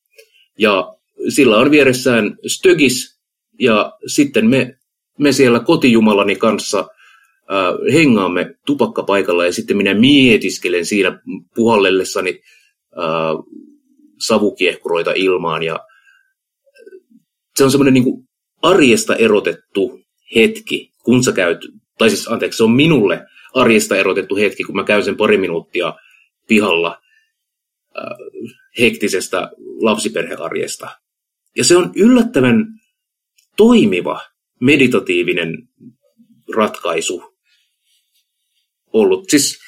Ja 0.58 0.96
sillä 1.30 1.58
on 1.58 1.72
vieressään 1.72 2.38
stögis, 2.48 3.18
ja 3.60 3.94
sitten 4.08 4.50
me, 4.50 4.78
me 5.20 5.32
siellä 5.32 5.60
kotijumalani 5.60 6.36
kanssa 6.36 6.88
äh, 7.52 7.94
hengaamme 7.94 8.56
tupakkapaikalla, 8.66 9.46
ja 9.46 9.54
sitten 9.54 9.78
minä 9.78 9.94
mietiskelen 9.94 10.86
siinä 10.86 11.22
puhallellessani 11.56 12.42
äh, 12.98 13.56
savukiehkuroita 14.20 15.12
ilmaan, 15.16 15.64
ja 15.64 15.80
se 17.56 17.64
on 17.64 17.72
semmoinen 17.72 17.94
niin 17.94 18.28
arjesta 18.62 19.16
erotettu 19.16 20.00
hetki, 20.36 20.92
kun 21.04 21.24
sä 21.24 21.32
käyt, 21.32 21.58
tai 21.98 22.10
siis 22.10 22.28
anteeksi, 22.28 22.58
se 22.58 22.64
on 22.64 22.72
minulle 22.72 23.26
arjesta 23.54 23.96
erotettu 23.96 24.36
hetki, 24.36 24.64
kun 24.64 24.76
mä 24.76 24.84
käyn 24.84 25.04
sen 25.04 25.18
pari 25.18 25.38
minuuttia 25.38 25.94
pihalla 26.48 27.02
äh, 27.98 28.04
hektisestä 28.80 29.52
lapsiperhearjesta. 29.82 30.90
Ja 31.58 31.64
se 31.64 31.78
on 31.78 31.92
yllättävän 31.96 32.66
toimiva 33.58 34.22
meditatiivinen 34.62 35.68
ratkaisu 36.56 37.37
ollut. 39.02 39.30
Siis 39.30 39.60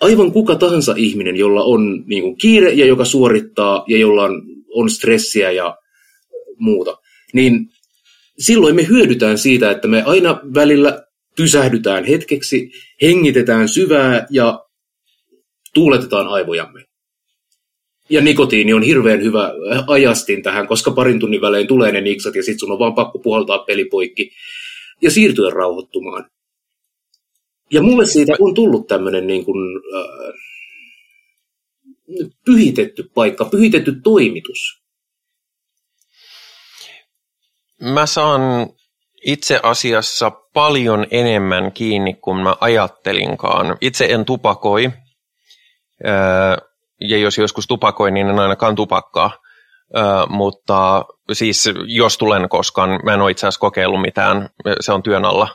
aivan 0.00 0.32
kuka 0.32 0.54
tahansa 0.54 0.94
ihminen, 0.96 1.36
jolla 1.36 1.62
on 1.62 2.04
niin 2.06 2.22
kuin, 2.22 2.36
kiire 2.36 2.72
ja 2.72 2.86
joka 2.86 3.04
suorittaa 3.04 3.84
ja 3.88 3.98
jolla 3.98 4.24
on, 4.24 4.42
on 4.74 4.90
stressiä 4.90 5.50
ja 5.50 5.76
muuta, 6.58 6.98
niin 7.32 7.66
silloin 8.38 8.76
me 8.76 8.88
hyödytään 8.88 9.38
siitä, 9.38 9.70
että 9.70 9.88
me 9.88 10.02
aina 10.02 10.40
välillä 10.54 11.04
pysähdytään 11.36 12.04
hetkeksi, 12.04 12.70
hengitetään 13.02 13.68
syvää 13.68 14.26
ja 14.30 14.64
tuuletetaan 15.74 16.28
aivojamme. 16.28 16.84
Ja 18.10 18.20
nikotiini 18.20 18.72
on 18.72 18.82
hirveän 18.82 19.22
hyvä 19.22 19.52
ajastin 19.86 20.42
tähän, 20.42 20.66
koska 20.66 20.90
parin 20.90 21.20
tunnin 21.20 21.40
välein 21.40 21.66
tulee 21.66 21.92
ne 21.92 22.00
niksat 22.00 22.34
ja 22.34 22.42
sitten 22.42 22.58
sun 22.58 22.72
on 22.72 22.78
vaan 22.78 22.94
pakko 22.94 23.18
puhaltaa 23.18 23.58
pelipoikki 23.58 24.30
ja 25.02 25.10
siirtyä 25.10 25.50
rauhoittumaan. 25.50 26.30
Ja 27.70 27.82
mulle 27.82 28.06
siitä 28.06 28.32
on 28.40 28.54
tullut 28.54 28.86
tämmöinen 28.86 29.26
niin 29.26 29.44
kuin, 29.44 29.80
äh, 29.96 30.34
pyhitetty 32.44 33.10
paikka, 33.14 33.44
pyhitetty 33.44 34.00
toimitus. 34.04 34.82
Mä 37.80 38.06
saan 38.06 38.40
itse 39.24 39.60
asiassa 39.62 40.30
paljon 40.30 41.06
enemmän 41.10 41.72
kiinni 41.72 42.14
kuin 42.14 42.36
mä 42.36 42.56
ajattelinkaan. 42.60 43.76
Itse 43.80 44.04
en 44.04 44.24
tupakoi, 44.24 44.90
ja 47.00 47.18
jos 47.18 47.38
joskus 47.38 47.66
tupakoin, 47.66 48.14
niin 48.14 48.28
en 48.28 48.38
ainakaan 48.38 48.74
tupakkaa. 48.74 49.30
mutta 50.28 51.04
siis 51.32 51.70
jos 51.86 52.18
tulen 52.18 52.48
koskaan, 52.48 53.00
mä 53.04 53.14
en 53.14 53.20
ole 53.20 53.30
itse 53.30 53.46
asiassa 53.46 53.60
kokeillut 53.60 54.00
mitään, 54.00 54.48
se 54.80 54.92
on 54.92 55.02
työn 55.02 55.24
alla. 55.24 55.48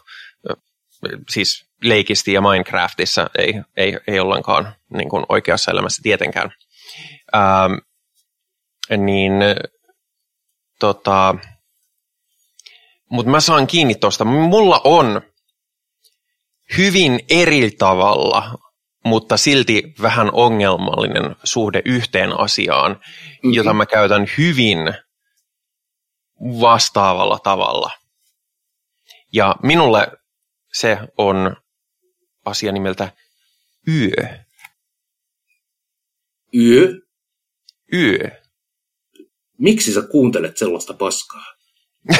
Siis 1.29 1.65
leikisti 1.83 2.33
ja 2.33 2.41
Minecraftissa 2.41 3.29
ei, 3.37 3.61
ei, 3.77 3.97
ei 4.07 4.19
ollenkaan 4.19 4.75
niin 4.89 5.09
kuin 5.09 5.25
oikeassa 5.29 5.71
elämässä 5.71 6.01
tietenkään. 6.03 6.51
Ää, 7.33 7.69
niin 8.97 9.33
tota, 10.79 11.35
mutta 13.09 13.31
mä 13.31 13.39
saan 13.39 13.67
kiinni 13.67 13.95
tuosta. 13.95 14.25
Mulla 14.25 14.81
on 14.83 15.21
hyvin 16.77 17.19
eri 17.29 17.71
tavalla, 17.71 18.53
mutta 19.05 19.37
silti 19.37 19.83
vähän 20.01 20.29
ongelmallinen 20.33 21.35
suhde 21.43 21.81
yhteen 21.85 22.39
asiaan, 22.39 22.91
mm-hmm. 22.91 23.53
jota 23.53 23.73
mä 23.73 23.85
käytän 23.85 24.25
hyvin 24.37 24.93
vastaavalla 26.41 27.39
tavalla. 27.39 27.91
Ja 29.33 29.55
minulle 29.63 30.07
se 30.73 30.97
on 31.17 31.55
asia 32.45 32.71
nimeltä 32.71 33.11
yö. 33.87 34.27
Yö? 36.55 36.93
Yö. 37.93 38.29
Miksi 39.57 39.93
sä 39.93 40.01
kuuntelet 40.01 40.57
sellaista 40.57 40.93
paskaa? 40.93 41.45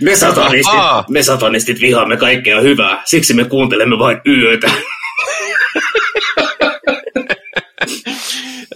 me, 0.00 0.16
satanistit, 0.16 0.74
me 1.10 1.22
satanistit 1.22 1.80
vihaamme 1.80 2.16
kaikkea 2.16 2.60
hyvää, 2.60 3.02
siksi 3.04 3.34
me 3.34 3.44
kuuntelemme 3.44 3.98
vain 3.98 4.20
yötä. 4.26 4.70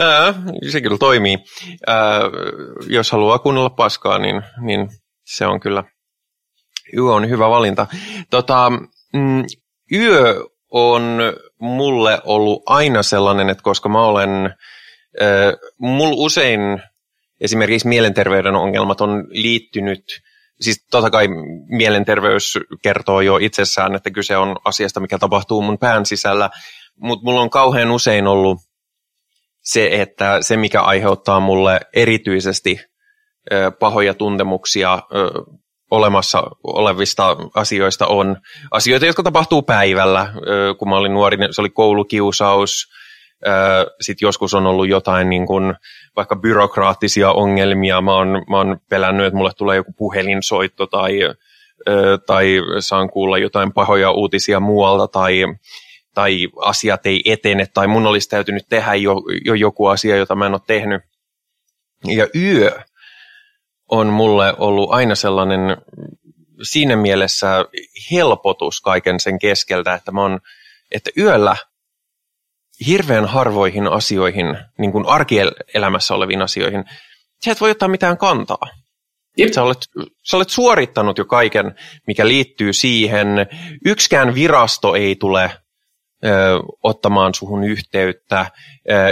Ää, 0.01 0.35
se 0.71 0.81
kyllä 0.81 0.99
toimii. 0.99 1.39
Ää, 1.87 2.21
jos 2.87 3.13
haluaa 3.13 3.39
kuunnella 3.39 3.71
paskaa, 3.71 4.19
niin, 4.19 4.43
niin 4.61 4.89
se 5.25 5.47
on 5.47 5.61
kyllä 5.61 5.85
yö 6.97 7.05
on 7.05 7.29
hyvä 7.29 7.51
valinta. 7.51 7.87
Tota, 8.31 8.71
mm, 9.13 9.45
yö 9.93 10.45
on 10.71 11.19
mulle 11.61 12.19
ollut 12.25 12.63
aina 12.67 13.03
sellainen, 13.03 13.51
että 13.51 13.63
koska 13.63 13.89
mä 13.89 14.03
olen 14.03 14.55
Mulla 15.79 16.15
usein 16.17 16.61
esimerkiksi 17.41 17.89
mielenterveyden 17.89 18.55
ongelmat 18.55 19.01
on 19.01 19.25
liittynyt 19.29 20.05
siis 20.61 20.87
totta 20.91 21.11
kai 21.11 21.29
mielenterveys 21.69 22.59
kertoo 22.83 23.21
jo 23.21 23.37
itsessään, 23.37 23.95
että 23.95 24.11
kyse 24.11 24.37
on 24.37 24.57
asiasta, 24.65 25.01
mikä 25.01 25.19
tapahtuu 25.19 25.63
mun 25.63 25.79
pään 25.79 26.07
sisällä, 26.07 26.51
mutta 26.97 27.25
mulla 27.25 27.41
on 27.41 27.51
kauhean 27.51 27.91
usein 27.91 28.27
ollut 28.27 28.59
se, 29.73 29.89
että 29.93 30.39
se 30.41 30.57
mikä 30.57 30.81
aiheuttaa 30.81 31.41
mulle 31.41 31.81
erityisesti 31.95 32.81
pahoja 33.81 34.15
tuntemuksia 34.15 34.99
olemassa 35.91 36.43
olevista 36.65 37.37
asioista 37.55 38.07
on 38.07 38.37
asioita, 38.71 39.07
jotka 39.07 39.23
tapahtuu 39.23 39.63
päivällä. 39.63 40.33
Kun 40.79 40.89
mä 40.89 40.97
olin 40.97 41.15
nuori, 41.15 41.37
niin 41.37 41.55
se 41.55 41.61
oli 41.61 41.71
koulukiusaus. 41.71 42.87
Sitten 44.01 44.27
joskus 44.27 44.55
on 44.55 44.67
ollut 44.67 44.89
jotain 44.89 45.31
niin 45.31 45.47
kuin, 45.47 45.75
vaikka 46.17 46.37
byrokraattisia 46.37 47.33
ongelmia. 47.33 48.01
Mä 48.01 48.15
oon, 48.15 48.43
mä 48.51 48.57
oon 48.57 48.79
pelännyt, 48.89 49.27
että 49.27 49.37
mulle 49.37 49.51
tulee 49.59 49.77
joku 49.77 49.93
puhelinsoitto 49.97 50.87
tai, 50.87 51.13
tai 52.27 52.63
saan 52.81 53.11
kuulla 53.11 53.39
jotain 53.39 53.73
pahoja 53.73 54.11
uutisia 54.11 54.61
muualta 54.61 55.09
tai, 55.09 55.45
tai 56.21 56.49
asiat 56.57 57.07
ei 57.07 57.23
etene 57.25 57.67
tai 57.75 57.87
mun 57.87 58.07
olisi 58.07 58.29
täytynyt 58.29 58.67
tehdä 58.69 58.95
jo, 58.95 59.15
jo 59.45 59.55
joku 59.55 59.87
asia, 59.87 60.17
jota 60.17 60.37
mä 60.37 60.47
en 60.47 60.53
ole 60.53 60.61
tehnyt. 60.67 61.03
Ja 62.05 62.27
yö 62.35 62.81
on 63.89 64.07
mulle 64.07 64.55
ollut 64.59 64.93
aina 64.93 65.15
sellainen 65.15 65.61
siinä 66.63 66.97
mielessä 66.97 67.65
helpotus 68.11 68.81
kaiken 68.81 69.21
sen 69.21 69.39
keskeltä, 69.39 69.95
että 69.95 70.13
mä 70.13 70.23
oon, 70.23 70.41
että 70.91 71.11
yöllä 71.19 71.57
hirveän 72.87 73.25
harvoihin 73.25 73.87
asioihin, 73.87 74.47
niin 74.79 74.93
kuin 74.93 75.07
arkielämässä 75.07 76.15
oleviin 76.15 76.43
asioihin, 76.43 76.85
sä 77.45 77.53
et 77.53 77.61
voi 77.61 77.71
ottaa 77.71 77.89
mitään 77.89 78.19
kantaa. 78.19 78.69
Jep. 79.37 79.53
Sä, 79.53 79.63
olet, 79.63 79.79
sä 80.23 80.37
olet 80.37 80.51
suorittanut 80.51 81.19
jo 81.19 81.25
kaiken, 81.25 81.75
mikä 82.07 82.29
liittyy 82.29 82.73
siihen. 82.73 83.27
Yksikään 83.87 84.35
virasto 84.35 84.95
ei 84.95 85.17
tule 85.17 85.51
ottamaan 86.83 87.35
suhun 87.35 87.65
yhteyttä. 87.65 88.47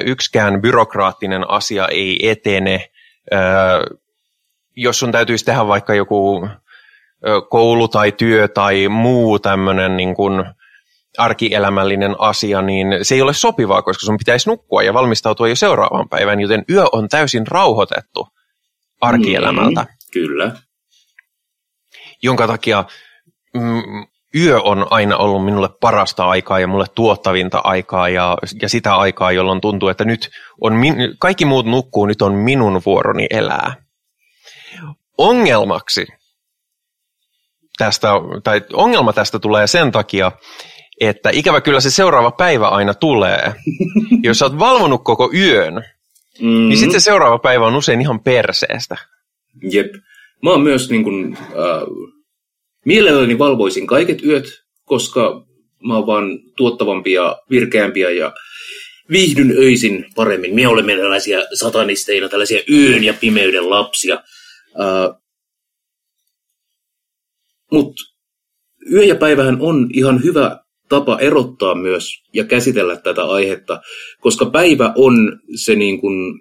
Yksikään 0.04 0.60
byrokraattinen 0.60 1.50
asia 1.50 1.88
ei 1.88 2.28
etene. 2.28 2.90
Jos 4.76 4.98
sun 4.98 5.12
täytyisi 5.12 5.44
tehdä 5.44 5.66
vaikka 5.66 5.94
joku 5.94 6.48
koulu 7.50 7.88
tai 7.88 8.12
työ 8.12 8.48
tai 8.48 8.88
muu 8.88 9.38
tämmöinen 9.38 9.96
niin 9.96 10.14
kuin 10.14 10.44
arkielämällinen 11.18 12.14
asia, 12.18 12.62
niin 12.62 12.86
se 13.02 13.14
ei 13.14 13.22
ole 13.22 13.32
sopivaa, 13.32 13.82
koska 13.82 14.06
sun 14.06 14.18
pitäisi 14.18 14.50
nukkua 14.50 14.82
ja 14.82 14.94
valmistautua 14.94 15.48
jo 15.48 15.56
seuraavaan 15.56 16.08
päivään, 16.08 16.40
joten 16.40 16.64
yö 16.70 16.84
on 16.92 17.08
täysin 17.08 17.46
rauhoitettu 17.46 18.28
arkielämältä. 19.00 19.80
Mm, 19.80 19.88
kyllä. 20.12 20.52
Jonka 22.22 22.46
takia 22.46 22.84
mm, 23.54 24.06
yö 24.34 24.60
on 24.60 24.86
aina 24.90 25.16
ollut 25.16 25.44
minulle 25.44 25.68
parasta 25.80 26.24
aikaa 26.24 26.60
ja 26.60 26.66
mulle 26.66 26.86
tuottavinta 26.94 27.60
aikaa 27.64 28.08
ja, 28.08 28.38
ja 28.62 28.68
sitä 28.68 28.94
aikaa, 28.94 29.32
jolloin 29.32 29.60
tuntuu, 29.60 29.88
että 29.88 30.04
nyt 30.04 30.30
on 30.60 30.72
min, 30.72 30.96
kaikki 31.18 31.44
muut 31.44 31.66
nukkuu, 31.66 32.06
nyt 32.06 32.22
on 32.22 32.34
minun 32.34 32.82
vuoroni 32.86 33.26
elää 33.30 33.88
ongelmaksi 35.18 36.06
tästä, 37.78 38.08
tai 38.44 38.62
ongelma 38.72 39.12
tästä 39.12 39.38
tulee 39.38 39.66
sen 39.66 39.92
takia, 39.92 40.32
että 41.00 41.30
ikävä 41.32 41.60
kyllä 41.60 41.80
se 41.80 41.90
seuraava 41.90 42.30
päivä 42.30 42.68
aina 42.68 42.94
tulee. 42.94 43.54
Jos 44.22 44.38
sä 44.38 44.44
oot 44.44 44.58
valvonut 44.58 45.04
koko 45.04 45.30
yön, 45.34 45.74
mm-hmm. 45.74 46.68
niin 46.68 46.78
sitten 46.78 47.00
se 47.00 47.04
seuraava 47.04 47.38
päivä 47.38 47.66
on 47.66 47.76
usein 47.76 48.00
ihan 48.00 48.20
perseestä. 48.20 48.96
Jep. 49.72 49.86
Mä 50.42 50.50
oon 50.50 50.60
myös 50.60 50.90
niin 50.90 51.04
kun, 51.04 51.36
äh, 51.40 52.08
mielelläni 52.84 53.38
valvoisin 53.38 53.86
kaiket 53.86 54.24
yöt, 54.24 54.62
koska 54.84 55.46
mä 55.86 55.96
oon 55.96 56.06
vaan 56.06 56.38
tuottavampi 56.56 57.12
ja 57.12 57.38
virkeämpi 57.50 58.00
ja 58.00 58.32
viihdyn 59.10 59.54
öisin 59.58 60.06
paremmin. 60.14 60.54
Me 60.54 60.68
olemme 60.68 60.96
tällaisia 60.96 61.38
satanisteina, 61.54 62.28
tällaisia 62.28 62.60
yön 62.70 63.04
ja 63.04 63.14
pimeyden 63.20 63.70
lapsia. 63.70 64.22
Uh, 64.74 65.22
Mutta 67.72 68.02
yö 68.92 69.04
ja 69.04 69.14
päivähän 69.14 69.56
on 69.60 69.88
ihan 69.92 70.22
hyvä 70.24 70.60
tapa 70.88 71.18
erottaa 71.18 71.74
myös 71.74 72.22
ja 72.34 72.44
käsitellä 72.44 72.96
tätä 72.96 73.24
aihetta, 73.24 73.80
koska 74.20 74.46
päivä 74.46 74.92
on 74.96 75.40
se 75.54 75.74
niin 75.74 76.00
kuin, 76.00 76.40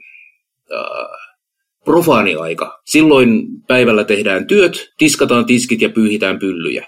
uh, 0.72 1.27
profaani 1.88 2.36
aika. 2.36 2.80
Silloin 2.86 3.48
päivällä 3.68 4.04
tehdään 4.04 4.48
työt, 4.48 4.90
tiskataan 4.98 5.46
tiskit 5.46 5.82
ja 5.82 5.90
pyyhitään 5.90 6.40
pyllyjä. 6.40 6.88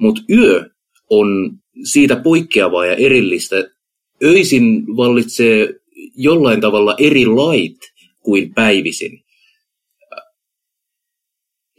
Mutta 0.00 0.22
yö 0.30 0.64
on 1.10 1.26
siitä 1.84 2.16
poikkeavaa 2.16 2.86
ja 2.86 2.94
erillistä. 2.94 3.56
Öisin 4.24 4.86
vallitsee 4.96 5.74
jollain 6.16 6.60
tavalla 6.60 6.94
eri 6.98 7.26
lait 7.26 7.78
kuin 8.22 8.54
päivisin 8.54 9.26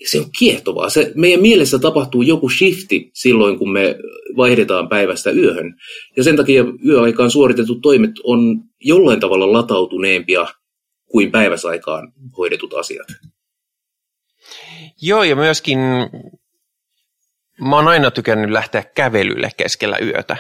se 0.06 0.20
on 0.20 0.26
kiehtovaa. 0.39 0.89
Se, 0.89 1.12
meidän 1.16 1.41
mielessä 1.41 1.80
tapahtuu 1.80 2.22
joku 2.22 2.50
shifti 2.50 3.12
silloin, 3.14 3.58
kun 3.58 3.72
me 3.72 3.95
vaihdetaan 4.38 4.89
päivästä 4.89 5.32
yöhön. 5.32 5.76
Ja 6.18 6.24
sen 6.24 6.36
takia 6.36 6.66
yöaikaan 6.86 7.32
suoritetut 7.32 7.82
toimet 7.82 8.12
on 8.24 8.60
jollain 8.84 9.20
tavalla 9.20 9.54
latautuneempia 9.54 10.48
kuin 11.12 11.32
päiväsaikaan 11.32 12.14
hoidetut 12.38 12.74
asiat. 12.74 13.08
Joo, 15.01 15.24
ja 15.24 15.36
myöskin 15.36 15.80
mä 17.62 17.76
oon 17.76 17.88
aina 17.88 18.12
tykännyt 18.12 18.51
lähteä 18.51 18.84
kävelylle 18.84 19.49
keskellä 19.58 19.97
yötä. 19.97 20.38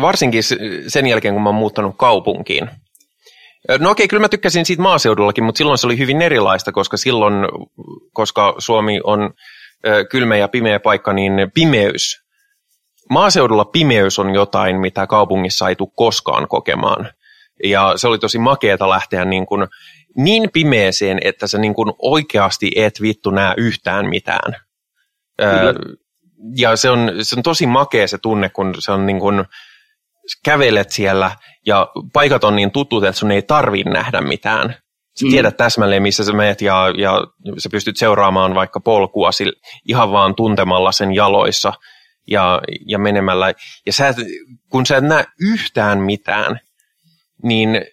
Varsinkin 0.00 0.42
sen 0.88 1.06
jälkeen, 1.06 1.34
kun 1.34 1.42
mä 1.42 1.48
oon 1.48 1.56
muuttanut 1.56 1.94
kaupunkiin. 1.98 2.70
No 3.78 3.90
okei, 3.90 4.08
kyllä 4.08 4.20
mä 4.20 4.28
tykkäsin 4.28 4.66
siitä 4.66 4.82
maaseudullakin, 4.82 5.44
mutta 5.44 5.58
silloin 5.58 5.78
se 5.78 5.86
oli 5.86 5.98
hyvin 5.98 6.22
erilaista, 6.22 6.72
koska 6.72 6.96
silloin, 6.96 7.34
koska 8.12 8.54
Suomi 8.58 9.00
on 9.04 9.34
kylmä 10.10 10.36
ja 10.36 10.48
pimeä 10.48 10.80
paikka, 10.80 11.12
niin 11.12 11.32
pimeys. 11.54 12.20
Maaseudulla 13.10 13.64
pimeys 13.64 14.18
on 14.18 14.34
jotain, 14.34 14.80
mitä 14.80 15.06
kaupungissa 15.06 15.68
ei 15.68 15.76
tule 15.76 15.88
koskaan 15.94 16.48
kokemaan. 16.48 17.12
Ja 17.64 17.92
se 17.96 18.08
oli 18.08 18.18
tosi 18.18 18.38
makeeta 18.38 18.88
lähteä 18.88 19.24
niin, 19.24 19.46
kuin 19.46 19.66
niin 20.16 20.50
pimeeseen, 20.52 21.18
että 21.24 21.46
sä 21.46 21.58
niin 21.58 21.74
kuin 21.74 21.92
oikeasti 21.98 22.72
et 22.76 23.00
vittu 23.02 23.30
näe 23.30 23.54
yhtään 23.56 24.06
mitään. 24.06 24.56
Kyllä. 25.38 25.74
Ja 26.56 26.76
se 26.76 26.90
on, 26.90 27.12
se 27.22 27.36
on 27.36 27.42
tosi 27.42 27.66
makea 27.66 28.08
se 28.08 28.18
tunne, 28.18 28.48
kun 28.48 28.74
se 28.78 28.92
on 28.92 29.06
niin 29.06 29.20
kuin, 29.20 29.44
kävelet 30.44 30.90
siellä 30.90 31.30
ja 31.66 31.88
paikat 32.12 32.44
on 32.44 32.56
niin 32.56 32.70
tutut, 32.70 33.04
että 33.04 33.18
sun 33.18 33.30
ei 33.30 33.42
tarvi 33.42 33.82
nähdä 33.82 34.20
mitään. 34.20 34.74
Sä 35.20 35.26
mm. 35.26 35.30
tiedät 35.30 35.56
täsmälleen, 35.56 36.02
missä 36.02 36.24
sä 36.24 36.32
meet 36.32 36.62
ja, 36.62 36.92
ja 36.98 37.20
sä 37.58 37.68
pystyt 37.70 37.96
seuraamaan 37.96 38.54
vaikka 38.54 38.80
polkua 38.80 39.32
sille, 39.32 39.52
ihan 39.88 40.12
vaan 40.12 40.34
tuntemalla 40.34 40.92
sen 40.92 41.14
jaloissa 41.14 41.72
ja, 42.26 42.60
ja 42.86 42.98
menemällä. 42.98 43.52
Ja 43.86 43.92
sä, 43.92 44.14
kun 44.70 44.86
sä 44.86 44.96
et 44.96 45.04
näe 45.04 45.24
yhtään 45.40 45.98
mitään, 45.98 46.60
niin 47.42 47.84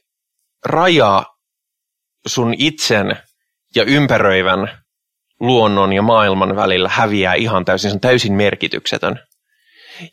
raja 0.65 1.23
sun 2.27 2.53
itsen 2.57 3.17
ja 3.75 3.83
ympäröivän 3.83 4.83
luonnon 5.39 5.93
ja 5.93 6.01
maailman 6.01 6.55
välillä 6.55 6.89
häviää 6.89 7.33
ihan 7.33 7.65
täysin, 7.65 7.91
se 7.91 7.95
on 7.95 8.01
täysin 8.01 8.33
merkityksetön. 8.33 9.19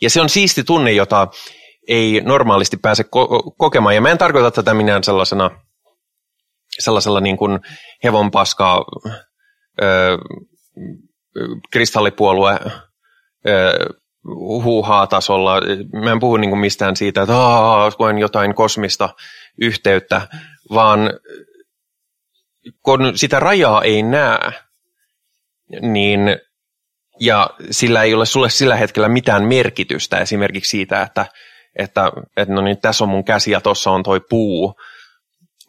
Ja 0.01 0.11
se 0.11 0.21
on 0.21 0.29
siisti 0.29 0.65
tunne, 0.65 0.93
jota 0.93 1.29
ei 1.89 2.21
normaalisti 2.25 2.77
pääse 2.77 3.03
ko- 3.03 3.55
kokemaan. 3.59 3.95
Ja 3.95 4.01
mä 4.01 4.11
en 4.11 4.19
tarkoita 4.19 4.51
tätä 4.51 4.75
minään 4.75 5.05
sellaisena, 5.05 5.51
sellaisella 6.79 7.21
niin 7.21 7.37
kuin 7.37 7.59
hevonpaskaa 8.05 8.85
ö, 9.83 10.19
kristallipuolue 11.73 12.59
ö, 13.49 13.79
huuhaa 14.65 15.07
tasolla. 15.07 15.61
Mä 16.05 16.13
en 16.13 16.21
puhu 16.21 16.37
niin 16.37 16.51
kuin 16.51 16.61
mistään 16.61 16.97
siitä, 16.97 17.23
että 17.23 17.35
koen 17.99 18.19
jotain 18.19 18.55
kosmista 18.55 19.09
yhteyttä, 19.61 20.29
vaan 20.71 21.11
kun 22.83 23.13
sitä 23.19 23.41
rajaa 23.41 23.83
ei 23.83 24.03
näe, 24.03 24.53
niin 25.81 26.21
ja 27.21 27.51
sillä 27.71 28.03
ei 28.03 28.15
ole 28.15 28.27
sulle 28.27 28.51
sillä 28.51 28.77
hetkellä 28.77 29.09
mitään 29.09 29.45
merkitystä 29.45 30.19
esimerkiksi 30.19 30.71
siitä, 30.71 31.03
että 31.03 31.27
että, 31.79 32.13
että 32.37 32.55
no 32.55 32.61
niin, 32.63 32.81
tässä 32.81 33.05
on 33.05 33.11
mun 33.11 33.25
käsi 33.25 33.51
ja 33.51 33.61
tuossa 33.61 33.91
on 33.91 34.03
toi 34.03 34.21
puu. 34.31 34.75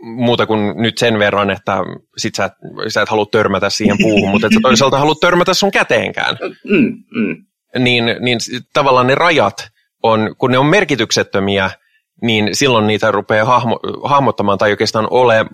Muuta 0.02 0.46
kuin 0.46 0.82
nyt 0.82 0.98
sen 0.98 1.20
verran, 1.20 1.50
että 1.50 1.78
sit 2.18 2.36
sä, 2.36 2.50
sä 2.88 3.02
et 3.02 3.10
halua 3.10 3.26
törmätä 3.32 3.70
siihen 3.70 3.98
puuhun, 4.02 4.30
mutta 4.30 4.48
et 4.48 4.54
sä 4.54 4.60
toisaalta 4.62 5.00
haluat 5.00 5.20
törmätä 5.20 5.54
sun 5.54 5.72
käteenkään. 5.72 6.38
Mm, 6.64 7.04
mm. 7.22 7.46
Niin, 7.80 8.06
niin 8.20 8.40
tavallaan 8.74 9.08
ne 9.08 9.16
rajat, 9.16 9.68
on, 10.04 10.36
kun 10.38 10.52
ne 10.52 10.58
on 10.58 10.66
merkityksettömiä, 10.66 11.72
niin 12.22 12.56
silloin 12.56 12.88
niitä 12.88 13.12
rupeaa 13.12 13.46
hahmo, 13.46 13.80
hahmottamaan 14.04 14.58
tai 14.58 14.72
oikeastaan 14.72 15.08
ole, 15.10 15.46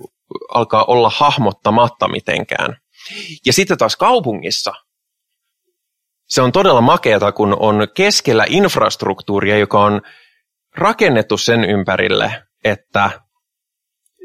alkaa 0.54 0.84
olla 0.84 1.12
hahmottamatta 1.16 2.08
mitenkään. 2.08 2.78
Ja 3.46 3.54
sitten 3.54 3.78
taas 3.78 3.96
kaupungissa 3.96 4.74
se 6.32 6.42
on 6.42 6.52
todella 6.52 6.82
makeata, 6.82 7.32
kun 7.32 7.58
on 7.60 7.88
keskellä 7.94 8.46
infrastruktuuria, 8.48 9.58
joka 9.58 9.84
on 9.84 10.02
rakennettu 10.78 11.38
sen 11.38 11.64
ympärille, 11.64 12.44
että 12.64 13.21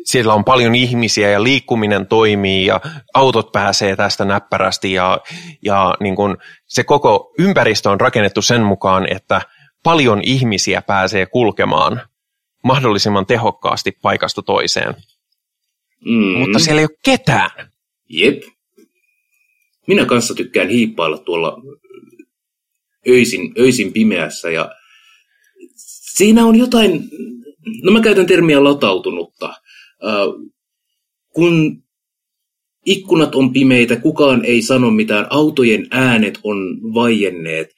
siellä 0.05 0.35
on 0.35 0.45
paljon 0.45 0.75
ihmisiä 0.75 1.31
ja 1.31 1.43
liikkuminen 1.43 2.07
toimii 2.07 2.67
ja 2.67 2.81
autot 3.15 3.53
pääsee 3.53 3.97
tästä 3.97 4.25
näppärästi 4.25 4.93
ja, 4.93 5.21
ja 5.63 5.95
niin 6.01 6.17
kun 6.17 6.37
se 6.67 6.85
koko 6.85 7.35
ympäristö 7.39 7.91
on 7.91 8.01
rakennettu 8.01 8.43
sen 8.43 8.63
mukaan, 8.63 9.13
että 9.13 9.41
paljon 9.83 10.21
ihmisiä 10.25 10.83
pääsee 10.83 11.27
kulkemaan 11.27 12.01
mahdollisimman 12.65 13.27
tehokkaasti 13.27 13.99
paikasta 14.03 14.43
toiseen. 14.43 14.95
Mm. 16.05 16.39
Mutta 16.39 16.59
siellä 16.59 16.81
ei 16.81 16.87
ole 16.91 16.99
ketään. 17.05 17.71
Jep. 18.09 18.43
Minä 19.87 20.05
kanssa 20.05 20.35
tykkään 20.35 20.69
hiippailla 20.69 21.19
tuolla 21.19 21.57
öisin, 23.09 23.53
öisin 23.59 23.93
pimeässä 23.93 24.51
ja 24.51 24.71
siinä 26.17 26.47
on 26.47 26.57
jotain, 26.57 27.11
no 27.83 27.93
mä 27.93 28.01
käytän 28.01 28.27
termiä 28.27 28.65
latautunutta. 28.65 29.55
Kun 31.35 31.83
ikkunat 32.87 33.35
on 33.35 33.53
pimeitä, 33.53 33.97
kukaan 33.97 34.45
ei 34.45 34.63
sano 34.63 34.91
mitään, 34.91 35.27
autojen 35.31 35.87
äänet 35.91 36.39
on 36.43 36.79
vaienneet. 36.95 37.71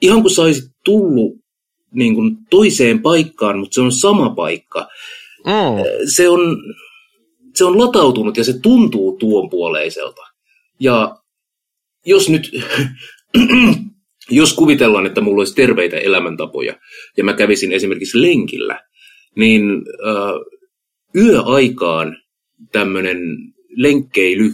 Ihan 0.00 0.22
kuin 0.22 0.34
saisit 0.34 0.64
tullut 0.84 1.46
niin 1.94 2.14
kuin 2.14 2.36
toiseen 2.50 3.02
paikkaan, 3.02 3.58
mutta 3.58 3.74
se 3.74 3.80
on 3.80 3.92
sama 3.92 4.30
paikka. 4.30 4.88
Mm. 5.46 6.06
Se, 6.08 6.28
on, 6.28 6.56
se 7.54 7.64
on 7.64 7.78
latautunut 7.78 8.36
ja 8.36 8.44
se 8.44 8.58
tuntuu 8.58 9.16
tuon 9.16 9.50
puoleiselta. 9.50 10.22
Ja 10.80 11.16
jos 12.06 12.28
nyt, 12.28 12.50
jos 14.30 14.52
kuvitellaan, 14.52 15.06
että 15.06 15.20
mulla 15.20 15.40
olisi 15.40 15.54
terveitä 15.54 15.96
elämäntapoja 15.96 16.76
ja 17.16 17.24
mä 17.24 17.32
kävisin 17.32 17.72
esimerkiksi 17.72 18.22
lenkillä, 18.22 18.80
niin 19.36 19.62
äh, 20.06 20.55
yöaikaan 21.16 22.16
tämmöinen 22.72 23.18
lenkkeily 23.68 24.52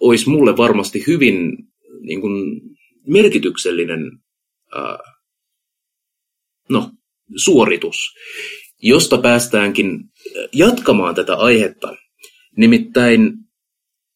olisi 0.00 0.28
mulle 0.28 0.56
varmasti 0.56 1.04
hyvin 1.06 1.56
niin 2.00 2.20
kuin, 2.20 2.60
merkityksellinen 3.06 4.00
ää, 4.74 4.98
no, 6.68 6.90
suoritus, 7.36 7.96
josta 8.82 9.18
päästäänkin 9.18 10.00
jatkamaan 10.52 11.14
tätä 11.14 11.34
aihetta. 11.34 11.96
Nimittäin 12.56 13.32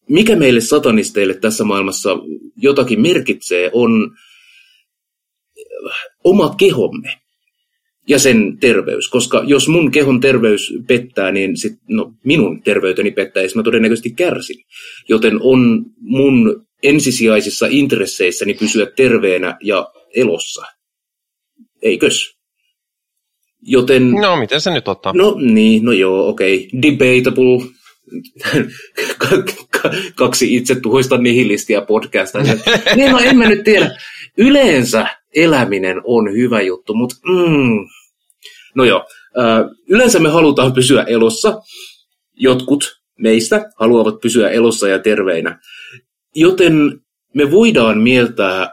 mikä 0.09 0.37
meille 0.37 0.61
satanisteille 0.61 1.35
tässä 1.35 1.65
maailmassa 1.65 2.11
jotakin 2.57 3.01
merkitsee, 3.01 3.71
on 3.73 4.17
oma 6.25 6.55
kehomme 6.55 7.22
ja 8.09 8.19
sen 8.19 8.59
terveys. 8.61 9.09
Koska 9.09 9.43
jos 9.47 9.69
mun 9.69 9.91
kehon 9.91 10.21
terveys 10.21 10.75
pettää, 10.87 11.33
niin 11.33 11.57
sit, 11.57 11.73
no, 11.89 12.13
minun 12.25 12.63
terveyteni 12.63 13.11
pettää, 13.11 13.43
ja 13.43 13.49
mä 13.55 13.63
todennäköisesti 13.63 14.11
kärsin. 14.11 14.65
Joten 15.09 15.39
on 15.41 15.85
mun 16.01 16.67
ensisijaisissa 16.83 17.67
intresseissäni 17.71 18.55
pysyä 18.55 18.87
terveenä 18.87 19.57
ja 19.63 19.93
elossa. 20.15 20.63
Eikös? 21.83 22.37
Joten... 23.63 24.11
No, 24.11 24.37
miten 24.37 24.61
se 24.61 24.71
nyt 24.71 24.89
ottaa? 24.89 25.13
No 25.13 25.37
niin, 25.41 25.85
no 25.85 25.93
joo, 25.93 26.29
okei. 26.29 26.69
Okay. 26.69 26.83
Debatable. 26.83 27.67
Kaksi 30.15 30.57
itse 30.57 30.75
tuhoista 30.75 31.19
nihilistia 31.19 31.83
podcasta. 31.83 32.39
niin, 32.97 33.11
no 33.11 33.19
en 33.19 33.37
mä 33.37 33.49
nyt 33.49 33.65
tiedä. 33.65 33.91
Yleensä 34.39 35.07
eläminen 35.35 36.01
on 36.05 36.33
hyvä 36.33 36.61
juttu, 36.61 36.95
mutta 36.95 37.17
mm, 37.27 37.89
no 38.75 38.85
joo, 38.85 39.07
yleensä 39.89 40.19
me 40.19 40.29
halutaan 40.29 40.73
pysyä 40.73 41.03
elossa. 41.03 41.61
Jotkut 42.35 43.03
meistä 43.19 43.71
haluavat 43.77 44.21
pysyä 44.21 44.51
elossa 44.51 44.89
ja 44.89 44.99
terveinä. 44.99 45.61
Joten 46.35 47.01
me 47.35 47.51
voidaan 47.51 47.99
mieltää 47.99 48.71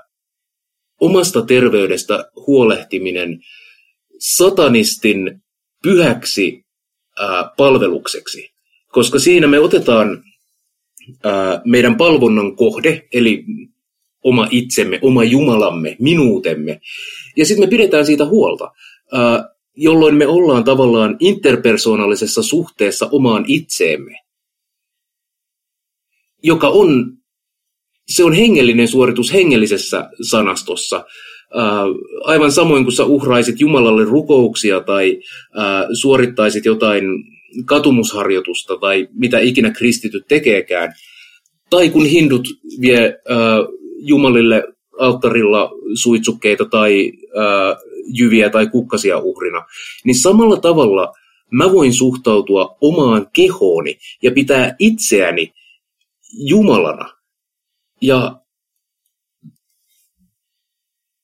omasta 0.99 1.41
terveydestä 1.41 2.31
huolehtiminen 2.47 3.39
satanistin 4.19 5.41
pyhäksi 5.83 6.65
ää, 7.19 7.51
palvelukseksi, 7.57 8.49
koska 8.87 9.19
siinä 9.19 9.47
me 9.47 9.59
otetaan 9.59 10.23
ää, 11.23 11.61
meidän 11.65 11.97
palvonnan 11.97 12.55
kohde, 12.55 13.07
eli 13.13 13.43
oma 14.23 14.47
itsemme, 14.51 14.99
oma 15.01 15.23
Jumalamme, 15.23 15.95
minuutemme. 15.99 16.81
Ja 17.37 17.45
sitten 17.45 17.65
me 17.65 17.69
pidetään 17.69 18.05
siitä 18.05 18.25
huolta, 18.25 18.71
jolloin 19.75 20.15
me 20.15 20.27
ollaan 20.27 20.63
tavallaan 20.63 21.17
interpersoonallisessa 21.19 22.43
suhteessa 22.43 23.09
omaan 23.11 23.45
itseemme, 23.47 24.15
joka 26.43 26.69
on, 26.69 27.13
se 28.07 28.23
on 28.23 28.33
hengellinen 28.33 28.87
suoritus 28.87 29.33
hengellisessä 29.33 30.09
sanastossa. 30.29 31.05
Aivan 32.23 32.51
samoin 32.51 32.83
kuin 32.83 32.95
sä 32.95 33.05
uhraisit 33.05 33.59
Jumalalle 33.59 34.03
rukouksia 34.03 34.79
tai 34.81 35.19
suorittaisit 35.93 36.65
jotain 36.65 37.03
katumusharjoitusta 37.65 38.77
tai 38.77 39.07
mitä 39.13 39.39
ikinä 39.39 39.71
kristityt 39.71 40.23
tekeekään, 40.27 40.93
tai 41.69 41.89
kun 41.89 42.05
hindut 42.05 42.47
vie 42.81 43.19
jumalille 44.01 44.63
alttarilla 44.99 45.71
suitsukkeita 45.93 46.65
tai 46.65 47.11
ää, 47.35 47.75
jyviä 48.13 48.49
tai 48.49 48.67
kukkasia 48.67 49.17
uhrina, 49.19 49.65
niin 50.05 50.15
samalla 50.15 50.57
tavalla 50.57 51.13
mä 51.51 51.71
voin 51.71 51.93
suhtautua 51.93 52.77
omaan 52.81 53.27
kehooni 53.33 53.97
ja 54.23 54.31
pitää 54.31 54.75
itseäni 54.79 55.53
Jumalana. 56.33 57.13
Ja 58.01 58.41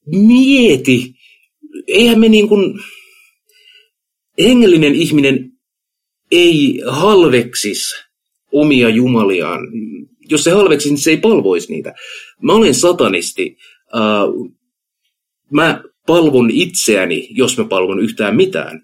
mieti, 0.05 1.13
eihän 1.87 2.19
me 2.19 2.29
niin 2.29 2.47
kuin, 2.47 2.79
hengellinen 4.39 4.95
ihminen 4.95 5.51
ei 6.31 6.81
halveksis 6.87 7.95
omia 8.51 8.89
jumaliaan 8.89 9.59
jos 10.29 10.43
se 10.43 10.51
halveksi, 10.51 10.89
niin 10.89 10.97
se 10.97 11.09
ei 11.09 11.17
palvoisi 11.17 11.71
niitä. 11.71 11.93
Mä 12.41 12.53
olen 12.53 12.73
satanisti. 12.73 13.57
Uh, 13.95 14.51
mä 15.51 15.83
palvon 16.07 16.49
itseäni, 16.51 17.27
jos 17.31 17.57
mä 17.57 17.65
palvon 17.65 17.99
yhtään 17.99 18.35
mitään. 18.35 18.81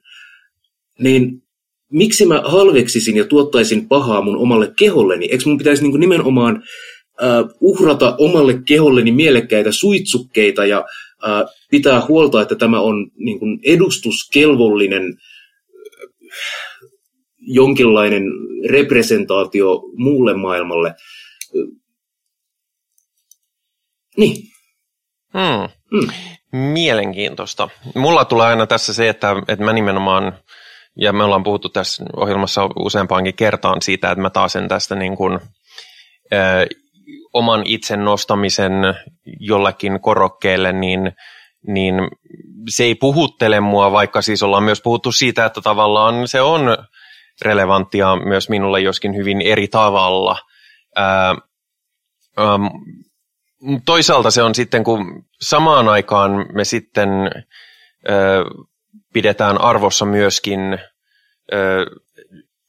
Niin 0.99 1.43
miksi 1.91 2.25
mä 2.25 2.41
halveksisin 2.45 3.17
ja 3.17 3.25
tuottaisin 3.25 3.87
pahaa 3.87 4.21
mun 4.21 4.37
omalle 4.37 4.73
keholleni? 4.79 5.25
Eikö 5.25 5.43
mun 5.45 5.57
pitäisi 5.57 5.83
niin 5.83 5.99
nimenomaan 5.99 6.63
uh, 7.21 7.57
uhrata 7.61 8.15
omalle 8.19 8.61
keholleni 8.65 9.11
mielekkäitä 9.11 9.71
suitsukkeita 9.71 10.65
ja 10.65 10.79
uh, 10.79 11.49
pitää 11.71 12.05
huolta, 12.07 12.41
että 12.41 12.55
tämä 12.55 12.79
on 12.79 13.11
niin 13.17 13.39
kuin 13.39 13.59
edustuskelvollinen 13.63 15.17
jonkinlainen 17.41 18.23
representaatio 18.69 19.81
muulle 19.95 20.33
maailmalle. 20.33 20.95
Niin. 24.17 24.35
Hmm. 25.33 25.69
Hmm. 25.91 26.11
Mielenkiintoista. 26.51 27.69
Mulla 27.95 28.25
tulee 28.25 28.47
aina 28.47 28.67
tässä 28.67 28.93
se, 28.93 29.09
että, 29.09 29.35
että 29.47 29.65
mä 29.65 29.73
nimenomaan, 29.73 30.37
ja 30.97 31.13
me 31.13 31.23
ollaan 31.23 31.43
puhuttu 31.43 31.69
tässä 31.69 32.05
ohjelmassa 32.17 32.69
useampaankin 32.79 33.35
kertaan 33.35 33.81
siitä, 33.81 34.11
että 34.11 34.21
mä 34.21 34.29
taasen 34.29 34.67
tästä 34.67 34.95
niin 34.95 35.17
kuin, 35.17 35.39
ö, 36.33 36.67
oman 37.33 37.61
itsen 37.65 38.05
nostamisen 38.05 38.73
jollekin 39.39 39.99
korokkeelle, 40.01 40.73
niin, 40.73 41.11
niin 41.67 41.95
se 42.69 42.83
ei 42.83 42.95
puhuttele 42.95 43.59
mua, 43.59 43.91
vaikka 43.91 44.21
siis 44.21 44.43
ollaan 44.43 44.63
myös 44.63 44.81
puhuttu 44.81 45.11
siitä, 45.11 45.45
että 45.45 45.61
tavallaan 45.61 46.27
se 46.27 46.41
on 46.41 46.77
relevanttia 47.41 48.15
myös 48.15 48.49
minulle 48.49 48.81
joskin 48.81 49.15
hyvin 49.15 49.41
eri 49.41 49.67
tavalla. 49.67 50.37
Ää, 50.95 51.35
ähm, 52.39 52.65
toisaalta 53.85 54.31
se 54.31 54.43
on 54.43 54.55
sitten, 54.55 54.83
kun 54.83 55.25
samaan 55.41 55.89
aikaan 55.89 56.45
me 56.53 56.63
sitten 56.63 57.09
ö, 58.09 58.45
pidetään 59.13 59.61
arvossa 59.61 60.05
myöskin 60.05 60.59
ö, 61.53 61.85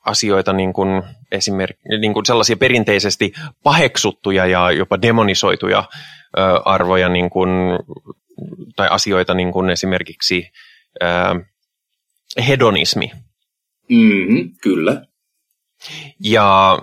asioita 0.06 0.52
niin 0.52 0.72
kuin 0.72 1.02
esimerkiksi 1.32 1.98
niin 2.00 2.12
kuin 2.12 2.26
sellaisia 2.26 2.56
perinteisesti 2.56 3.32
paheksuttuja 3.62 4.46
ja 4.46 4.70
jopa 4.70 5.02
demonisoituja 5.02 5.84
ö, 6.38 6.40
arvoja 6.64 7.08
niin 7.08 7.30
kuin, 7.30 7.50
tai 8.76 8.88
asioita 8.90 9.34
niin 9.34 9.52
kuin 9.52 9.70
esimerkiksi 9.70 10.50
ö, 11.02 11.06
hedonismi. 12.48 13.12
Mm, 13.88 14.50
kyllä. 14.62 15.06
Ja 16.20 16.78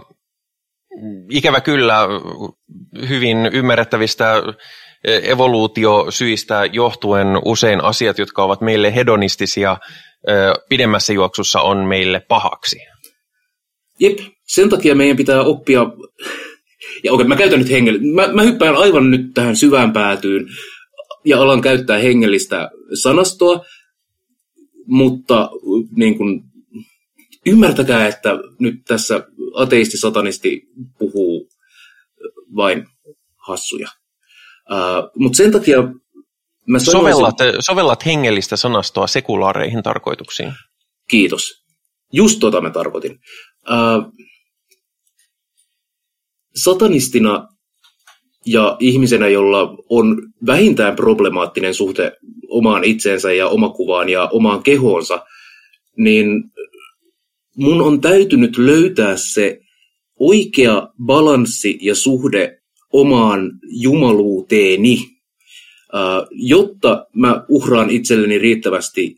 ikävä 1.30 1.62
kyllä 1.62 2.08
hyvin 3.10 3.38
ymmärrettävistä 3.54 4.44
evoluutiosyistä 5.04 6.66
johtuen 6.74 7.28
usein 7.46 7.84
asiat, 7.84 8.18
jotka 8.18 8.44
ovat 8.44 8.62
meille 8.62 8.96
hedonistisia, 8.96 9.78
pidemmässä 10.70 11.14
juoksussa 11.14 11.62
on 11.62 11.78
meille 11.78 12.20
pahaksi. 12.20 12.78
Jep, 14.00 14.20
sen 14.48 14.70
takia 14.70 14.96
meidän 14.96 15.18
pitää 15.18 15.42
oppia, 15.42 15.86
ja 17.04 17.14
okei, 17.14 17.28
mä 17.28 17.36
käytän 17.36 17.60
nyt 17.60 17.70
hengel... 17.70 18.00
mä, 18.14 18.28
mä 18.28 18.42
hyppään 18.42 18.76
aivan 18.76 19.12
nyt 19.12 19.22
tähän 19.34 19.56
syvään 19.56 19.94
päätyyn 19.94 20.46
ja 21.26 21.42
alan 21.42 21.62
käyttää 21.62 21.98
hengellistä 21.98 22.70
sanastoa, 23.02 23.66
mutta 24.86 25.50
niin 25.96 26.18
kun, 26.18 26.44
ymmärtäkää, 27.46 28.08
että 28.08 28.30
nyt 28.60 28.76
tässä 28.88 29.24
ateisti-satanisti 29.56 30.62
puhuu 31.00 31.50
vain 32.56 32.88
hassuja. 33.48 33.88
Uh, 34.72 35.12
mutta 35.16 35.38
sen 35.38 35.52
takia 35.52 35.78
mä 36.68 36.80
sanoisin... 36.80 36.92
sovellat, 36.92 37.36
sovellat 37.60 38.06
hengellistä 38.06 38.58
sanastoa 38.58 39.08
sekulaareihin 39.08 39.84
tarkoituksiin. 39.84 40.54
Kiitos. 41.10 41.52
Just 42.14 42.40
tota 42.40 42.62
mä 42.62 42.70
tarkoitin. 42.70 43.20
Uh, 43.70 44.14
satanistina 46.56 47.48
ja 48.46 48.78
ihmisenä, 48.80 49.28
jolla 49.28 49.78
on 49.90 50.18
vähintään 50.46 50.96
problemaattinen 50.96 51.74
suhte 51.74 52.12
omaan 52.48 52.84
itseensä 52.84 53.34
ja 53.34 53.48
omakuvaan 53.48 54.10
ja 54.10 54.30
omaan 54.32 54.64
kehoonsa, 54.64 55.26
niin 55.98 56.44
mun 57.60 57.82
on 57.82 58.02
täytynyt 58.02 58.58
löytää 58.58 59.18
se 59.18 59.60
oikea 60.20 60.90
balanssi 61.06 61.78
ja 61.82 61.96
suhde 61.96 62.62
omaan 62.94 63.52
jumaluuteeni, 63.64 64.98
jotta 66.32 67.08
mä 67.16 67.46
uhraan 67.50 67.90
itselleni 67.90 68.38
riittävästi 68.38 69.18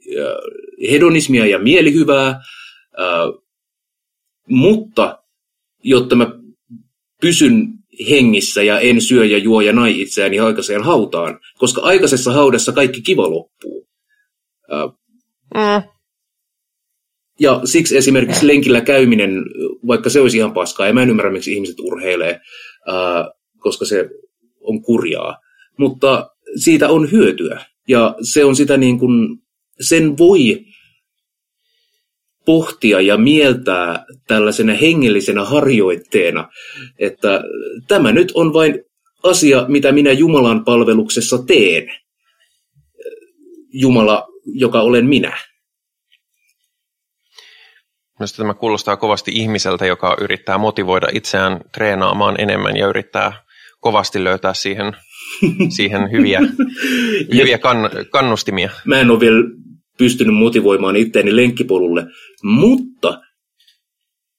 hedonismia 0.91 1.45
ja 1.45 1.59
mielihyvää, 1.59 2.41
mutta 4.49 5.23
jotta 5.83 6.15
mä 6.15 6.27
pysyn 7.21 7.67
hengissä 8.09 8.63
ja 8.63 8.79
en 8.79 9.01
syö 9.01 9.25
ja 9.25 9.37
juo 9.37 9.61
ja 9.61 9.73
nai 9.73 10.01
itseäni 10.01 10.39
aikaiseen 10.39 10.83
hautaan, 10.83 11.39
koska 11.57 11.81
aikaisessa 11.81 12.33
haudassa 12.33 12.71
kaikki 12.71 13.01
kiva 13.01 13.29
loppuu. 13.29 13.87
Ja 17.39 17.61
siksi 17.65 17.97
esimerkiksi 17.97 18.47
lenkillä 18.47 18.81
käyminen, 18.81 19.43
vaikka 19.87 20.09
se 20.09 20.19
olisi 20.19 20.37
ihan 20.37 20.53
paskaa, 20.53 20.87
ja 20.87 20.93
mä 20.93 21.03
en 21.03 21.09
ymmärrä, 21.09 21.31
miksi 21.31 21.53
ihmiset 21.53 21.79
urheilee, 21.79 22.39
koska 23.57 23.85
se 23.85 24.09
on 24.59 24.81
kurjaa. 24.81 25.37
Mutta 25.77 26.29
siitä 26.55 26.89
on 26.89 27.11
hyötyä. 27.11 27.65
Ja 27.87 28.15
se 28.21 28.45
on 28.45 28.55
sitä 28.55 28.77
niin 28.77 28.99
kuin, 28.99 29.37
sen 29.79 30.17
voi 30.17 30.65
pohtia 32.45 33.01
ja 33.01 33.17
mieltää 33.17 34.05
tällaisena 34.27 34.73
hengellisenä 34.73 35.45
harjoitteena, 35.45 36.49
että 36.99 37.43
tämä 37.87 38.11
nyt 38.11 38.31
on 38.35 38.53
vain 38.53 38.83
asia, 39.23 39.65
mitä 39.67 39.91
minä 39.91 40.11
Jumalan 40.11 40.65
palveluksessa 40.65 41.37
teen. 41.47 41.91
Jumala, 43.73 44.27
joka 44.45 44.81
olen 44.81 45.05
minä. 45.05 45.37
Minusta 48.21 48.37
tämä 48.37 48.53
kuulostaa 48.53 48.97
kovasti 48.97 49.31
ihmiseltä, 49.33 49.85
joka 49.85 50.17
yrittää 50.21 50.57
motivoida 50.57 51.07
itseään 51.13 51.59
treenaamaan 51.73 52.41
enemmän 52.41 52.77
ja 52.77 52.87
yrittää 52.87 53.43
kovasti 53.79 54.23
löytää 54.23 54.53
siihen, 54.53 54.93
siihen 55.77 56.11
hyviä, 56.11 56.39
hyviä 57.33 57.57
kann, 57.57 57.89
kannustimia. 58.09 58.69
Mä 58.85 58.99
en 58.99 59.11
ole 59.11 59.19
vielä 59.19 59.43
pystynyt 59.97 60.35
motivoimaan 60.35 60.95
itseäni 60.95 61.35
lenkkipolulle, 61.35 62.05
mutta 62.43 63.21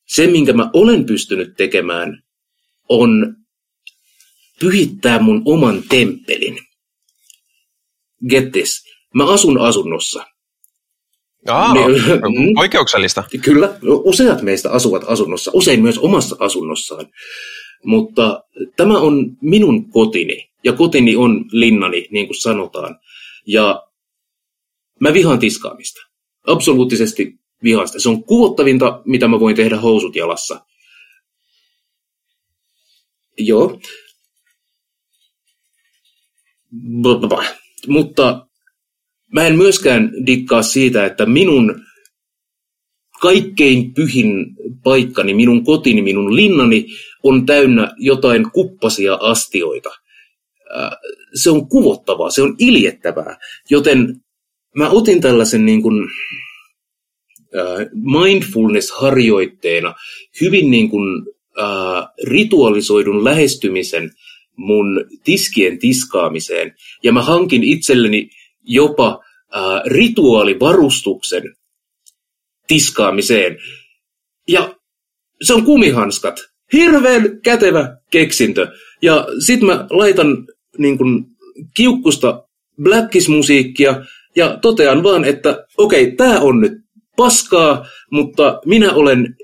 se, 0.06 0.26
minkä 0.26 0.52
mä 0.52 0.70
olen 0.72 1.06
pystynyt 1.06 1.56
tekemään, 1.56 2.22
on 2.88 3.36
pyhittää 4.60 5.18
mun 5.18 5.42
oman 5.44 5.82
temppelin. 5.88 6.58
Get 8.28 8.52
this. 8.52 8.84
Mä 9.14 9.32
asun 9.32 9.60
asunnossa. 9.60 10.31
Aa, 11.48 11.74
Me, 11.74 11.80
mm. 11.80 12.58
oikeuksellista. 12.58 13.24
Kyllä, 13.44 13.78
useat 13.82 14.42
meistä 14.42 14.70
asuvat 14.70 15.04
asunnossa, 15.06 15.50
usein 15.54 15.82
myös 15.82 15.98
omassa 15.98 16.36
asunnossaan. 16.38 17.06
Mutta 17.84 18.44
tämä 18.76 18.98
on 18.98 19.36
minun 19.40 19.90
kotini, 19.90 20.50
ja 20.64 20.72
kotini 20.72 21.16
on 21.16 21.44
linnani, 21.52 22.08
niin 22.10 22.26
kuin 22.26 22.40
sanotaan. 22.40 22.98
Ja 23.46 23.82
mä 25.00 25.12
vihaan 25.12 25.38
tiskaamista. 25.38 26.00
Absoluuttisesti 26.46 27.34
vihaan 27.62 27.88
sitä. 27.88 28.00
Se 28.00 28.08
on 28.08 28.24
kuvottavinta, 28.24 29.02
mitä 29.04 29.28
mä 29.28 29.40
voin 29.40 29.56
tehdä 29.56 29.76
housut 29.76 30.16
jalassa. 30.16 30.60
Joo. 33.38 33.80
Mutta 37.88 38.46
mä 39.32 39.46
en 39.46 39.56
myöskään 39.56 40.12
dikkaa 40.26 40.62
siitä, 40.62 41.06
että 41.06 41.26
minun 41.26 41.82
kaikkein 43.20 43.94
pyhin 43.94 44.46
paikkani, 44.84 45.34
minun 45.34 45.64
kotini, 45.64 46.02
minun 46.02 46.36
linnani 46.36 46.86
on 47.22 47.46
täynnä 47.46 47.92
jotain 47.96 48.50
kuppasia 48.52 49.14
astioita. 49.14 49.90
Se 51.34 51.50
on 51.50 51.68
kuvottavaa, 51.68 52.30
se 52.30 52.42
on 52.42 52.54
iljettävää, 52.58 53.38
joten 53.70 54.16
mä 54.76 54.90
otin 54.90 55.20
tällaisen 55.20 55.66
niin 55.66 55.82
kuin, 55.82 56.08
mindfulness-harjoitteena 57.94 59.94
hyvin 60.40 60.70
niin 60.70 60.90
kuin, 60.90 61.26
ritualisoidun 62.24 63.24
lähestymisen 63.24 64.10
mun 64.56 65.04
tiskien 65.24 65.78
tiskaamiseen. 65.78 66.74
Ja 67.02 67.12
mä 67.12 67.22
hankin 67.22 67.64
itselleni 67.64 68.30
jopa 68.62 69.24
rituaalivarustuksen 69.86 71.42
tiskaamiseen. 72.66 73.56
Ja 74.48 74.74
se 75.42 75.54
on 75.54 75.64
kumihanskat. 75.64 76.40
Hirveän 76.72 77.40
kätevä 77.42 77.96
keksintö. 78.10 78.68
Ja 79.02 79.26
sit 79.38 79.60
mä 79.60 79.86
laitan 79.90 80.46
niin 80.78 80.98
kun, 80.98 81.26
kiukkusta 81.74 82.44
blackis-musiikkia 82.82 84.04
ja 84.36 84.58
totean 84.62 85.02
vaan, 85.02 85.24
että 85.24 85.66
okei, 85.78 86.02
okay, 86.02 86.16
tämä 86.16 86.40
on 86.40 86.60
nyt 86.60 86.72
paskaa, 87.16 87.86
mutta 88.10 88.60
minä 88.64 88.92
olen 88.92 89.36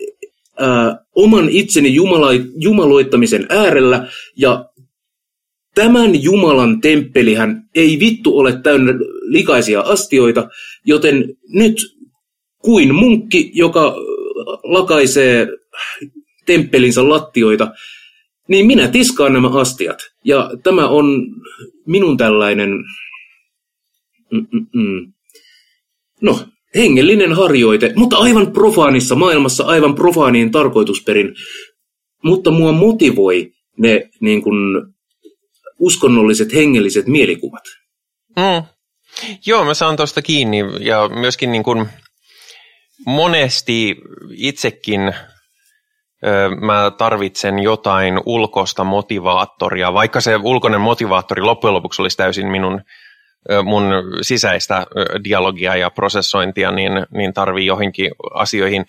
ää, 0.59 1.05
oman 1.15 1.49
itseni 1.49 1.95
jumala, 1.95 2.29
jumaloittamisen 2.59 3.47
äärellä 3.49 4.09
ja 4.37 4.65
tämän 5.79 6.23
Jumalan 6.23 6.81
temppelihän 6.81 7.69
ei 7.75 7.99
vittu 8.01 8.39
ole 8.39 8.61
täynnä 8.63 8.93
likaisia 9.23 9.81
astioita, 9.81 10.49
joten 10.85 11.25
nyt 11.49 11.77
kuin 12.59 12.95
munkki, 12.95 13.51
joka 13.55 13.95
lakaisee 14.63 15.49
temppelinsä 16.47 17.09
lattioita, 17.09 17.73
niin 18.49 18.67
minä 18.67 18.89
tiskaan 18.89 19.33
nämä 19.33 19.49
astiat. 19.49 19.99
Ja 20.25 20.51
tämä 20.63 20.89
on 20.89 21.27
minun 21.87 22.17
tällainen, 22.17 22.71
Mm-mm. 24.31 25.13
no, 26.23 26.41
hengellinen 26.75 27.33
harjoite, 27.33 27.93
mutta 27.97 28.17
aivan 28.17 28.53
profaanissa 28.53 29.15
maailmassa, 29.15 29.65
aivan 29.65 29.95
profaaniin 29.95 30.51
tarkoitusperin. 30.51 31.35
Mutta 32.25 32.51
mua 32.51 32.73
motivoi 32.73 33.53
ne 33.77 34.11
niin 34.21 34.43
kuin, 34.43 34.85
uskonnolliset, 35.79 36.55
hengelliset 36.55 37.07
mielikuvat. 37.07 37.63
Mm. 38.37 38.63
Joo, 39.47 39.65
mä 39.65 39.75
saan 39.75 39.97
tuosta 39.97 40.23
kiinni 40.23 40.59
ja 40.81 41.09
myöskin 41.09 41.53
niin 41.53 41.63
kuin 41.63 41.89
monesti 43.07 43.97
itsekin 44.31 45.01
ö, 46.27 46.49
mä 46.61 46.91
tarvitsen 46.99 47.59
jotain 47.59 48.21
ulkoista 48.27 48.85
motivaattoria, 48.85 49.93
vaikka 49.93 50.21
se 50.21 50.37
ulkoinen 50.37 50.81
motivaattori 50.81 51.43
loppujen 51.43 51.75
lopuksi 51.75 52.03
olisi 52.03 52.17
täysin 52.17 52.47
minun 52.47 52.83
mun 53.65 53.85
sisäistä 54.23 54.87
dialogia 55.25 55.77
ja 55.77 55.91
prosessointia, 55.91 56.71
niin, 56.71 56.93
niin 57.15 57.35
tarvii 57.35 57.67
johonkin 57.67 58.11
asioihin. 58.35 58.85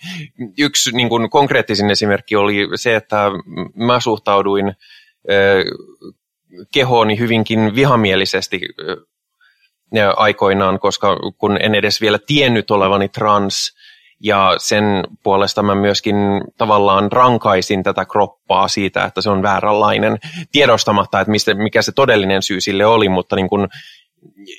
Yksi 0.58 0.96
niin 0.96 1.08
kuin 1.08 1.30
konkreettisin 1.30 1.90
esimerkki 1.90 2.36
oli 2.36 2.68
se, 2.74 2.96
että 2.96 3.30
mä 3.74 4.00
suhtauduin 4.00 4.72
kehooni 6.74 7.18
hyvinkin 7.18 7.74
vihamielisesti 7.74 8.60
aikoinaan, 10.16 10.78
koska 10.78 11.16
kun 11.38 11.58
en 11.60 11.74
edes 11.74 12.00
vielä 12.00 12.18
tiennyt 12.26 12.70
olevani 12.70 13.08
trans, 13.08 13.74
ja 14.22 14.54
sen 14.58 14.84
puolesta 15.22 15.62
mä 15.62 15.74
myöskin 15.74 16.16
tavallaan 16.58 17.12
rankaisin 17.12 17.82
tätä 17.82 18.04
kroppaa 18.04 18.68
siitä, 18.68 19.04
että 19.04 19.20
se 19.20 19.30
on 19.30 19.42
vääränlainen, 19.42 20.18
tiedostamatta, 20.52 21.20
että 21.20 21.30
mistä, 21.30 21.54
mikä 21.54 21.82
se 21.82 21.92
todellinen 21.92 22.42
syy 22.42 22.60
sille 22.60 22.86
oli, 22.86 23.08
mutta 23.08 23.36
niin 23.36 23.48
kuin 23.48 23.68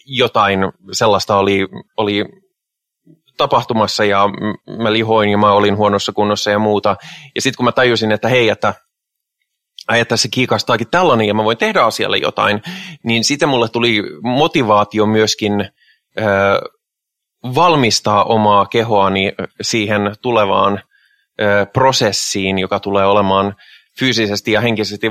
jotain 0.06 0.60
sellaista 0.92 1.38
oli, 1.38 1.68
oli 1.98 2.26
tapahtumassa 3.38 4.06
ja 4.06 4.30
mä 4.80 4.94
lihoin 4.94 5.30
ja 5.30 5.38
mä 5.38 5.52
olin 5.52 5.78
huonossa 5.78 6.12
kunnossa 6.12 6.52
ja 6.52 6.60
muuta. 6.60 6.96
Ja 7.36 7.42
sitten 7.42 7.58
kun 7.58 7.66
mä 7.66 7.72
tajusin, 7.72 8.12
että 8.12 8.28
hei, 8.28 8.50
että 8.50 8.74
että 9.90 10.18
se 10.18 10.28
kiikastaakin 10.28 10.88
tällainen 10.92 11.28
ja 11.28 11.34
mä 11.34 11.44
voin 11.44 11.58
tehdä 11.58 11.84
asialle 11.84 12.18
jotain, 12.18 12.62
niin 13.04 13.24
sitten 13.24 13.50
mulle 13.50 13.70
tuli 13.70 14.04
motivaatio 14.22 15.06
myöskin 15.06 15.62
ö, 15.62 16.24
valmistaa 17.56 18.24
omaa 18.24 18.66
kehoani 18.66 19.32
siihen 19.62 20.16
tulevaan 20.22 20.84
ö, 21.42 21.66
prosessiin, 21.74 22.60
joka 22.60 22.80
tulee 22.80 23.06
olemaan 23.06 23.56
fyysisesti 24.00 24.52
ja 24.52 24.62
henkisesti 24.62 25.08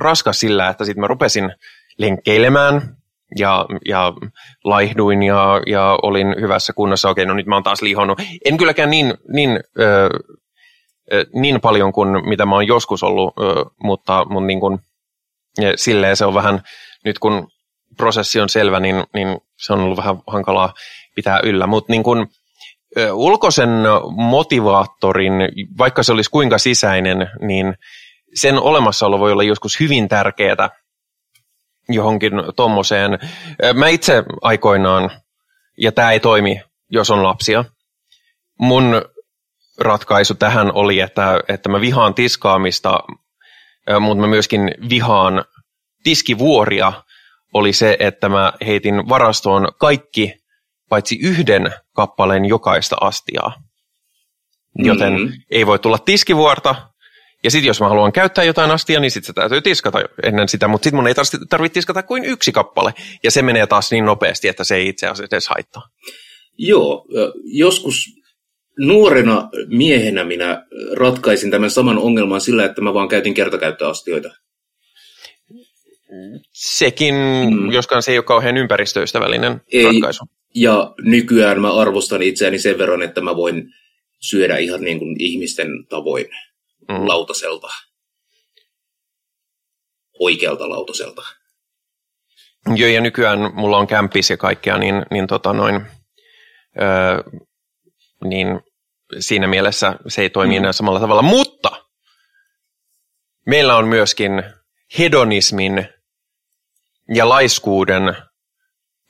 raskas 0.00 0.40
sillä, 0.40 0.68
että 0.68 0.84
sitten 0.84 1.00
mä 1.00 1.06
rupesin 1.06 1.52
lenkkeilemään 1.98 2.96
ja, 3.38 3.66
ja 3.88 4.12
laihduin 4.64 5.22
ja, 5.22 5.60
ja 5.66 5.98
olin 6.02 6.34
hyvässä 6.40 6.72
kunnossa. 6.72 7.10
Okei, 7.10 7.26
no 7.26 7.34
nyt 7.34 7.46
mä 7.46 7.56
oon 7.56 7.62
taas 7.62 7.82
lihonnut. 7.82 8.22
En 8.44 8.56
kylläkään 8.56 8.90
niin, 8.90 9.14
niin, 9.32 9.60
ö, 9.80 10.10
niin 11.34 11.60
paljon 11.60 11.92
kuin 11.92 12.28
mitä 12.28 12.46
mä 12.46 12.54
oon 12.54 12.66
joskus 12.66 13.02
ollut, 13.02 13.34
mutta, 13.82 14.24
mutta 14.24 14.46
niin 14.46 14.60
kuin, 14.60 14.78
silleen 15.76 16.16
se 16.16 16.24
on 16.24 16.34
vähän, 16.34 16.62
nyt 17.04 17.18
kun 17.18 17.48
prosessi 17.96 18.40
on 18.40 18.48
selvä, 18.48 18.80
niin, 18.80 19.04
niin 19.14 19.40
se 19.58 19.72
on 19.72 19.80
ollut 19.80 19.96
vähän 19.96 20.16
hankalaa 20.26 20.74
pitää 21.14 21.40
yllä. 21.42 21.66
Mutta 21.66 21.92
niin 21.92 22.02
kuin, 22.02 22.26
ulkoisen 23.12 23.70
motivaattorin, 24.16 25.32
vaikka 25.78 26.02
se 26.02 26.12
olisi 26.12 26.30
kuinka 26.30 26.58
sisäinen, 26.58 27.30
niin 27.40 27.74
sen 28.34 28.58
olemassaolo 28.58 29.18
voi 29.18 29.32
olla 29.32 29.42
joskus 29.42 29.80
hyvin 29.80 30.08
tärkeää 30.08 30.70
johonkin 31.88 32.32
tommoseen. 32.56 33.18
Mä 33.74 33.88
itse 33.88 34.22
aikoinaan, 34.42 35.10
ja 35.78 35.92
tämä 35.92 36.12
ei 36.12 36.20
toimi, 36.20 36.60
jos 36.90 37.10
on 37.10 37.22
lapsia, 37.22 37.64
mun 38.58 39.02
ratkaisu 39.80 40.34
tähän 40.34 40.72
oli, 40.74 41.00
että, 41.00 41.40
että 41.48 41.68
mä 41.68 41.80
vihaan 41.80 42.14
tiskaamista, 42.14 42.98
mutta 44.00 44.20
mä 44.20 44.26
myöskin 44.26 44.70
vihaan 44.88 45.44
tiskivuoria, 46.02 46.92
oli 47.54 47.72
se, 47.72 47.96
että 48.00 48.28
mä 48.28 48.52
heitin 48.66 49.08
varastoon 49.08 49.68
kaikki 49.78 50.34
paitsi 50.88 51.18
yhden 51.22 51.74
kappaleen 51.94 52.44
jokaista 52.44 52.96
astiaa. 53.00 53.54
Joten 54.78 55.12
mm-hmm. 55.12 55.32
ei 55.50 55.66
voi 55.66 55.78
tulla 55.78 55.98
tiskivuorta, 55.98 56.74
ja 57.44 57.50
sitten 57.50 57.66
jos 57.66 57.80
mä 57.80 57.88
haluan 57.88 58.12
käyttää 58.12 58.44
jotain 58.44 58.70
astia, 58.70 59.00
niin 59.00 59.10
sitten 59.10 59.26
se 59.26 59.32
täytyy 59.32 59.60
tiskata 59.60 59.98
ennen 60.22 60.48
sitä, 60.48 60.68
mutta 60.68 60.84
sitten 60.84 60.96
mun 60.96 61.06
ei 61.06 61.14
tarvitse 61.48 61.74
tiskata 61.74 62.02
kuin 62.02 62.24
yksi 62.24 62.52
kappale. 62.52 62.94
Ja 63.22 63.30
se 63.30 63.42
menee 63.42 63.66
taas 63.66 63.90
niin 63.90 64.04
nopeasti, 64.04 64.48
että 64.48 64.64
se 64.64 64.76
ei 64.76 64.88
itse 64.88 65.06
asiassa 65.06 65.36
edes 65.36 65.48
haittaa. 65.48 65.82
Joo, 66.58 67.06
joskus 67.44 68.04
nuorena 68.86 69.48
miehenä 69.66 70.24
minä 70.24 70.66
ratkaisin 70.96 71.50
tämän 71.50 71.70
saman 71.70 71.98
ongelman 71.98 72.40
sillä, 72.40 72.64
että 72.64 72.80
mä 72.80 72.94
vaan 72.94 73.08
käytin 73.08 73.34
kertakäyttöastioita. 73.34 74.30
Sekin, 76.52 77.14
mm. 77.14 77.70
joskaan 77.72 78.02
se 78.02 78.12
ei 78.12 78.18
ole 78.18 78.24
kauhean 78.24 78.56
ympäristöystävällinen 78.56 79.60
ei, 79.72 79.84
ratkaisu. 79.84 80.24
Ja 80.54 80.94
nykyään 81.02 81.60
mä 81.60 81.74
arvostan 81.74 82.22
itseäni 82.22 82.58
sen 82.58 82.78
verran, 82.78 83.02
että 83.02 83.20
mä 83.20 83.36
voin 83.36 83.64
syödä 84.20 84.56
ihan 84.56 84.80
niin 84.80 84.98
kuin 84.98 85.16
ihmisten 85.18 85.68
tavoin 85.88 86.26
mm. 86.88 87.08
lautaselta. 87.08 87.68
Oikealta 90.18 90.68
lautaselta. 90.68 91.22
Joo, 92.76 92.88
ja 92.88 93.00
nykyään 93.00 93.38
mulla 93.54 93.76
on 93.78 93.86
kämpis 93.86 94.30
ja 94.30 94.36
kaikkea, 94.36 94.78
niin, 94.78 94.94
niin, 95.10 95.26
tota 95.26 95.52
noin, 95.52 95.80
öö, 96.80 97.40
niin 98.24 98.60
siinä 99.18 99.46
mielessä 99.46 99.96
se 100.08 100.22
ei 100.22 100.30
toimi 100.30 100.54
mm. 100.54 100.56
enää 100.56 100.72
samalla 100.72 101.00
tavalla. 101.00 101.22
Mutta 101.22 101.70
meillä 103.46 103.76
on 103.76 103.88
myöskin 103.88 104.42
hedonismin 104.98 105.88
ja 107.14 107.28
laiskuuden 107.28 108.02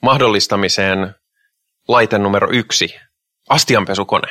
mahdollistamiseen 0.03 1.15
laite 1.89 2.19
numero 2.19 2.49
yksi, 2.53 2.95
astianpesukone. 3.49 4.29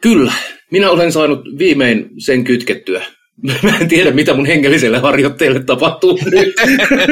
Kyllä, 0.00 0.32
minä 0.70 0.90
olen 0.90 1.12
saanut 1.12 1.40
viimein 1.58 2.10
sen 2.18 2.44
kytkettyä. 2.44 3.02
Mä 3.62 3.78
en 3.80 3.88
tiedä, 3.88 4.10
mitä 4.10 4.34
mun 4.34 4.46
hengelliselle 4.46 4.98
harjoitteelle 4.98 5.64
tapahtuu 5.64 6.18
nyt. 6.30 6.54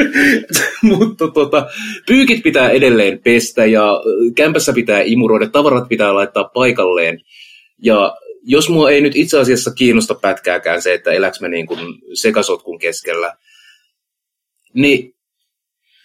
Mutta 0.83 1.29
tota, 1.29 1.67
pyykit 2.07 2.43
pitää 2.43 2.71
edelleen 2.71 3.21
pestä 3.25 3.67
ja 3.67 4.01
kämpässä 4.37 4.73
pitää 4.73 5.03
imuroida, 5.05 5.49
tavarat 5.49 5.89
pitää 5.89 6.15
laittaa 6.15 6.51
paikalleen. 6.55 7.21
Ja 7.83 8.17
jos 8.43 8.69
mua 8.69 8.91
ei 8.91 9.01
nyt 9.01 9.17
itse 9.17 9.39
asiassa 9.39 9.71
kiinnosta 9.71 10.15
pätkääkään 10.15 10.83
se, 10.83 10.95
että 10.95 11.13
eläks 11.13 11.41
mä 11.41 11.49
niin 11.49 11.67
kuin 11.67 11.81
sekasotkun 12.15 12.79
keskellä, 12.79 13.37
niin 14.75 15.15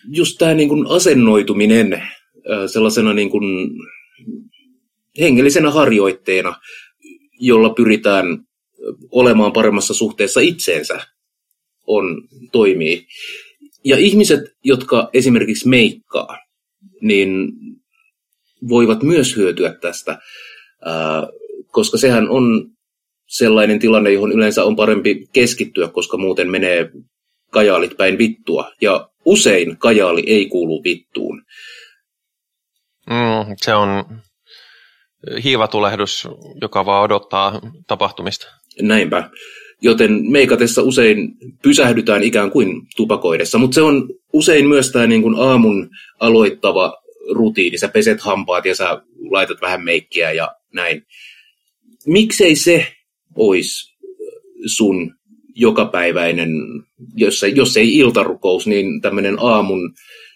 just 0.08 0.38
tämä 0.38 0.54
niin 0.54 0.70
kuin 0.70 0.88
asennoituminen 0.88 2.08
sellaisena 2.72 3.14
niin 3.14 3.30
kuin 3.30 3.70
hengellisenä 5.20 5.72
harjoitteena, 5.72 6.56
jolla 7.40 7.70
pyritään 7.70 8.46
olemaan 9.12 9.54
paremmassa 9.54 9.94
suhteessa 9.94 10.40
itseensä, 10.40 11.00
on, 11.88 12.28
toimii. 12.52 13.08
Ja 13.84 13.98
ihmiset, 13.98 14.40
jotka 14.64 15.10
esimerkiksi 15.14 15.68
meikkaa, 15.68 16.38
niin 17.02 17.52
voivat 18.70 19.04
myös 19.04 19.36
hyötyä 19.36 19.74
tästä, 19.74 20.20
koska 21.72 21.98
sehän 21.98 22.30
on 22.30 22.72
sellainen 23.28 23.80
tilanne, 23.80 24.12
johon 24.12 24.32
yleensä 24.32 24.64
on 24.64 24.76
parempi 24.76 25.28
keskittyä, 25.34 25.88
koska 25.88 26.18
muuten 26.18 26.50
menee 26.50 26.90
kajaalit 27.52 27.98
päin 27.98 28.18
vittua. 28.18 28.72
Ja 28.82 29.10
usein 29.26 29.78
kajaali 29.78 30.24
ei 30.28 30.46
kuulu 30.46 30.84
vittuun. 30.84 31.44
Mm, 33.10 33.56
se 33.58 33.74
on 33.74 33.90
hiivatulehdus, 35.44 36.28
joka 36.62 36.86
vaan 36.86 37.04
odottaa 37.04 37.62
tapahtumista. 37.88 38.48
Näinpä. 38.82 39.30
Joten 39.82 40.32
meikatessa 40.32 40.82
usein 40.82 41.34
pysähdytään 41.64 42.24
ikään 42.24 42.52
kuin 42.52 42.82
tupakoidessa, 42.96 43.58
mutta 43.58 43.76
se 43.76 43.82
on 43.82 44.10
usein 44.34 44.68
myös 44.68 44.92
tämä 44.92 45.08
niin 45.08 45.22
kuin 45.22 45.36
aamun 45.40 45.90
aloittava 46.20 46.94
rutiini. 47.32 47.78
Sä 47.78 47.88
peset 47.88 48.22
hampaat 48.22 48.66
ja 48.66 48.76
sä 48.76 49.02
laitat 49.30 49.62
vähän 49.62 49.84
meikkiä 49.84 50.32
ja 50.32 50.56
näin. 50.74 51.06
Miksei 52.08 52.56
se 52.56 52.88
olisi 53.36 53.98
sun 54.66 55.16
jokapäiväinen, 55.56 56.50
jos, 57.16 57.42
jos 57.56 57.78
ei 57.78 57.98
iltarukous, 57.98 58.68
niin 58.68 59.02
tämmöinen 59.02 59.36
aamun 59.40 59.94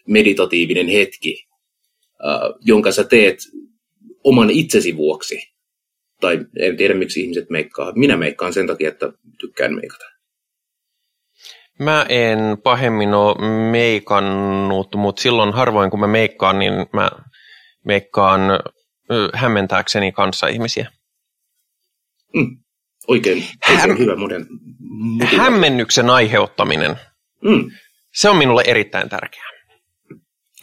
meditatiivinen 0.07 0.87
hetki, 0.87 1.47
jonka 2.61 2.91
sä 2.91 3.03
teet 3.03 3.37
oman 4.23 4.49
itsesi 4.49 4.97
vuoksi. 4.97 5.39
Tai 6.21 6.45
en 6.59 6.77
tiedä, 6.77 6.93
miksi 6.93 7.21
ihmiset 7.21 7.49
meikkaa. 7.49 7.91
Minä 7.95 8.17
meikkaan 8.17 8.53
sen 8.53 8.67
takia, 8.67 8.89
että 8.89 9.11
tykkään 9.39 9.75
meikata. 9.75 10.05
Mä 11.79 12.05
en 12.09 12.39
pahemmin 12.63 13.13
ole 13.13 13.69
meikannut, 13.71 14.95
mutta 14.95 15.21
silloin 15.21 15.53
harvoin 15.53 15.91
kun 15.91 15.99
mä 15.99 16.07
meikkaan, 16.07 16.59
niin 16.59 16.73
mä 16.93 17.11
meikkaan 17.85 18.41
hämmentääkseni 19.33 20.11
kanssa 20.11 20.47
ihmisiä. 20.47 20.91
Mm, 22.35 22.57
oikein, 23.07 23.45
oikein 23.69 23.89
Häm... 23.89 23.97
hyvä 23.97 24.15
moden. 24.15 24.47
Hämmennyksen 25.37 26.09
aiheuttaminen. 26.09 26.95
Mm. 27.43 27.71
Se 28.13 28.29
on 28.29 28.37
minulle 28.37 28.63
erittäin 28.67 29.09
tärkeää. 29.09 29.49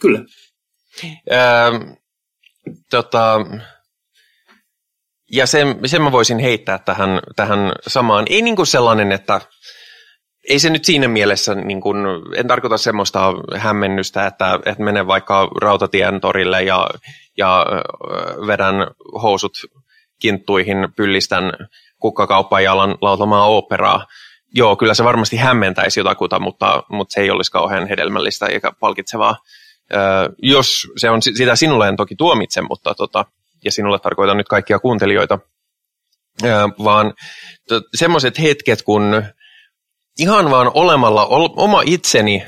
Kyllä. 0.01 0.19
Öö, 1.31 1.95
tota, 2.89 3.39
ja 5.31 5.47
sen, 5.47 5.79
sen 5.85 6.01
mä 6.01 6.11
voisin 6.11 6.39
heittää 6.39 6.77
tähän, 6.77 7.19
tähän 7.35 7.71
samaan. 7.87 8.25
Ei 8.29 8.41
niin 8.41 8.55
kuin 8.55 8.67
sellainen, 8.67 9.11
että 9.11 9.41
ei 10.49 10.59
se 10.59 10.69
nyt 10.69 10.85
siinä 10.85 11.07
mielessä, 11.07 11.55
niin 11.55 11.81
kuin, 11.81 11.97
en 12.35 12.47
tarkoita 12.47 12.77
semmoista 12.77 13.33
hämmennystä, 13.57 14.27
että, 14.27 14.59
että 14.65 14.83
menen 14.83 15.07
vaikka 15.07 15.47
rautatien 15.61 16.21
torille 16.21 16.63
ja, 16.63 16.89
ja 17.37 17.65
vedän 18.47 18.75
housut 19.21 19.51
kinttuihin, 20.23 20.77
pyllistän 20.95 21.51
kukkakauppaan 21.99 22.63
ja 22.63 22.71
alan 22.71 22.95
lautamaan 23.01 23.49
operaa. 23.49 24.05
Joo, 24.55 24.75
kyllä 24.75 24.93
se 24.93 25.03
varmasti 25.03 25.37
hämmentäisi 25.37 25.99
jotakuta, 25.99 26.39
mutta, 26.39 26.83
mutta 26.89 27.13
se 27.13 27.21
ei 27.21 27.29
olisi 27.29 27.51
kauhean 27.51 27.87
hedelmällistä 27.87 28.45
eikä 28.45 28.71
palkitsevaa 28.79 29.35
jos 30.41 30.67
se 30.97 31.09
on 31.09 31.21
sitä 31.21 31.55
sinulle 31.55 31.87
en 31.87 31.97
toki 31.97 32.15
tuomitse, 32.15 32.61
mutta 32.61 32.95
tota, 32.95 33.25
ja 33.65 33.71
sinulle 33.71 33.99
tarkoitan 33.99 34.37
nyt 34.37 34.47
kaikkia 34.47 34.79
kuuntelijoita, 34.79 35.39
vaan 36.83 37.13
semmoiset 37.95 38.39
hetket, 38.39 38.81
kun 38.81 39.23
ihan 40.19 40.51
vaan 40.51 40.71
olemalla 40.73 41.25
oma 41.55 41.81
itseni 41.85 42.43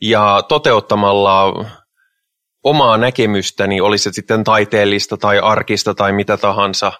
ja 0.00 0.42
toteuttamalla 0.48 1.64
omaa 2.64 2.98
näkemystäni, 2.98 3.80
oli 3.80 3.98
se 3.98 4.12
sitten 4.12 4.44
taiteellista 4.44 5.16
tai 5.16 5.38
arkista 5.38 5.94
tai 5.94 6.12
mitä 6.12 6.36
tahansa, 6.36 6.92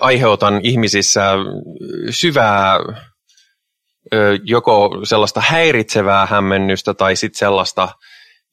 aiheutan 0.00 0.60
ihmisissä 0.62 1.32
syvää 2.10 2.78
joko 4.44 5.00
sellaista 5.04 5.40
häiritsevää 5.40 6.26
hämmennystä 6.26 6.94
tai 6.94 7.16
sitten 7.16 7.38
sellaista, 7.38 7.88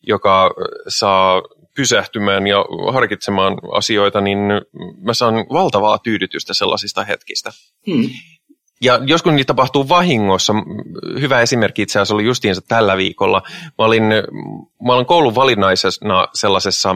joka 0.08 0.52
saa 0.88 1.42
pysähtymään 1.76 2.48
ja 2.48 2.66
harkitsemaan 2.94 3.58
asioita, 3.72 4.22
niin 4.22 4.40
mä 5.02 5.14
saan 5.14 5.36
valtavaa 5.36 5.98
tyydytystä 5.98 6.54
sellaisista 6.54 7.04
hetkistä. 7.04 7.52
Hmm. 7.88 8.10
Ja 8.82 9.00
joskus 9.06 9.34
niitä 9.34 9.48
tapahtuu 9.48 9.90
vahingossa. 9.90 10.54
Hyvä 11.20 11.42
esimerkki 11.42 11.82
itse 11.82 12.00
asiassa 12.00 12.16
oli 12.16 12.26
justiinsa 12.26 12.62
tällä 12.68 12.98
viikolla. 12.98 13.42
Mä 13.64 13.86
olin, 13.86 14.04
mä 14.88 14.94
olin 14.94 15.06
koulun 15.06 15.36
valinnaisena 15.36 16.28
sellaisessa 16.34 16.96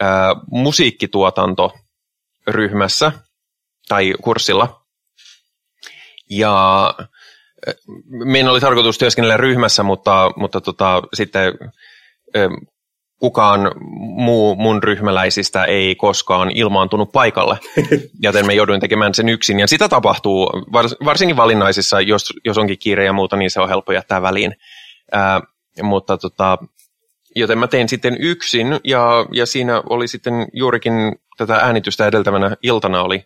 ää, 0.00 0.34
musiikkituotantoryhmässä 0.50 3.12
tai 3.88 4.14
kurssilla. 4.22 4.82
Ja 6.30 6.94
meidän 8.10 8.52
oli 8.52 8.60
tarkoitus 8.60 8.98
työskennellä 8.98 9.36
ryhmässä, 9.36 9.82
mutta, 9.82 10.30
mutta 10.36 10.60
tota, 10.60 11.02
sitten 11.14 11.52
kukaan 13.18 13.72
muu 13.98 14.56
mun 14.56 14.82
ryhmäläisistä 14.82 15.64
ei 15.64 15.94
koskaan 15.94 16.50
ilmaantunut 16.50 17.12
paikalle, 17.12 17.58
joten 18.26 18.46
me 18.46 18.54
jouduin 18.54 18.80
tekemään 18.80 19.14
sen 19.14 19.28
yksin. 19.28 19.60
Ja 19.60 19.66
sitä 19.66 19.88
tapahtuu, 19.88 20.50
varsinkin 21.04 21.36
valinnaisissa, 21.36 22.00
jos, 22.00 22.32
jos 22.44 22.58
onkin 22.58 22.78
kiire 22.78 23.04
ja 23.04 23.12
muuta, 23.12 23.36
niin 23.36 23.50
se 23.50 23.60
on 23.60 23.68
helppo 23.68 23.92
jättää 23.92 24.22
väliin. 24.22 24.54
Ää, 25.12 25.40
mutta 25.82 26.18
tota, 26.18 26.58
joten 27.36 27.58
mä 27.58 27.66
tein 27.66 27.88
sitten 27.88 28.16
yksin, 28.20 28.80
ja, 28.84 29.26
ja 29.32 29.46
siinä 29.46 29.82
oli 29.90 30.08
sitten 30.08 30.34
juurikin 30.52 30.92
tätä 31.36 31.54
äänitystä 31.54 32.06
edeltävänä 32.06 32.56
iltana 32.62 33.02
oli, 33.02 33.24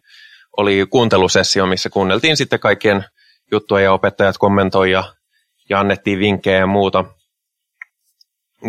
oli 0.56 0.86
kuuntelusessio, 0.90 1.66
missä 1.66 1.90
kuunneltiin 1.90 2.36
sitten 2.36 2.60
kaikkien 2.60 3.04
juttuja 3.52 3.84
ja 3.84 3.92
opettajat 3.92 4.38
kommentoi 4.38 4.90
ja, 4.90 5.04
ja 5.68 5.80
annettiin 5.80 6.18
vinkkejä 6.18 6.58
ja 6.58 6.66
muuta. 6.66 7.04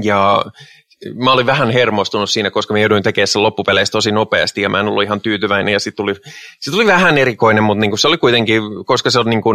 Ja 0.03 0.45
mä 1.15 1.31
olin 1.31 1.45
vähän 1.45 1.69
hermostunut 1.69 2.29
siinä, 2.29 2.51
koska 2.51 2.73
mä 2.73 2.79
jouduin 2.79 3.03
tekemään 3.03 3.27
sen 3.27 3.43
loppupeleissä 3.43 3.91
tosi 3.91 4.11
nopeasti 4.11 4.61
ja 4.61 4.69
mä 4.69 4.79
en 4.79 4.87
ollut 4.87 5.03
ihan 5.03 5.21
tyytyväinen 5.21 5.73
ja 5.73 5.79
sitten 5.79 6.05
tuli, 6.05 6.15
sit 6.59 6.71
tuli 6.71 6.85
vähän 6.85 7.17
erikoinen, 7.17 7.63
mutta 7.63 7.81
niinku 7.81 7.97
se 7.97 8.07
oli 8.07 8.17
kuitenkin, 8.17 8.61
koska 8.85 9.09
se 9.09 9.19
on 9.19 9.29
niinku, 9.29 9.49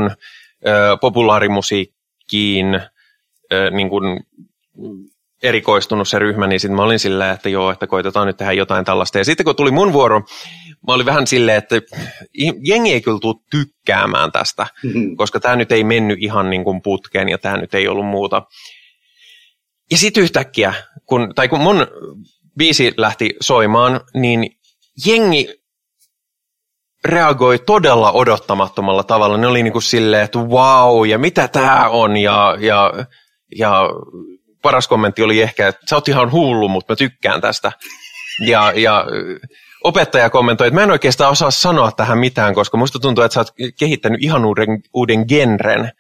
ö, 0.67 0.97
populaarimusiikkiin 1.01 2.81
ö, 3.53 3.71
niinku, 3.71 4.01
erikoistunut 5.43 6.09
se 6.09 6.19
ryhmä, 6.19 6.47
niin 6.47 6.61
sitten 6.61 6.77
mä 6.77 6.83
olin 6.83 6.99
silleen, 6.99 7.35
että 7.35 7.49
joo, 7.49 7.71
että 7.71 7.87
koitetaan 7.87 8.27
nyt 8.27 8.37
tehdä 8.37 8.53
jotain 8.53 8.85
tällaista. 8.85 9.19
Ja 9.19 9.25
sitten 9.25 9.45
kun 9.45 9.57
tuli 9.57 9.71
mun 9.71 9.93
vuoro, 9.93 10.21
mä 10.87 10.95
olin 10.95 11.07
vähän 11.07 11.27
silleen, 11.27 11.59
että 11.59 11.81
jengi 12.63 12.93
ei 12.93 13.01
kyllä 13.01 13.19
tule 13.21 13.35
tykkäämään 13.51 14.33
tästä, 14.33 14.67
mm-hmm. 14.85 15.17
koska 15.17 15.41
tämä 15.41 15.57
nyt 15.57 15.73
ei 15.73 15.85
mennyt 15.85 16.19
ihan 16.23 16.51
niin 16.51 16.65
kuin 16.65 16.83
putkeen 16.83 17.29
ja 17.29 17.39
tämä 17.39 17.57
nyt 17.57 17.75
ei 17.75 17.89
ollut 17.89 18.07
muuta. 18.07 18.43
Ja 19.91 19.99
sitten 19.99 20.23
yhtäkkiä, 20.23 20.75
kun, 21.09 21.33
tai 21.35 21.49
kun 21.49 21.61
mun 21.61 21.87
biisi 22.59 22.95
lähti 22.97 23.37
soimaan, 23.41 24.01
niin 24.15 24.57
jengi 25.07 25.59
reagoi 27.05 27.59
todella 27.59 28.13
odottamattomalla 28.13 29.05
tavalla. 29.05 29.37
Ne 29.37 29.47
oli 29.47 29.63
niin 29.63 29.73
kuin 29.73 29.83
silleen, 29.83 30.25
että 30.25 30.39
wow, 30.39 31.09
ja 31.09 31.19
mitä 31.19 31.49
tämä 31.49 31.89
on, 31.89 32.17
ja, 32.17 32.57
ja, 32.61 32.93
ja 33.57 33.83
paras 34.63 34.89
kommentti 34.89 35.23
oli 35.23 35.43
ehkä, 35.43 35.69
että 35.69 35.81
sä 35.91 35.97
oot 35.97 36.09
ihan 36.09 36.33
hullu, 36.33 36.69
mutta 36.69 36.93
mä 36.93 36.97
tykkään 36.97 37.41
tästä. 37.41 37.73
Ja, 38.47 38.73
ja 38.77 39.07
opettaja 39.85 40.31
kommentoi, 40.31 40.67
että 40.67 40.75
mä 40.75 40.83
en 40.83 40.91
oikeastaan 40.91 41.33
osaa 41.33 41.51
sanoa 41.51 41.93
tähän 41.93 42.19
mitään, 42.19 42.55
koska 42.55 42.77
musta 42.77 42.99
tuntuu, 42.99 43.25
että 43.25 43.35
sä 43.35 43.41
oot 43.41 43.55
kehittänyt 43.79 44.23
ihan 44.23 44.45
uuden, 44.45 44.69
uuden 44.95 45.25
genren 45.29 45.93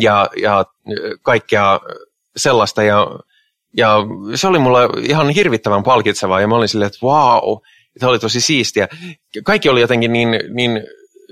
ja, 0.00 0.28
ja 0.42 0.64
kaikkea 1.22 1.80
sellaista. 2.36 2.82
Ja, 2.82 3.06
ja 3.76 3.96
se 4.34 4.46
oli 4.46 4.58
mulle 4.58 4.78
ihan 5.02 5.30
hirvittävän 5.30 5.82
palkitsevaa 5.82 6.40
ja 6.40 6.48
mä 6.48 6.56
olin 6.56 6.68
silleen, 6.68 6.86
että 6.86 7.06
wow, 7.06 7.58
se 7.98 8.06
oli 8.06 8.18
tosi 8.18 8.40
siistiä. 8.40 8.88
Kaikki 9.44 9.68
oli 9.68 9.80
jotenkin 9.80 10.12
niin, 10.12 10.28
niin 10.54 10.80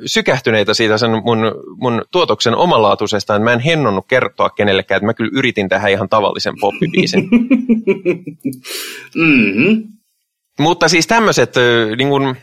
sykähtyneitä 0.06 0.74
siitä 0.74 0.98
sen 0.98 1.10
mun, 1.10 1.38
mun 1.76 2.02
tuotoksen 2.12 2.54
omalaatuisesta, 2.54 3.34
että 3.34 3.44
mä 3.44 3.52
en 3.52 3.60
hennonnut 3.60 4.06
kertoa 4.08 4.50
kenellekään, 4.50 4.96
että 4.96 5.06
mä 5.06 5.14
kyllä 5.14 5.30
yritin 5.34 5.68
tehdä 5.68 5.88
ihan 5.88 6.08
tavallisen 6.08 6.54
poppibiisin. 6.60 7.28
mm-hmm. 9.16 9.82
Mutta 10.58 10.88
siis 10.88 11.06
tämmöiset, 11.06 11.54
niin 11.96 12.08
kun, 12.08 12.36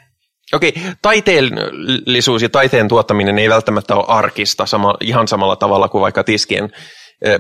okei, 0.54 0.74
taiteellisuus 1.02 2.42
ja 2.42 2.50
taiteen 2.50 2.88
tuottaminen 2.88 3.40
ei 3.40 3.50
välttämättä 3.50 3.96
ole 3.96 4.06
arkista 4.08 4.66
sama, 4.66 4.96
ihan 5.02 5.28
samalla 5.28 5.56
tavalla 5.56 5.90
kuin 5.90 6.02
vaikka 6.02 6.24
tiskien 6.24 6.70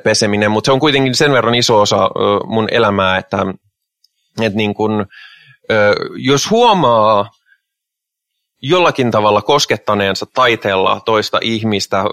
peseminen, 0.03 0.51
mutta 0.51 0.67
se 0.67 0.71
on 0.71 0.79
kuitenkin 0.79 1.15
sen 1.15 1.31
verran 1.31 1.55
iso 1.55 1.81
osa 1.81 2.09
mun 2.45 2.67
elämää, 2.71 3.17
että, 3.17 3.38
että 4.41 4.57
niin 4.57 4.73
kun, 4.73 5.05
jos 6.15 6.51
huomaa 6.51 7.29
jollakin 8.65 9.11
tavalla 9.11 9.41
koskettaneensa 9.41 10.25
taiteella 10.34 11.01
toista 11.05 11.39
ihmistä, 11.41 12.03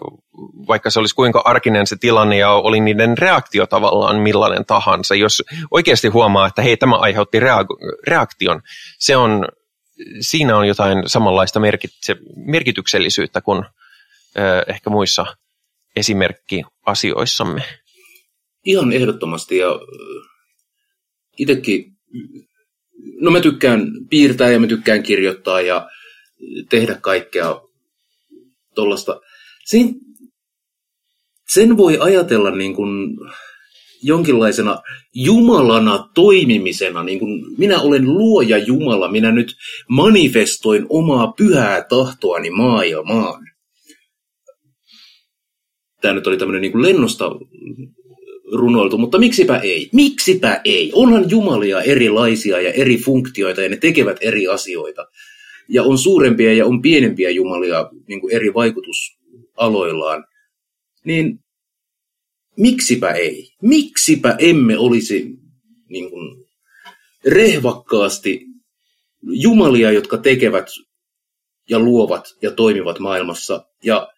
vaikka 0.68 0.90
se 0.90 0.98
olisi 0.98 1.14
kuinka 1.14 1.42
arkinen 1.44 1.86
se 1.86 1.96
tilanne 1.96 2.36
ja 2.36 2.50
oli 2.50 2.80
niiden 2.80 3.18
reaktio 3.18 3.66
tavallaan 3.66 4.16
millainen 4.16 4.64
tahansa. 4.66 5.14
Jos 5.14 5.42
oikeasti 5.70 6.08
huomaa, 6.08 6.46
että 6.46 6.62
hei, 6.62 6.76
tämä 6.76 6.96
aiheutti 6.96 7.40
reaktion, 8.06 8.62
se 8.98 9.16
on, 9.16 9.48
siinä 10.20 10.56
on 10.56 10.68
jotain 10.68 11.02
samanlaista 11.06 11.60
merkitse, 11.60 12.16
merkityksellisyyttä 12.36 13.40
kuin 13.40 13.64
ö, 14.38 14.64
ehkä 14.66 14.90
muissa 14.90 15.26
esimerkkiasioissamme. 15.96 17.62
Ihan 18.64 18.92
ehdottomasti 18.92 19.56
ja 19.56 19.80
itsekin, 21.38 21.92
no 23.20 23.30
mä 23.30 23.40
tykkään 23.40 23.86
piirtää 24.10 24.50
ja 24.50 24.60
mä 24.60 24.66
tykkään 24.66 25.02
kirjoittaa 25.02 25.60
ja 25.60 25.88
tehdä 26.68 26.94
kaikkea 26.94 27.60
tuollaista. 28.74 29.20
Sen, 29.64 29.94
sen 31.48 31.76
voi 31.76 31.98
ajatella 32.00 32.50
niin 32.50 32.74
kuin 32.74 33.16
jonkinlaisena 34.02 34.82
Jumalana 35.14 36.08
toimimisena, 36.14 37.02
niin 37.02 37.18
kuin 37.18 37.58
minä 37.58 37.80
olen 37.80 38.04
luoja 38.04 38.58
Jumala, 38.58 39.10
minä 39.10 39.32
nyt 39.32 39.56
manifestoin 39.88 40.86
omaa 40.88 41.32
pyhää 41.32 41.84
tahtoani 41.84 42.50
maailmaan. 42.50 43.46
Tämä 46.00 46.14
nyt 46.14 46.26
oli 46.26 46.36
tämmöinen 46.36 46.62
niin 46.62 46.72
kuin 46.72 46.82
lennosta 46.82 47.30
runoiltu, 48.52 48.98
mutta 48.98 49.18
miksipä 49.18 49.58
ei? 49.58 49.88
Miksipä 49.92 50.60
ei? 50.64 50.90
Onhan 50.94 51.30
jumalia 51.30 51.82
erilaisia 51.82 52.60
ja 52.60 52.72
eri 52.72 52.96
funktioita 52.96 53.62
ja 53.62 53.68
ne 53.68 53.76
tekevät 53.76 54.16
eri 54.20 54.46
asioita 54.46 55.06
ja 55.68 55.82
on 55.82 55.98
suurempia 55.98 56.52
ja 56.52 56.66
on 56.66 56.82
pienempiä 56.82 57.30
jumalia 57.30 57.90
niin 58.08 58.20
kuin 58.20 58.34
eri 58.34 58.54
vaikutusaloillaan, 58.54 60.24
niin 61.04 61.38
miksipä 62.56 63.10
ei? 63.10 63.48
Miksipä 63.62 64.36
emme 64.38 64.78
olisi 64.78 65.26
niin 65.88 66.10
kuin, 66.10 66.44
rehvakkaasti 67.24 68.46
jumalia, 69.22 69.92
jotka 69.92 70.18
tekevät 70.18 70.66
ja 71.68 71.78
luovat 71.78 72.24
ja 72.42 72.50
toimivat 72.50 72.98
maailmassa. 72.98 73.64
Ja 73.84 74.08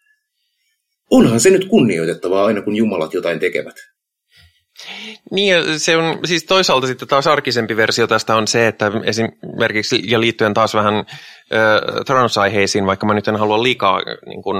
onhan 1.13 1.41
se 1.41 1.51
nyt 1.51 1.65
kunnioitettavaa 1.65 2.45
aina, 2.45 2.63
kun 2.63 2.77
jumalat 2.77 3.15
jotain 3.15 3.41
tekevät. 3.41 3.77
Niin, 5.31 5.81
se 5.81 5.97
on 5.97 6.19
siis 6.25 6.45
toisaalta 6.45 6.87
sitten 6.87 7.09
taas 7.09 7.27
arkisempi 7.27 7.77
versio 7.77 8.07
tästä 8.07 8.37
on 8.37 8.49
se, 8.49 8.67
että 8.67 8.93
esimerkiksi, 9.05 10.03
ja 10.05 10.21
liittyen 10.21 10.55
taas 10.55 10.75
vähän 10.75 10.95
äh, 10.95 11.05
transaiheisiin, 12.07 12.87
vaikka 12.87 13.07
mä 13.07 13.15
nyt 13.15 13.29
en 13.29 13.37
halua 13.37 13.63
liikaa 13.63 14.01
niin 14.27 14.43
kuin, 14.43 14.57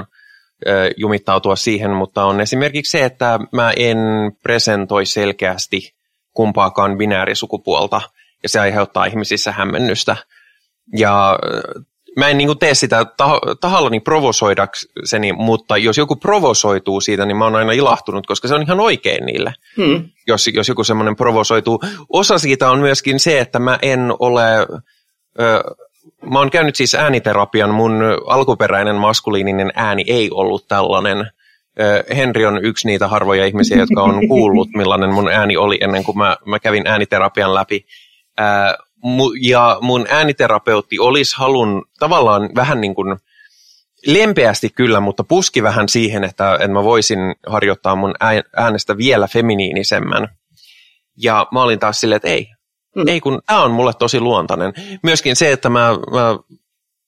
äh, 0.67 0.89
jumittautua 0.97 1.55
siihen, 1.55 1.91
mutta 1.91 2.25
on 2.25 2.41
esimerkiksi 2.41 2.91
se, 2.91 3.05
että 3.05 3.39
mä 3.51 3.71
en 3.77 3.97
presentoi 4.43 5.05
selkeästi 5.05 5.95
kumpaakaan 6.33 6.97
binäärisukupuolta, 6.97 8.01
ja 8.43 8.49
se 8.49 8.59
aiheuttaa 8.59 9.05
ihmisissä 9.05 9.51
hämmennystä. 9.51 10.15
Ja 10.97 11.39
mä 12.17 12.27
en 12.27 12.37
niin 12.37 12.59
tee 12.59 12.73
sitä 12.73 13.03
tah- 13.03 13.55
tahallani 13.61 13.99
provosoidakseni, 13.99 15.33
mutta 15.33 15.77
jos 15.77 15.97
joku 15.97 16.15
provosoituu 16.15 17.01
siitä, 17.01 17.25
niin 17.25 17.37
mä 17.37 17.43
oon 17.43 17.55
aina 17.55 17.71
ilahtunut, 17.71 18.27
koska 18.27 18.47
se 18.47 18.55
on 18.55 18.61
ihan 18.61 18.79
oikein 18.79 19.25
niille, 19.25 19.53
hmm. 19.77 20.09
jos, 20.27 20.47
jos 20.53 20.69
joku 20.69 20.83
semmoinen 20.83 21.15
provosoituu. 21.15 21.79
Osa 22.09 22.37
siitä 22.37 22.69
on 22.69 22.79
myöskin 22.79 23.19
se, 23.19 23.39
että 23.39 23.59
mä 23.59 23.79
en 23.81 24.13
ole 24.19 24.43
ö, 25.39 25.63
mä 26.31 26.39
oon 26.39 26.49
käynyt 26.49 26.75
siis 26.75 26.95
ääniterapian, 26.95 27.73
mun 27.73 28.01
alkuperäinen 28.27 28.95
maskuliininen 28.95 29.71
ääni 29.75 30.03
ei 30.07 30.29
ollut 30.31 30.67
tällainen. 30.67 31.27
Henri 32.15 32.45
on 32.45 32.65
yksi 32.65 32.87
niitä 32.87 33.07
harvoja 33.07 33.45
ihmisiä, 33.45 33.77
jotka 33.77 34.01
on 34.01 34.27
kuullut, 34.27 34.69
millainen 34.69 35.13
mun 35.13 35.27
ääni 35.27 35.57
oli 35.57 35.77
ennen 35.81 36.03
kuin 36.03 36.17
mä, 36.17 36.37
mä 36.45 36.59
kävin 36.59 36.87
ääniterapian 36.87 37.53
läpi. 37.53 37.85
Ö, 38.39 38.43
ja 39.41 39.77
mun 39.81 40.05
ääniterapeutti 40.09 40.99
olisi 40.99 41.37
halun 41.37 41.85
tavallaan 41.99 42.49
vähän 42.55 42.81
niin 42.81 42.95
kuin 42.95 43.17
lempeästi 44.05 44.69
kyllä, 44.69 44.99
mutta 44.99 45.23
puski 45.23 45.63
vähän 45.63 45.89
siihen, 45.89 46.23
että, 46.23 46.53
että 46.53 46.67
mä 46.67 46.83
voisin 46.83 47.19
harjoittaa 47.47 47.95
mun 47.95 48.13
äänestä 48.55 48.97
vielä 48.97 49.27
feminiinisemmän. 49.27 50.27
Ja 51.17 51.47
mä 51.51 51.63
olin 51.63 51.79
taas 51.79 51.99
silleen, 51.99 52.15
että 52.15 52.29
ei, 52.29 52.47
mm. 52.95 53.07
ei 53.07 53.21
kun 53.21 53.41
tämä 53.45 53.63
on 53.63 53.71
mulle 53.71 53.93
tosi 53.93 54.19
luontainen. 54.19 54.73
Myöskin 55.03 55.35
se, 55.35 55.51
että 55.51 55.69
mä, 55.69 55.89
mä, 55.89 56.37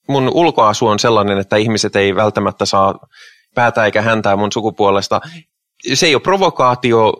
mun 0.08 0.30
ulkoasu 0.34 0.86
on 0.86 0.98
sellainen, 0.98 1.38
että 1.38 1.56
ihmiset 1.56 1.96
ei 1.96 2.16
välttämättä 2.16 2.64
saa 2.66 2.98
päätä 3.54 3.84
eikä 3.84 4.02
häntää 4.02 4.36
mun 4.36 4.52
sukupuolesta. 4.52 5.20
Se 5.94 6.06
ei 6.06 6.14
ole 6.14 6.22
provokaatio, 6.22 7.12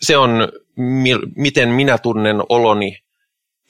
se 0.00 0.16
on 0.16 0.48
mi- 0.76 1.32
miten 1.36 1.68
minä 1.68 1.98
tunnen 1.98 2.42
oloni 2.48 2.98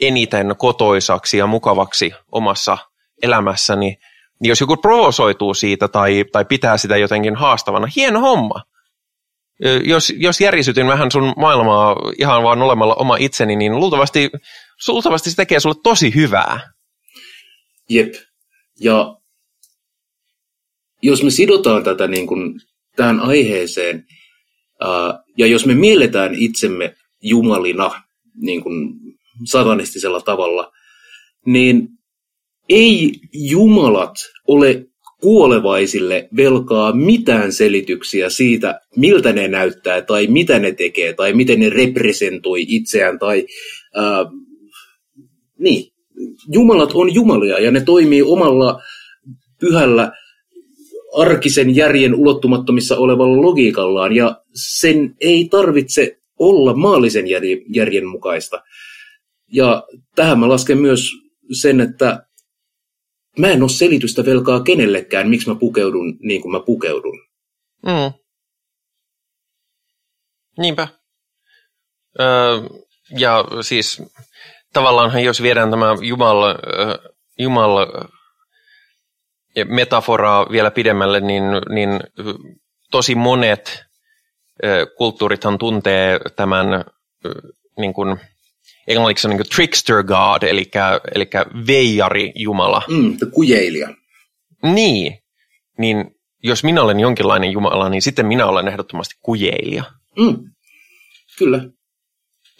eniten 0.01 0.55
kotoisaksi 0.59 1.39
ja 1.39 1.47
mukavaksi 1.47 2.12
omassa 2.32 2.78
elämässäni. 3.22 3.97
Niin 4.40 4.48
jos 4.48 4.60
joku 4.60 4.77
provosoituu 4.77 5.55
siitä 5.55 5.89
tai, 5.89 6.24
tai 6.32 6.44
pitää 6.44 6.77
sitä 6.77 6.97
jotenkin 6.97 7.36
haastavana, 7.36 7.89
hieno 7.97 8.20
homma. 8.20 8.62
Jos, 9.85 10.12
jos 10.16 10.40
järisytyn 10.40 10.86
vähän 10.86 11.10
sun 11.10 11.32
maailmaa 11.36 11.97
ihan 12.18 12.43
vaan 12.43 12.62
olemalla 12.62 12.94
oma 12.94 13.16
itseni, 13.16 13.56
niin 13.56 13.77
luultavasti, 13.77 14.31
luultavasti 14.89 15.31
se 15.31 15.36
tekee 15.36 15.60
sulle 15.60 15.77
tosi 15.82 16.14
hyvää. 16.14 16.60
Jep. 17.90 18.14
Ja 18.81 19.16
jos 21.02 21.22
me 21.22 21.31
sidotaan 21.31 21.85
tätä 21.85 22.06
niin 22.06 22.27
kuin 22.27 22.60
tähän 22.97 23.20
aiheeseen, 23.20 24.06
ja 25.39 25.47
jos 25.47 25.66
me 25.66 25.74
mielletään 25.74 26.35
itsemme 26.35 26.94
jumalina 27.22 28.02
niin 28.35 28.62
kuin 28.62 28.90
satanistisella 29.44 30.20
tavalla, 30.20 30.72
niin 31.46 31.88
ei 32.68 33.12
jumalat 33.32 34.14
ole 34.48 34.86
kuolevaisille 35.20 36.28
velkaa 36.36 36.92
mitään 36.92 37.52
selityksiä 37.52 38.30
siitä, 38.30 38.80
miltä 38.96 39.32
ne 39.32 39.48
näyttää 39.48 40.02
tai 40.02 40.26
mitä 40.26 40.58
ne 40.58 40.72
tekee 40.72 41.12
tai 41.12 41.32
miten 41.32 41.60
ne 41.60 41.70
representoi 41.70 42.64
itseään 42.68 43.18
tai 43.18 43.46
ää, 43.94 44.24
niin. 45.58 45.92
Jumalat 46.52 46.90
on 46.94 47.14
jumalia 47.14 47.58
ja 47.58 47.70
ne 47.70 47.80
toimii 47.80 48.22
omalla 48.22 48.82
pyhällä 49.60 50.12
arkisen 51.16 51.76
järjen 51.76 52.14
ulottumattomissa 52.14 52.96
olevalla 52.96 53.42
logiikallaan 53.42 54.16
ja 54.16 54.40
sen 54.54 55.14
ei 55.20 55.48
tarvitse 55.50 56.18
olla 56.38 56.74
maallisen 56.74 57.24
järjen 57.74 58.06
mukaista. 58.06 58.62
Ja 59.52 59.82
tähän 60.14 60.39
mä 60.39 60.48
lasken 60.48 60.78
myös 60.78 61.10
sen, 61.60 61.81
että 61.81 62.27
mä 63.39 63.48
en 63.48 63.62
ole 63.62 63.70
selitystä 63.70 64.24
velkaa 64.24 64.60
kenellekään, 64.60 65.28
miksi 65.28 65.48
mä 65.48 65.55
pukeudun 65.55 66.18
niin 66.20 66.43
kuin 66.43 66.52
mä 66.52 66.60
pukeudun. 66.60 67.20
Mm. 67.86 68.12
Niinpä. 70.59 70.89
Öö, 72.20 72.60
ja 73.18 73.44
siis 73.60 74.02
tavallaan 74.72 75.24
jos 75.24 75.43
viedään 75.43 75.70
tämä 75.70 75.97
Jumal, 76.01 76.55
Jumal 77.39 77.86
metaforaa 79.64 80.47
vielä 80.51 80.70
pidemmälle, 80.70 81.20
niin, 81.20 81.43
niin 81.68 82.01
tosi 82.90 83.14
monet 83.14 83.85
kulttuurithan 84.97 85.59
tuntee 85.59 86.20
tämän 86.36 86.66
niin 87.78 87.94
kuin, 87.94 88.20
englanniksi 88.90 89.28
on 89.28 89.36
niin 89.36 89.48
trickster 89.54 90.02
god, 90.02 90.42
eli, 90.42 90.70
eli 91.14 91.28
veijari 91.66 92.32
jumala. 92.34 92.82
Mm, 92.88 93.16
kujeilija. 93.32 93.88
Niin, 94.62 95.18
niin 95.78 96.04
jos 96.42 96.64
minä 96.64 96.82
olen 96.82 97.00
jonkinlainen 97.00 97.50
jumala, 97.50 97.88
niin 97.88 98.02
sitten 98.02 98.26
minä 98.26 98.46
olen 98.46 98.68
ehdottomasti 98.68 99.14
kujeilija. 99.22 99.84
Mm, 100.18 100.36
kyllä. 101.38 101.64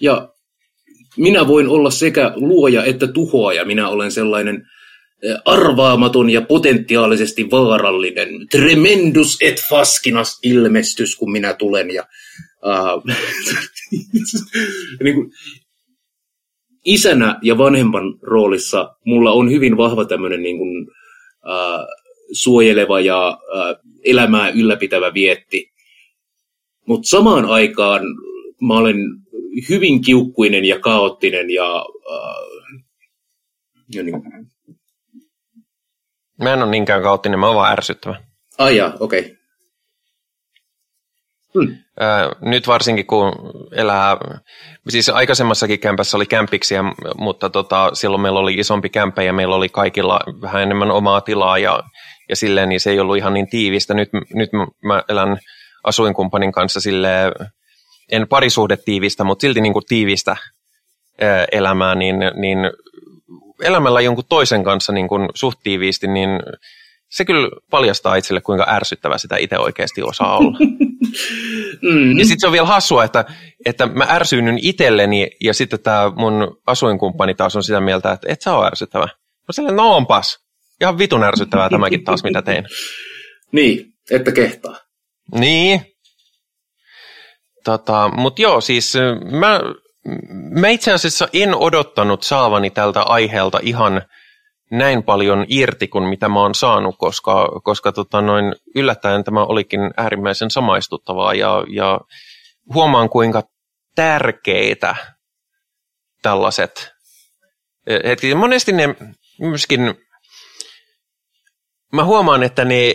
Ja 0.01 0.29
minä 1.17 1.47
voin 1.47 1.69
olla 1.69 1.91
sekä 1.91 2.33
luoja 2.35 2.85
että 2.85 3.07
tuhoaja. 3.07 3.65
Minä 3.65 3.89
olen 3.89 4.13
sellainen 4.13 4.67
eh, 5.23 5.37
arvaamaton 5.45 6.31
ja 6.31 6.41
potentiaalisesti 6.41 7.51
vaarallinen 7.51 8.29
tremendus 8.51 9.39
et 9.41 9.63
fascinas 9.69 10.39
ilmestys, 10.43 11.17
kun 11.17 11.33
minä 11.33 11.55
tulen. 11.55 11.91
Ja, 11.91 12.07
uh, 12.65 13.05
niin 15.05 15.15
kuin, 15.15 15.33
isänä 16.85 17.39
ja 17.43 17.59
vanhempan 17.59 18.19
roolissa 18.23 18.97
mulla 19.05 19.33
on 19.33 19.51
hyvin 19.51 19.77
vahva 19.77 20.05
tämmöinen 20.05 20.43
niin 20.43 20.59
kuin, 20.59 20.87
äh, 21.47 21.87
suojeleva 22.33 23.01
ja 23.01 23.29
äh, 23.29 23.77
elämää 24.05 24.51
ylläpitävä 24.51 25.15
vietti. 25.15 25.73
Mutta 26.87 27.09
samaan 27.09 27.45
aikaan 27.45 28.03
mä 28.61 28.75
olen 28.75 28.97
hyvin 29.69 30.01
kiukkuinen 30.01 30.65
ja 30.65 30.79
kaoottinen 30.79 31.51
ja, 31.51 31.87
äh, 32.13 32.83
ja 33.95 34.03
niin. 34.03 34.23
Mä 36.43 36.53
en 36.53 36.63
ole 36.63 36.71
niinkään 36.71 37.03
kaoottinen, 37.03 37.39
mä 37.39 37.47
oon 37.47 37.57
vaan 37.57 37.73
ärsyttävä. 37.73 38.23
Ai 38.59 38.81
okei. 39.01 39.21
Okay. 39.21 39.37
Hmm. 41.55 41.77
Nyt 42.41 42.67
varsinkin 42.67 43.07
kun 43.07 43.33
elää, 43.73 44.17
siis 44.89 45.09
aikaisemmassakin 45.09 45.81
kämpässä 45.81 46.17
oli 46.17 46.27
kämpiksiä, 46.27 46.85
mutta 47.19 47.51
tota, 47.51 47.91
silloin 47.93 48.23
meillä 48.23 48.41
oli 48.41 48.55
isompi 48.55 48.89
kämpä 48.89 49.23
ja 49.23 49.33
meillä 49.33 49.55
oli 49.55 49.69
kaikilla 49.69 50.21
vähän 50.43 50.63
enemmän 50.63 50.91
omaa 50.91 51.21
tilaa 51.21 51.59
ja, 51.59 51.83
ja 52.29 52.37
silleen, 52.37 52.69
niin 52.69 52.81
se 52.81 52.91
ei 52.91 53.01
ollut 53.01 53.17
ihan 53.17 53.35
niin 53.35 53.51
tiivistä. 53.51 53.95
Nyt, 53.95 54.09
nyt 54.35 54.51
mä 54.85 55.03
elän 55.09 55.39
asuinkumppanin 55.85 56.53
kanssa 56.53 56.81
silleen, 56.81 57.33
en 58.13 58.29
parisuhde 58.29 58.77
tiivistä, 58.77 59.25
mutta 59.25 59.43
silti 59.43 59.61
niin 59.61 59.73
kuin 59.73 59.87
tiivistä 59.89 60.37
elämää, 61.53 61.95
niin, 61.95 62.17
niin 62.35 62.59
elämällä 63.63 64.01
jonkun 64.01 64.25
toisen 64.29 64.65
kanssa 64.65 64.93
niin 64.93 65.09
kuin 65.09 65.29
suht 65.35 65.59
tiiviisti, 65.63 66.09
niin 66.09 66.31
se 67.11 67.25
kyllä 67.25 67.49
paljastaa 67.71 68.17
itselle, 68.17 68.41
kuinka 68.41 68.67
ärsyttävä 68.69 69.19
sitä 69.19 69.37
itse 69.37 69.59
oikeasti 69.59 70.03
osaa 70.03 70.37
olla. 70.37 70.59
mm. 71.93 72.19
Ja 72.19 72.25
sitten 72.25 72.41
se 72.41 72.47
on 72.47 72.53
vielä 72.53 72.67
hassua, 72.67 73.05
että, 73.05 73.25
että 73.67 73.87
mä 73.87 74.07
ärsyynnyn 74.11 74.59
itselleni 74.63 75.31
ja 75.41 75.55
sitten 75.55 75.81
tämä 75.81 76.13
mun 76.17 76.61
asuinkumppani 76.67 77.35
taas 77.35 77.57
on 77.57 77.65
sitä 77.65 77.81
mieltä, 77.81 78.13
että 78.13 78.27
et 78.31 78.43
sä 78.43 78.57
ole 78.57 78.67
ärsyttävä. 78.67 79.09
No 79.49 79.53
silleen, 79.53 79.77
no 79.77 79.97
onpas. 79.97 80.39
Ihan 80.81 80.99
vitun 80.99 81.25
ärsyttävää 81.25 81.71
tämäkin 81.71 82.05
taas, 82.05 82.23
mitä 82.23 82.43
tein. 82.43 82.65
niin, 83.53 83.93
että 84.11 84.33
kehtaa. 84.33 84.77
Niin. 85.35 85.81
Tota, 87.65 88.11
Mutta 88.17 88.43
joo, 88.43 88.61
siis 88.61 88.95
mä, 89.41 89.61
mä 90.61 90.69
itse 90.69 90.93
asiassa 90.93 91.29
en 91.33 91.55
odottanut 91.55 92.23
saavani 92.23 92.71
tältä 92.71 93.03
aiheelta 93.03 93.59
ihan– 93.63 94.03
näin 94.71 95.03
paljon 95.03 95.45
irti 95.49 95.89
kuin 95.89 96.05
mitä 96.05 96.29
mä 96.29 96.41
oon 96.41 96.55
saanut, 96.55 96.95
koska, 96.99 97.49
koska 97.65 97.93
tota 97.93 98.21
noin, 98.21 98.55
yllättäen 98.75 99.25
tämä 99.25 99.45
olikin 99.45 99.81
äärimmäisen 99.97 100.51
samaistuttavaa 100.51 101.35
ja, 101.35 101.65
ja 101.69 102.01
huomaan 102.75 103.09
kuinka 103.09 103.43
tärkeitä 103.95 104.97
tällaiset 106.23 106.93
hetki. 108.05 108.35
Monesti 108.35 108.73
ne 108.73 108.95
myöskin, 109.41 109.95
mä 111.93 112.05
huomaan, 112.05 112.43
että 112.43 112.65
ne, 112.65 112.95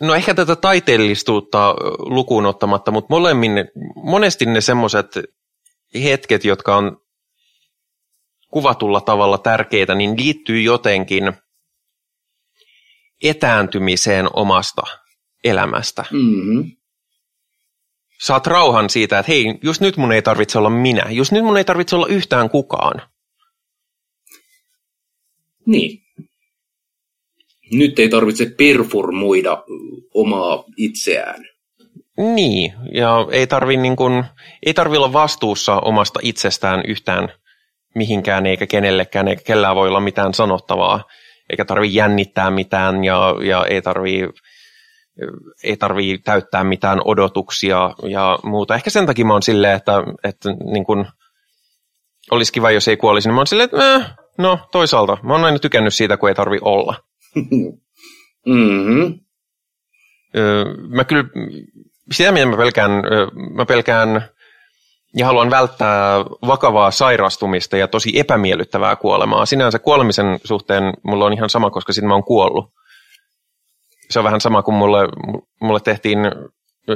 no 0.00 0.14
ehkä 0.14 0.34
tätä 0.34 0.56
taiteellistuutta 0.56 1.74
lukuun 1.98 2.46
ottamatta, 2.46 2.90
mutta 2.90 3.14
molemmin, 3.14 3.52
monesti 4.04 4.46
ne 4.46 4.60
semmoiset 4.60 5.06
hetket, 6.02 6.44
jotka 6.44 6.76
on 6.76 6.96
kuvatulla 8.50 9.00
tavalla 9.00 9.38
tärkeitä, 9.38 9.94
niin 9.94 10.16
liittyy 10.18 10.60
jotenkin 10.60 11.32
etääntymiseen 13.22 14.26
omasta 14.32 14.82
elämästä. 15.44 16.04
Mm-hmm. 16.10 16.70
Saat 18.20 18.46
rauhan 18.46 18.90
siitä, 18.90 19.18
että 19.18 19.32
hei, 19.32 19.58
just 19.62 19.80
nyt 19.80 19.96
mun 19.96 20.12
ei 20.12 20.22
tarvitse 20.22 20.58
olla 20.58 20.70
minä, 20.70 21.06
just 21.10 21.32
nyt 21.32 21.44
mun 21.44 21.56
ei 21.56 21.64
tarvitse 21.64 21.96
olla 21.96 22.06
yhtään 22.06 22.50
kukaan. 22.50 23.02
Niin. 25.66 26.02
Nyt 27.72 27.98
ei 27.98 28.08
tarvitse 28.08 28.46
performoida 28.58 29.64
omaa 30.14 30.64
itseään. 30.76 31.44
Niin, 32.34 32.72
ja 32.94 33.26
ei 33.32 33.46
tarvi, 33.46 33.76
niin 33.76 33.96
kun, 33.96 34.24
ei 34.66 34.74
tarvi 34.74 34.96
olla 34.96 35.12
vastuussa 35.12 35.78
omasta 35.78 36.20
itsestään 36.22 36.82
yhtään 36.86 37.28
mihinkään 37.94 38.46
eikä 38.46 38.66
kenellekään, 38.66 39.28
eikä 39.28 39.42
kellään 39.44 39.76
voi 39.76 39.88
olla 39.88 40.00
mitään 40.00 40.34
sanottavaa, 40.34 41.04
eikä 41.50 41.64
tarvi 41.64 41.94
jännittää 41.94 42.50
mitään 42.50 43.04
ja, 43.04 43.34
ja 43.42 43.66
ei 43.66 43.82
tarvi 43.82 44.28
ei 45.64 45.76
tarvii 45.76 46.18
täyttää 46.18 46.64
mitään 46.64 46.98
odotuksia 47.04 47.90
ja 48.02 48.38
muuta. 48.42 48.74
Ehkä 48.74 48.90
sen 48.90 49.06
takia 49.06 49.24
mä 49.24 49.32
oon 49.32 49.42
silleen, 49.42 49.76
että, 49.76 49.92
että 50.24 50.48
niin 50.72 50.84
kun, 50.84 51.06
olisi 52.30 52.52
kiva, 52.52 52.70
jos 52.70 52.88
ei 52.88 52.96
kuolisi, 52.96 53.28
niin 53.28 53.34
mä 53.34 53.40
oon 53.40 53.46
silleen, 53.46 53.68
että 53.72 53.94
äh, 53.94 54.16
no 54.38 54.68
toisaalta, 54.72 55.18
mä 55.22 55.32
oon 55.32 55.44
aina 55.44 55.58
tykännyt 55.58 55.94
siitä, 55.94 56.16
kun 56.16 56.28
ei 56.28 56.34
tarvi 56.34 56.58
olla. 56.60 56.94
mm-hmm. 58.46 59.20
Mä 60.88 61.04
kyllä, 61.04 61.24
sitä 62.12 62.32
mitä 62.32 62.46
mä 62.46 62.56
pelkään, 62.56 62.90
mä 63.54 63.66
pelkään 63.66 64.28
ja 65.16 65.26
haluan 65.26 65.50
välttää 65.50 66.18
vakavaa 66.46 66.90
sairastumista 66.90 67.76
ja 67.76 67.88
tosi 67.88 68.18
epämiellyttävää 68.18 68.96
kuolemaa. 68.96 69.46
Sinänsä 69.46 69.78
kuolemisen 69.78 70.40
suhteen 70.44 70.94
mulla 71.02 71.24
on 71.24 71.32
ihan 71.32 71.50
sama, 71.50 71.70
koska 71.70 71.92
sitten 71.92 72.08
mä 72.08 72.14
oon 72.14 72.24
kuollut. 72.24 72.70
Se 74.10 74.18
on 74.18 74.24
vähän 74.24 74.40
sama 74.40 74.62
kuin 74.62 74.74
mulle, 74.74 74.98
mulle 75.60 75.80
tehtiin 75.80 76.18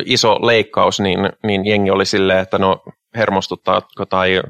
iso 0.04 0.46
leikkaus, 0.46 1.00
niin, 1.00 1.18
niin 1.42 1.66
jengi 1.66 1.90
oli 1.90 2.06
silleen, 2.06 2.38
että 2.38 2.58
no 2.58 2.82
hermostuttaako 3.16 4.06
tai, 4.06 4.42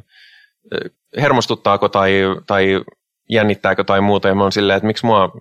hermostuttaako 1.21 1.89
tai, 1.89 2.21
tai 2.47 2.85
jännittääkö 3.31 3.85
tai 3.85 4.01
muuta. 4.01 4.29
Ja 4.29 4.35
mä 4.35 4.43
oon 4.43 4.53
silleen, 4.53 4.77
että 4.77 4.87
miksi 4.87 5.07
mua, 5.07 5.41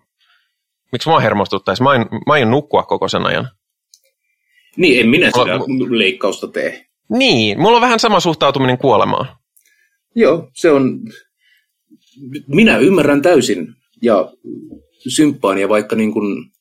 miksi 0.91 1.09
mua 1.09 1.19
hermostuttaisi? 1.19 1.83
Mä 1.83 1.89
aion, 1.89 2.05
mä 2.27 2.33
aion 2.33 2.51
nukkua 2.51 2.83
koko 2.83 3.07
sen 3.07 3.25
ajan. 3.25 3.49
Niin, 4.77 4.99
en 4.99 5.09
minä 5.09 5.25
sitä 5.25 5.59
leikkausta 5.89 6.47
tee. 6.47 6.85
Niin, 7.09 7.59
mulla 7.59 7.77
on 7.77 7.81
vähän 7.81 7.99
sama 7.99 8.19
suhtautuminen 8.19 8.77
kuolemaan. 8.77 9.27
Joo, 10.15 10.49
se 10.53 10.71
on... 10.71 10.99
Minä 12.47 12.77
ymmärrän 12.77 13.21
täysin 13.21 13.67
ja 14.01 14.31
symppaania, 15.07 15.69
vaikka 15.69 15.95
niin 15.95 16.11
kuin... 16.11 16.53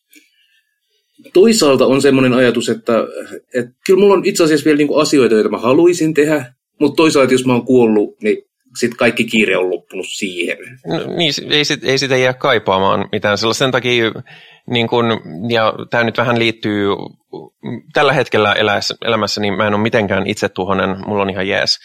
Toisaalta 1.32 1.86
on 1.86 2.02
semmoinen 2.02 2.32
ajatus, 2.32 2.68
että, 2.68 2.92
että 3.54 3.72
kyllä 3.86 4.00
mulla 4.00 4.14
on 4.14 4.24
itse 4.24 4.44
asiassa 4.44 4.64
vielä 4.64 4.76
niin 4.76 4.88
kuin 4.88 5.02
asioita, 5.02 5.34
joita 5.34 5.48
mä 5.48 5.58
haluaisin 5.58 6.14
tehdä, 6.14 6.54
mutta 6.80 6.96
toisaalta 6.96 7.32
jos 7.32 7.46
mä 7.46 7.52
oon 7.52 7.66
kuollut, 7.66 8.20
niin 8.22 8.38
sitten 8.78 8.96
kaikki 8.96 9.24
kiire 9.24 9.56
on 9.56 9.70
loppunut 9.70 10.06
siihen. 10.08 10.56
No, 10.86 11.16
niin, 11.16 11.32
ei, 11.50 11.64
sit, 11.64 11.84
ei 11.84 11.98
sitä 11.98 12.16
jää 12.16 12.34
kaipaamaan 12.34 13.08
mitään 13.12 13.38
sellaista. 13.38 13.64
Sen 13.64 13.70
takia, 13.70 14.12
niin 14.70 14.88
kun, 14.88 15.20
ja 15.48 15.74
tämä 15.90 16.04
nyt 16.04 16.18
vähän 16.18 16.38
liittyy, 16.38 16.88
tällä 17.92 18.12
hetkellä 18.12 18.52
eläessä, 18.52 18.94
elämässä 19.04 19.40
niin 19.40 19.54
mä 19.54 19.66
en 19.66 19.74
ole 19.74 19.82
mitenkään 19.82 20.26
itsetuhonen, 20.26 20.96
mulla 21.06 21.22
on 21.22 21.30
ihan 21.30 21.48
jees. 21.48 21.78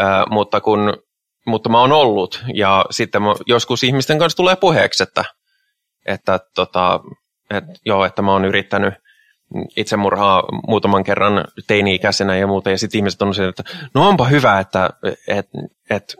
Äh, 0.00 0.24
mutta, 0.30 0.60
kun, 0.60 0.92
mutta 1.46 1.68
mä 1.68 1.80
oon 1.80 1.92
ollut, 1.92 2.44
ja 2.54 2.84
sitten 2.90 3.22
mä, 3.22 3.28
joskus 3.46 3.84
ihmisten 3.84 4.18
kanssa 4.18 4.36
tulee 4.36 4.56
puheeksi, 4.56 5.02
että, 5.02 5.24
että, 6.06 6.38
tota, 6.54 7.00
et, 7.50 7.64
joo, 7.84 8.04
että 8.04 8.22
mä 8.22 8.32
oon 8.32 8.44
yrittänyt 8.44 8.94
itsemurhaa 9.76 10.42
muutaman 10.68 11.04
kerran 11.04 11.44
teini-ikäisenä 11.66 12.36
ja 12.36 12.46
muuta, 12.46 12.70
ja 12.70 12.78
sitten 12.78 12.98
ihmiset 12.98 13.22
on 13.22 13.34
se, 13.34 13.48
että 13.48 13.62
no 13.94 14.08
onpa 14.08 14.24
hyvä, 14.24 14.58
että 14.58 14.90
et, 15.28 15.48
et, 15.90 16.16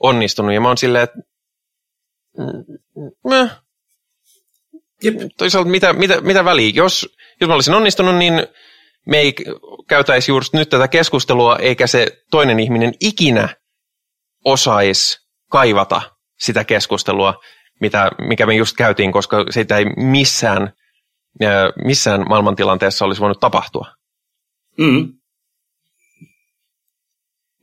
onnistunut. 0.00 0.54
Ja 0.54 0.60
mä 0.60 0.68
oon 0.68 0.78
silleen, 0.78 1.04
että 1.04 1.18
mm, 2.38 3.50
Jep. 5.04 5.14
toisaalta 5.38 5.70
mitä, 5.70 5.92
mitä, 5.92 6.20
mitä 6.20 6.44
väliä? 6.44 6.72
Jos, 6.74 7.16
jos 7.40 7.48
mä 7.48 7.54
olisin 7.54 7.74
onnistunut, 7.74 8.16
niin 8.16 8.46
me 9.06 9.18
ei 9.18 9.34
käytäisi 9.88 10.30
juuri 10.30 10.46
nyt 10.52 10.68
tätä 10.68 10.88
keskustelua, 10.88 11.56
eikä 11.56 11.86
se 11.86 12.06
toinen 12.30 12.60
ihminen 12.60 12.92
ikinä 13.00 13.48
osaisi 14.44 15.18
kaivata 15.50 16.02
sitä 16.38 16.64
keskustelua, 16.64 17.34
mitä, 17.80 18.10
mikä 18.28 18.46
me 18.46 18.54
just 18.54 18.76
käytiin, 18.76 19.12
koska 19.12 19.44
sitä 19.50 19.78
ei 19.78 19.84
missään, 19.84 20.72
missään 21.84 22.24
maailmantilanteessa 22.28 23.04
olisi 23.04 23.20
voinut 23.20 23.40
tapahtua. 23.40 23.86
Mm. 24.78 25.12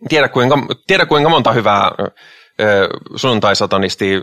Tiedä 0.09 0.29
kuinka, 0.29 0.57
tiedä 0.87 1.05
kuinka 1.05 1.29
monta 1.29 1.51
hyvää 1.51 1.91
sunnuntai-satanisti 3.15 4.21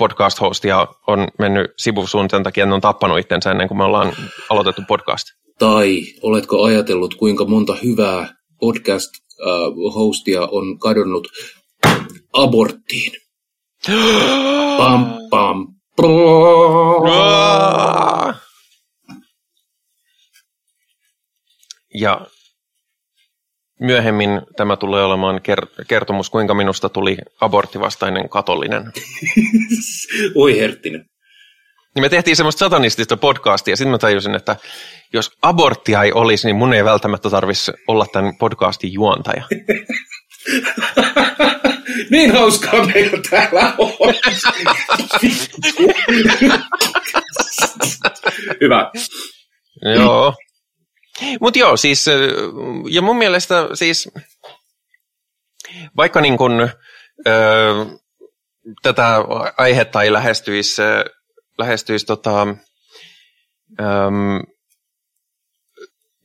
podcast-hostia 0.00 0.86
on 1.06 1.28
mennyt 1.38 1.70
sivusuun 1.76 2.30
sen 2.30 2.42
takia, 2.42 2.64
että 2.64 2.68
ne 2.68 2.74
on 2.74 2.80
tappanut 2.80 3.18
itsensä 3.18 3.50
ennen 3.50 3.68
kuin 3.68 3.78
me 3.78 3.84
ollaan 3.84 4.12
aloitettu 4.50 4.82
podcast. 4.88 5.26
Tai 5.58 6.02
oletko 6.22 6.62
ajatellut, 6.62 7.14
kuinka 7.14 7.44
monta 7.44 7.76
hyvää 7.84 8.34
podcast-hostia 8.60 10.48
on 10.50 10.78
kadonnut 10.78 11.28
aborttiin? 12.32 13.12
pam, 14.78 15.06
pam, 15.30 15.66
ja 21.94 22.26
myöhemmin 23.80 24.40
tämä 24.56 24.76
tulee 24.76 25.04
olemaan 25.04 25.40
kertomus, 25.88 26.30
kuinka 26.30 26.54
minusta 26.54 26.88
tuli 26.88 27.16
aborttivastainen 27.40 28.28
katolinen. 28.28 28.92
Oi 30.34 30.58
herttinen. 30.58 31.04
Niin 31.94 32.04
me 32.04 32.08
tehtiin 32.08 32.36
semmoista 32.36 32.58
satanistista 32.58 33.16
podcastia, 33.16 33.72
ja 33.72 33.76
sitten 33.76 33.90
mä 33.90 33.98
tajusin, 33.98 34.34
että 34.34 34.56
jos 35.12 35.30
aborttia 35.42 36.02
ei 36.02 36.12
olisi, 36.12 36.48
niin 36.48 36.56
mun 36.56 36.74
ei 36.74 36.84
välttämättä 36.84 37.30
tarvitsisi 37.30 37.72
olla 37.88 38.06
tämän 38.12 38.36
podcastin 38.38 38.92
juontaja. 38.92 39.44
niin 42.10 42.32
hauskaa 42.32 42.86
meillä 42.86 43.18
täällä 43.30 43.74
on. 43.78 43.92
Hyvä. 48.60 48.90
Joo. 49.96 50.34
Mutta 51.40 51.58
joo, 51.58 51.76
siis, 51.76 52.06
ja 52.90 53.02
mun 53.02 53.16
mielestä 53.16 53.68
siis, 53.74 54.10
vaikka 55.96 56.20
niin 56.20 56.36
kun, 56.36 56.68
ö, 57.26 57.30
tätä 58.82 59.16
aihetta 59.56 60.02
ei 60.02 60.12
lähestyisi, 60.12 60.82
lähestyisi 61.58 62.06
tota, 62.06 62.46
ö, 63.80 63.84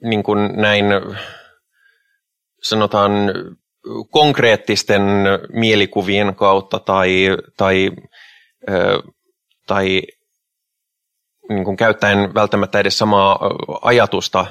niin 0.04 0.24
kuin 0.24 0.50
näin 0.56 0.86
sanotaan 2.64 3.12
konkreettisten 4.10 5.02
mielikuvien 5.54 6.36
kautta 6.36 6.80
tai, 6.80 7.38
tai, 7.58 7.92
ö, 8.70 9.02
tai 9.68 10.02
niin 11.50 11.66
kuin 11.66 11.78
käyttäen 11.78 12.34
välttämättä 12.34 12.80
edes 12.80 12.98
samaa 12.98 13.40
ajatusta 13.82 14.46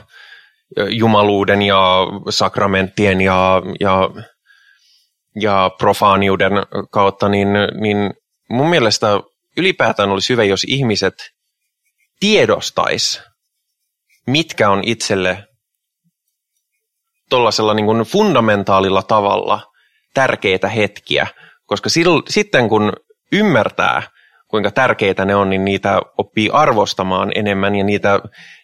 jumaluuden 0.88 1.62
ja 1.62 2.06
sakramenttien 2.30 3.20
ja, 3.20 3.62
ja, 3.80 4.10
ja 5.40 5.70
profaaniuden 5.78 6.52
kautta, 6.90 7.28
niin, 7.28 7.48
niin 7.80 8.14
mun 8.50 8.70
mielestä 8.70 9.06
ylipäätään 9.56 10.10
olisi 10.10 10.32
hyvä, 10.32 10.44
jos 10.44 10.64
ihmiset 10.64 11.14
tiedostais, 12.20 13.22
mitkä 14.26 14.70
on 14.70 14.82
itselle 14.84 15.44
tuollaisella 17.30 17.74
niin 17.74 18.02
fundamentaalilla 18.06 19.02
tavalla 19.02 19.60
tärkeitä 20.14 20.68
hetkiä, 20.68 21.26
koska 21.66 21.88
sil, 21.94 22.12
sitten 22.28 22.68
kun 22.68 22.92
ymmärtää, 23.32 24.02
kuinka 24.48 24.70
tärkeitä 24.70 25.24
ne 25.24 25.34
on, 25.34 25.50
niin 25.50 25.64
niitä 25.64 26.00
oppii 26.18 26.50
arvostamaan 26.52 27.32
enemmän 27.34 27.74
ja 27.74 27.84
niitä, 27.84 28.20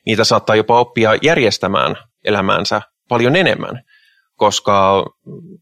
niitä 0.07 0.25
saattaa 0.25 0.57
jopa 0.57 0.81
oppia 0.81 1.15
järjestämään 1.23 1.97
elämäänsä 2.25 2.83
paljon 3.09 3.37
enemmän. 3.37 3.83
Koska, 4.37 5.05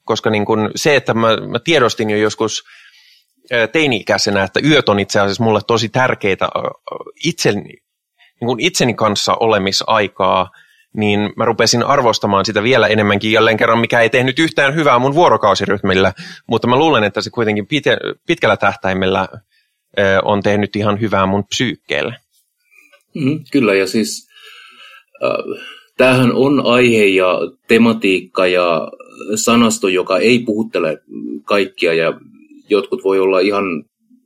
koska 0.05 0.31
niin 0.31 0.45
kuin 0.45 0.71
se, 0.77 0.97
että 0.97 1.15
mä, 1.15 1.37
mä 1.37 1.59
tiedostin 1.65 2.11
jo 2.11 2.17
joskus 2.17 2.63
teini-ikäisenä, 3.73 4.43
että 4.43 4.61
yöt 4.65 4.89
on 4.89 5.01
itse 5.01 5.21
asiassa 5.21 5.45
mulle 5.45 5.61
tosi 5.67 5.89
tärkeitä 5.89 6.49
itseni, 7.25 7.63
niin 8.41 8.47
kuin 8.47 8.61
itseni 8.61 8.95
kanssa 8.95 9.35
olemisaikaa, 9.41 10.51
niin 10.97 11.31
mä 11.37 11.45
rupesin 11.45 11.83
arvostamaan 11.83 12.45
sitä 12.45 12.63
vielä 12.63 12.87
enemmänkin 12.87 13.33
jälleen 13.33 13.57
kerran, 13.57 13.79
mikä 13.79 14.01
ei 14.01 14.11
tehnyt 14.11 14.39
yhtään 14.39 14.75
hyvää 14.75 14.99
mun 14.99 15.15
vuorokausirytmillä, 15.15 16.13
mutta 16.47 16.69
mä 16.69 16.77
luulen, 16.77 17.05
että 17.05 17.21
se 17.21 17.31
kuitenkin 17.31 17.67
pitkällä 18.27 18.57
tähtäimellä 18.57 19.29
on 20.23 20.43
tehnyt 20.43 20.77
ihan 20.77 21.01
hyvää 21.01 21.27
mun 21.27 21.47
psyykkeelle. 21.47 22.17
Mm, 23.15 23.45
kyllä, 23.53 23.75
ja 23.75 23.87
siis 23.87 24.28
tämähän 25.97 26.33
on 26.33 26.67
aihe 26.67 27.05
ja 27.05 27.39
tematiikka 27.69 28.47
ja 28.47 28.93
sanasto, 29.35 29.89
joka 29.89 30.19
ei 30.19 30.39
puhuttele 30.39 30.99
kaikkia, 31.45 31.95
ja 31.95 32.21
jotkut 32.71 33.05
voi 33.05 33.21
olla 33.21 33.41
ihan 33.41 33.65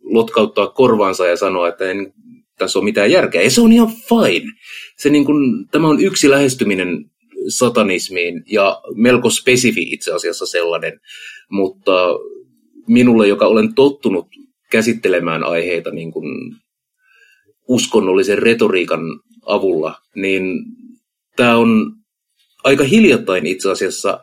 lotkauttaa 0.03 0.67
korvansa 0.67 1.27
ja 1.27 1.37
sanoa, 1.37 1.69
että 1.69 1.91
en 1.91 2.13
tässä 2.59 2.79
ole 2.79 2.85
mitään 2.85 3.11
järkeä. 3.11 3.43
Ja 3.43 3.51
se 3.51 3.61
on 3.61 3.73
ihan 3.73 3.89
fine. 3.89 4.53
Se 4.99 5.11
niin 5.11 5.25
kun, 5.25 5.69
tämä 5.71 5.89
on 5.89 6.01
yksi 6.01 6.31
lähestyminen 6.31 7.05
satanismiin 7.49 8.43
ja 8.51 8.83
melko 8.95 9.31
spesifi 9.31 9.83
itse 9.83 10.13
asiassa 10.13 10.47
sellainen, 10.47 11.01
mutta 11.51 11.93
minulle, 12.89 13.29
joka 13.29 13.47
olen 13.47 13.75
tottunut 13.75 14.27
käsittelemään 14.71 15.45
aiheita 15.45 15.91
niin 15.91 16.13
kuin 16.13 16.57
uskonnollisen 17.69 18.39
retoriikan 18.39 19.01
avulla, 19.47 19.95
niin 20.17 20.65
tämä 21.37 21.57
on 21.57 21.93
aika 22.65 22.85
hiljattain 22.85 23.47
itse 23.47 23.71
asiassa 23.71 24.21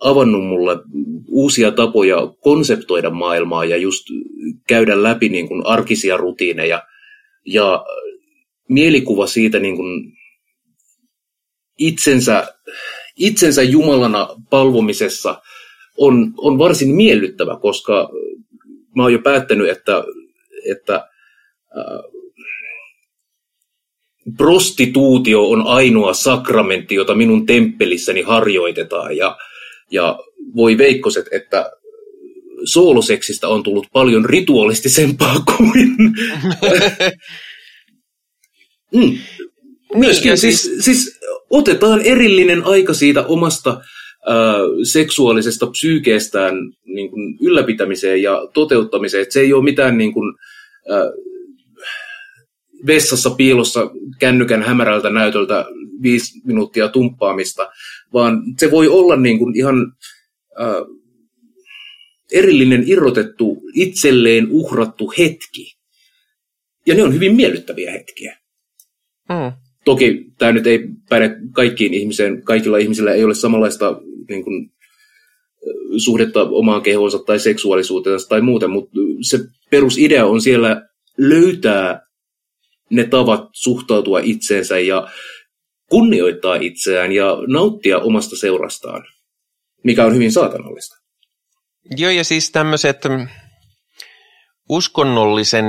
avannut 0.00 0.46
mulle 0.46 0.76
uusia 1.28 1.72
tapoja 1.72 2.16
konseptoida 2.40 3.10
maailmaa 3.10 3.64
ja 3.64 3.76
just 3.76 4.04
käydä 4.68 5.02
läpi 5.02 5.28
niin 5.28 5.48
kuin 5.48 5.66
arkisia 5.66 6.16
rutiineja. 6.16 6.82
Ja 7.46 7.84
mielikuva 8.68 9.26
siitä 9.26 9.58
niin 9.58 9.76
kuin 9.76 10.12
itsensä, 11.78 12.54
itsensä 13.16 13.62
Jumalana 13.62 14.28
palvomisessa 14.50 15.42
on, 15.98 16.34
on 16.36 16.58
varsin 16.58 16.94
miellyttävä, 16.94 17.58
koska 17.60 18.10
mä 18.96 19.02
oon 19.02 19.12
jo 19.12 19.18
päättänyt, 19.18 19.68
että, 19.68 20.04
että 20.70 20.94
äh, 20.94 22.17
prostituutio 24.36 25.50
on 25.50 25.66
ainoa 25.66 26.14
sakramentti, 26.14 26.94
jota 26.94 27.14
minun 27.14 27.46
temppelissäni 27.46 28.22
harjoitetaan. 28.22 29.16
Ja, 29.16 29.36
ja 29.90 30.18
voi 30.56 30.78
veikkoset, 30.78 31.26
että 31.32 31.70
sooloseksistä 32.64 33.48
on 33.48 33.62
tullut 33.62 33.86
paljon 33.92 34.24
ritualistisempaa 34.24 35.34
kuin... 35.56 35.88
mm. 38.94 39.18
Myöskin 39.94 40.28
niin, 40.28 40.38
siis, 40.38 40.62
siis, 40.62 40.84
siis 40.84 41.20
otetaan 41.50 42.02
erillinen 42.02 42.64
aika 42.64 42.94
siitä 42.94 43.26
omasta 43.26 43.70
äh, 43.70 43.80
seksuaalisesta 44.82 45.66
psyykeestään 45.66 46.54
niin 46.84 47.10
kuin 47.10 47.38
ylläpitämiseen 47.40 48.22
ja 48.22 48.48
toteuttamiseen. 48.52 49.22
Et 49.22 49.32
se 49.32 49.40
ei 49.40 49.52
ole 49.52 49.64
mitään 49.64 49.98
niin 49.98 50.12
kuin, 50.12 50.34
äh, 50.90 51.27
vessassa 52.86 53.30
piilossa 53.30 53.90
kännykän 54.18 54.62
hämärältä 54.62 55.10
näytöltä 55.10 55.66
viisi 56.02 56.40
minuuttia 56.44 56.88
tumppaamista, 56.88 57.70
vaan 58.12 58.42
se 58.58 58.70
voi 58.70 58.88
olla 58.88 59.16
niin 59.16 59.38
kuin 59.38 59.56
ihan 59.56 59.92
äh, 60.60 60.98
erillinen, 62.32 62.84
irrotettu, 62.86 63.62
itselleen 63.74 64.46
uhrattu 64.50 65.12
hetki. 65.18 65.78
Ja 66.86 66.94
ne 66.94 67.02
on 67.02 67.14
hyvin 67.14 67.36
miellyttäviä 67.36 67.92
hetkiä. 67.92 68.38
Mm. 69.28 69.52
Toki 69.84 70.24
tämä 70.38 70.52
nyt 70.52 70.66
ei 70.66 70.80
päde 71.08 71.36
kaikkiin 71.52 71.94
ihmiseen, 71.94 72.42
kaikilla 72.42 72.78
ihmisillä 72.78 73.12
ei 73.12 73.24
ole 73.24 73.34
samanlaista 73.34 74.00
niin 74.28 74.44
kuin, 74.44 74.72
suhdetta 75.96 76.42
omaan 76.42 76.82
kehoonsa 76.82 77.18
tai 77.18 77.38
seksuaalisuutensa 77.38 78.28
tai 78.28 78.40
muuta, 78.40 78.68
mutta 78.68 78.98
se 79.20 79.38
perusidea 79.70 80.26
on 80.26 80.40
siellä 80.40 80.88
löytää 81.18 82.07
ne 82.90 83.04
tavat 83.04 83.48
suhtautua 83.52 84.20
itseensä 84.22 84.78
ja 84.78 85.08
kunnioittaa 85.90 86.54
itseään 86.54 87.12
ja 87.12 87.36
nauttia 87.46 87.98
omasta 87.98 88.36
seurastaan, 88.36 89.04
mikä 89.84 90.04
on 90.04 90.14
hyvin 90.14 90.32
saatanallista. 90.32 90.96
Joo, 91.96 92.10
ja 92.10 92.24
siis 92.24 92.50
tämmöiset 92.50 92.98
uskonnollisen 94.68 95.64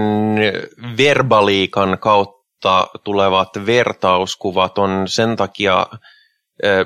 verbaliikan 0.98 1.98
kautta 2.00 2.88
tulevat 3.04 3.50
vertauskuvat 3.66 4.78
on 4.78 5.08
sen 5.08 5.36
takia 5.36 5.88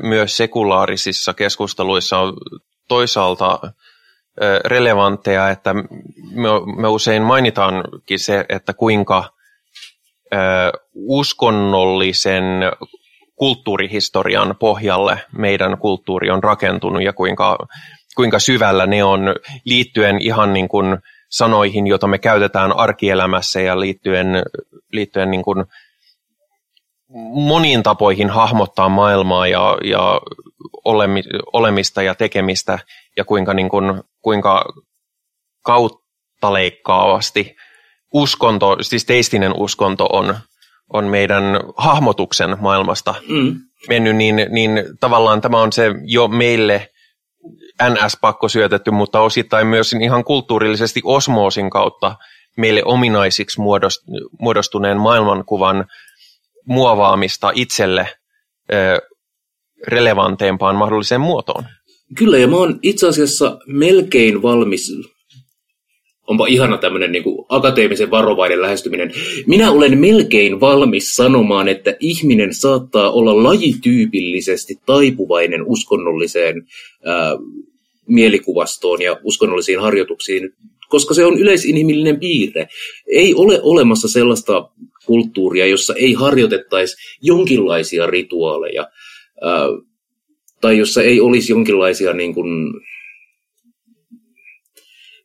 myös 0.01 0.37
sekulaarisissa 0.37 1.33
keskusteluissa 1.33 2.19
on 2.19 2.33
toisaalta 2.87 3.59
relevantteja, 4.65 5.49
että 5.49 5.73
me, 6.77 6.87
usein 6.87 7.23
mainitaankin 7.23 8.19
se, 8.19 8.45
että 8.49 8.73
kuinka 8.73 9.33
uskonnollisen 10.93 12.43
kulttuurihistorian 13.35 14.55
pohjalle 14.59 15.19
meidän 15.37 15.77
kulttuuri 15.77 16.29
on 16.29 16.43
rakentunut 16.43 17.03
ja 17.03 17.13
kuinka, 17.13 17.57
kuinka 18.15 18.39
syvällä 18.39 18.85
ne 18.85 19.03
on 19.03 19.35
liittyen 19.65 20.21
ihan 20.21 20.53
niin 20.53 20.67
kuin 20.67 20.97
sanoihin, 21.29 21.87
joita 21.87 22.07
me 22.07 22.17
käytetään 22.17 22.77
arkielämässä 22.77 23.61
ja 23.61 23.79
liittyen, 23.79 24.27
liittyen 24.91 25.31
niin 25.31 25.43
kuin 25.43 25.65
moniin 27.33 27.83
tapoihin 27.83 28.29
hahmottaa 28.29 28.89
maailmaa 28.89 29.47
ja, 29.47 29.77
ja 29.83 30.21
olemista 31.53 32.03
ja 32.03 32.15
tekemistä 32.15 32.79
ja 33.17 33.25
kuinka, 33.25 33.53
niin 33.53 33.69
kuin, 33.69 34.03
kuinka 34.21 34.65
kauttaleikkaavasti 35.61 37.55
uskonto, 38.13 38.77
siis 38.81 39.05
teistinen 39.05 39.53
uskonto 39.57 40.05
on, 40.05 40.35
on 40.93 41.05
meidän 41.05 41.43
hahmotuksen 41.77 42.57
maailmasta 42.59 43.15
mm. 43.27 43.55
mennyt, 43.89 44.15
niin, 44.15 44.35
niin 44.49 44.83
tavallaan 44.99 45.41
tämä 45.41 45.61
on 45.61 45.73
se 45.73 45.91
jo 46.05 46.27
meille 46.27 46.89
NS-pakko 47.89 48.49
syötetty, 48.49 48.91
mutta 48.91 49.21
osittain 49.21 49.67
myös 49.67 49.93
ihan 49.93 50.23
kulttuurillisesti 50.23 51.01
osmoosin 51.03 51.69
kautta 51.69 52.15
meille 52.57 52.81
ominaisiksi 52.85 53.61
muodostuneen 54.39 54.97
maailmankuvan 54.97 55.85
muovaamista 56.65 57.51
itselle 57.55 58.07
relevanteempaan 59.87 60.75
mahdolliseen 60.75 61.21
muotoon. 61.21 61.63
Kyllä, 62.17 62.37
ja 62.37 62.47
mä 62.47 62.55
oon 62.55 62.79
itse 62.81 63.07
asiassa 63.07 63.57
melkein 63.67 64.41
valmis 64.41 64.91
onpa 66.27 66.47
ihana 66.47 66.77
tämmöinen 66.77 67.11
niin 67.11 67.23
kuin 67.23 67.45
akateemisen 67.49 68.11
varovainen 68.11 68.61
lähestyminen. 68.61 69.11
Minä 69.47 69.71
olen 69.71 69.97
melkein 69.97 70.59
valmis 70.59 71.15
sanomaan, 71.15 71.67
että 71.67 71.95
ihminen 71.99 72.53
saattaa 72.53 73.11
olla 73.11 73.43
lajityypillisesti 73.43 74.75
taipuvainen 74.85 75.63
uskonnolliseen 75.65 76.67
ää, 77.05 77.31
mielikuvastoon 78.07 79.01
ja 79.01 79.19
uskonnollisiin 79.23 79.79
harjoituksiin, 79.79 80.49
koska 80.89 81.13
se 81.13 81.25
on 81.25 81.39
yleisinhimillinen 81.39 82.19
piirre. 82.19 82.67
Ei 83.07 83.33
ole 83.33 83.59
olemassa 83.61 84.07
sellaista 84.07 84.69
kulttuuria, 85.05 85.65
jossa 85.65 85.93
ei 85.93 86.13
harjoitettaisi 86.13 86.95
jonkinlaisia 87.21 88.07
rituaaleja, 88.07 88.87
ää, 89.41 89.67
tai 90.61 90.77
jossa 90.77 91.03
ei 91.03 91.21
olisi 91.21 91.51
jonkinlaisia 91.51 92.13
niin 92.13 92.33
kuin, 92.33 92.73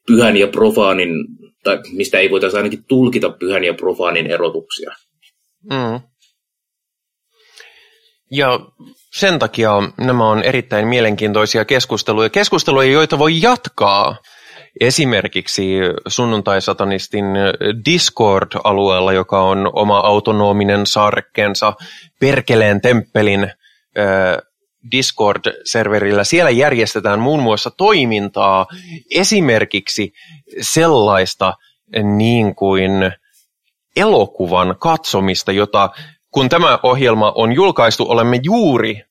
pyhän 0.08 0.36
ja 0.36 0.46
profaanin, 0.46 1.10
tai 1.64 1.78
mistä 1.92 2.18
ei 2.18 2.30
voitaisiin 2.30 2.58
ainakin 2.58 2.84
tulkita 2.88 3.30
pyhän 3.30 3.64
ja 3.64 3.74
profaanin 3.74 4.26
erotuksia. 4.26 4.90
Mm. 5.70 6.00
Ja 8.30 8.60
sen 9.14 9.38
takia 9.38 9.70
nämä 9.98 10.28
on 10.28 10.42
erittäin 10.42 10.88
mielenkiintoisia 10.88 11.64
keskusteluja. 11.64 12.28
Keskusteluja, 12.28 12.92
joita 12.92 13.18
voi 13.18 13.42
jatkaa 13.42 14.16
esimerkiksi 14.80 15.68
sunnuntai-satanistin 16.08 17.24
Discord-alueella, 17.84 19.12
joka 19.12 19.42
on 19.42 19.70
oma 19.72 19.98
autonominen 19.98 20.86
saarekkeensa 20.86 21.72
Perkeleen 22.20 22.80
temppelin 22.80 23.52
Discord-serverillä. 24.90 26.24
Siellä 26.24 26.50
järjestetään 26.50 27.20
muun 27.20 27.42
muassa 27.42 27.70
toimintaa, 27.70 28.66
esimerkiksi 29.10 30.12
sellaista 30.60 31.54
niin 32.16 32.54
kuin 32.54 32.92
elokuvan 33.96 34.76
katsomista, 34.78 35.52
jota 35.52 35.90
kun 36.30 36.48
tämä 36.48 36.78
ohjelma 36.82 37.32
on 37.34 37.52
julkaistu, 37.52 38.10
olemme 38.10 38.40
juuri 38.42 39.02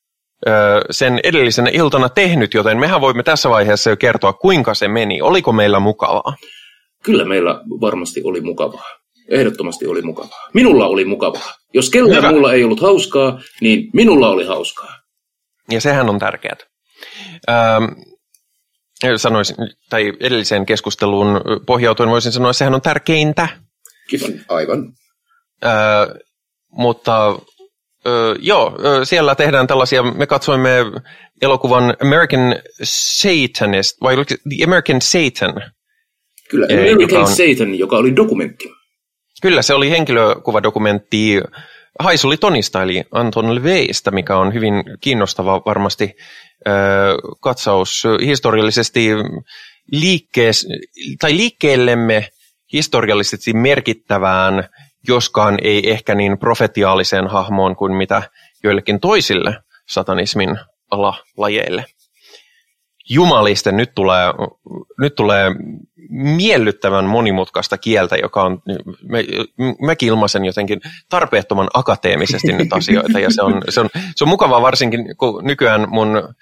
sen 0.92 1.20
edellisenä 1.24 1.70
iltana 1.74 2.10
tehnyt, 2.10 2.54
joten 2.54 2.80
mehän 2.80 3.02
voimme 3.02 3.24
tässä 3.24 3.50
vaiheessa 3.50 3.90
jo 3.90 3.98
kertoa, 3.98 4.34
kuinka 4.34 4.74
se 4.74 4.88
meni. 4.88 5.22
Oliko 5.22 5.52
meillä 5.52 5.80
mukavaa? 5.80 6.36
Kyllä 7.04 7.26
meillä 7.26 7.62
varmasti 7.82 8.22
oli 8.24 8.42
mukavaa. 8.42 8.86
Ehdottomasti 9.30 9.88
oli 9.88 10.02
mukavaa. 10.02 10.50
Minulla 10.54 10.88
oli 10.88 11.06
mukavaa. 11.06 11.54
Jos 11.74 11.90
kellään 11.90 12.34
muulla 12.34 12.54
ei 12.54 12.64
ollut 12.64 12.82
hauskaa, 12.82 13.40
niin 13.62 13.90
minulla 13.94 14.30
oli 14.30 14.46
hauskaa. 14.46 14.97
Ja 15.72 15.82
sehän 15.82 16.10
on 16.10 16.20
tärkeää. 16.20 16.58
Ähm, 17.50 17.84
sanoisin, 19.16 19.56
tai 19.90 20.14
edelliseen 20.20 20.66
keskusteluun 20.66 21.42
pohjautuen 21.66 22.10
voisin 22.10 22.32
sanoa, 22.32 22.52
että 22.52 22.58
sehän 22.58 22.76
on 22.76 22.82
tärkeintä. 22.82 23.48
Kiitos, 24.10 24.32
aivan. 24.50 24.94
Äh, 25.66 26.08
mutta 26.72 27.28
äh, 27.30 28.36
joo, 28.40 28.78
siellä 29.04 29.36
tehdään 29.36 29.68
tällaisia, 29.68 30.04
me 30.04 30.28
katsoimme 30.28 30.70
elokuvan 31.42 31.96
American 32.02 32.56
Satanist, 32.84 34.02
vai 34.02 34.14
oliko 34.14 34.36
The 34.50 34.64
American 34.64 35.02
Satan? 35.02 35.72
Kyllä, 36.50 36.68
American 36.72 37.02
joka 37.02 37.20
on, 37.20 37.28
Satan, 37.28 37.76
joka 37.76 37.98
oli 37.98 38.16
dokumentti. 38.16 38.70
Kyllä, 39.42 39.62
se 39.62 39.74
oli 39.74 39.90
henkilökuvadokumentti 39.90 41.42
Haisuli 42.00 42.38
Tonista, 42.38 42.84
eli 42.84 43.04
Anton 43.12 43.56
Leveistä, 43.56 44.12
mikä 44.12 44.38
on 44.38 44.54
hyvin 44.54 44.84
kiinnostava 45.02 45.62
varmasti 45.66 46.16
katsaus 47.40 48.04
historiallisesti 48.26 49.10
liikkees, 49.92 50.68
tai 51.20 51.38
liikkeellemme 51.38 52.30
historiallisesti 52.74 53.54
merkittävään, 53.54 54.70
joskaan 55.08 55.58
ei 55.62 55.92
ehkä 55.92 56.16
niin 56.16 56.38
profetiaaliseen 56.38 57.28
hahmoon 57.28 57.76
kuin 57.76 57.94
mitä 57.94 58.22
joillekin 58.64 59.00
toisille 59.00 59.58
satanismin 59.90 60.60
alalajeille. 60.92 61.86
Jumalisten, 63.10 63.78
nyt 63.78 63.92
tulee, 63.96 64.26
nyt 65.00 65.16
tulee 65.16 65.52
miellyttävän 66.10 67.06
monimutkaista 67.06 67.78
kieltä, 67.78 68.16
joka 68.16 68.44
on, 68.44 68.62
mä, 69.10 69.18
mäkin 69.82 70.08
ilmaisen 70.08 70.46
jotenkin 70.46 70.82
tarpeettoman 71.10 71.68
akateemisesti 71.74 72.54
nyt 72.54 72.74
asioita, 72.74 73.20
ja 73.20 73.32
se 73.32 73.42
on, 73.42 73.62
se 73.70 73.80
on, 73.80 73.90
se 74.16 74.24
on 74.24 74.30
mukavaa 74.30 74.62
varsinkin, 74.62 75.18
kun 75.18 75.44
nykyään 75.46 75.88
mun 75.90 76.34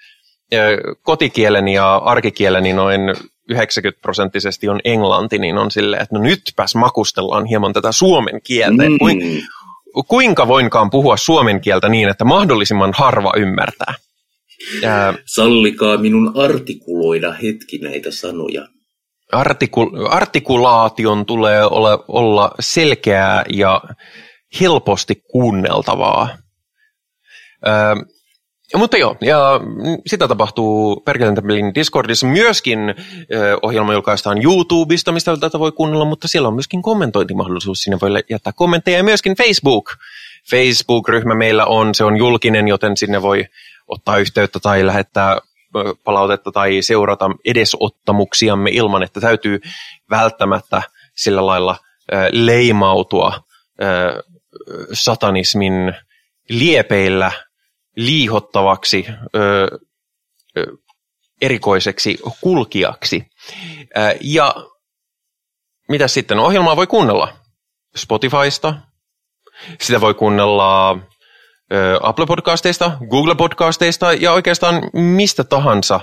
kotikieleni 1.02 1.74
ja 1.74 1.96
arkikieleni 1.96 2.72
noin 2.72 3.00
90 3.50 4.02
prosenttisesti 4.02 4.68
on 4.68 4.80
englanti, 4.84 5.38
niin 5.38 5.58
on 5.58 5.70
silleen, 5.70 6.02
että 6.02 6.14
no 6.14 6.22
nytpäs 6.22 6.74
makustellaan 6.74 7.46
hieman 7.46 7.72
tätä 7.72 7.92
suomen 7.92 8.40
kieltä. 8.42 8.82
Mm. 8.82 9.42
kuinka 10.08 10.48
voinkaan 10.48 10.90
puhua 10.90 11.16
suomen 11.16 11.60
kieltä 11.60 11.88
niin, 11.88 12.08
että 12.08 12.24
mahdollisimman 12.24 12.92
harva 12.96 13.32
ymmärtää? 13.36 13.94
Ja, 14.82 15.14
Sallikaa 15.26 15.96
minun 15.96 16.32
artikuloida 16.36 17.32
hetki 17.32 17.78
näitä 17.78 18.10
sanoja. 18.10 18.68
Artikul- 19.32 20.06
artikulaation 20.10 21.26
tulee 21.26 21.64
ole, 21.64 21.98
olla 22.08 22.50
selkeää 22.60 23.44
ja 23.52 23.82
helposti 24.60 25.22
kuunneltavaa. 25.30 26.28
Ö, 27.66 27.70
mutta 28.76 28.96
joo, 28.96 29.16
ja 29.20 29.60
sitä 30.06 30.28
tapahtuu 30.28 31.00
Perkeleen 31.00 31.74
Discordissa. 31.74 32.26
Myöskin 32.26 32.78
ö, 32.78 33.58
ohjelma 33.62 33.92
julkaistaan 33.92 34.44
YouTubesta, 34.44 35.12
mistä 35.12 35.36
tätä 35.36 35.58
voi 35.58 35.72
kuunnella, 35.72 36.04
mutta 36.04 36.28
siellä 36.28 36.48
on 36.48 36.54
myöskin 36.54 36.82
kommentointimahdollisuus. 36.82 37.82
Sinne 37.82 37.98
voi 38.02 38.10
jättää 38.30 38.52
kommentteja 38.56 38.96
ja 38.96 39.04
myöskin 39.04 39.36
Facebook. 39.36 39.90
Facebook-ryhmä 40.50 41.34
meillä 41.34 41.66
on, 41.66 41.94
se 41.94 42.04
on 42.04 42.16
julkinen, 42.16 42.68
joten 42.68 42.96
sinne 42.96 43.22
voi 43.22 43.44
ottaa 43.86 44.18
yhteyttä 44.18 44.60
tai 44.60 44.86
lähettää 44.86 45.40
palautetta 46.04 46.52
tai 46.52 46.82
seurata 46.82 47.30
edesottamuksiamme 47.44 48.70
ilman, 48.70 49.02
että 49.02 49.20
täytyy 49.20 49.60
välttämättä 50.10 50.82
sillä 51.16 51.46
lailla 51.46 51.76
leimautua 52.32 53.40
satanismin 54.92 55.94
liepeillä– 56.48 57.32
liihottavaksi 57.96 59.06
erikoiseksi 61.40 62.18
kulkijaksi. 62.40 63.26
Ja 64.20 64.54
mitä 65.88 66.08
sitten? 66.08 66.38
Ohjelmaa 66.38 66.76
voi 66.76 66.86
kuunnella 66.86 67.36
Spotifysta, 67.96 68.74
sitä 69.80 70.00
voi 70.00 70.14
kuunnella 70.14 70.98
ö, 71.72 71.98
Apple 72.02 72.26
Podcasteista, 72.26 72.98
Google 73.10 73.34
Podcasteista 73.34 74.12
ja 74.12 74.32
oikeastaan 74.32 74.82
mistä 74.92 75.44
tahansa 75.44 76.00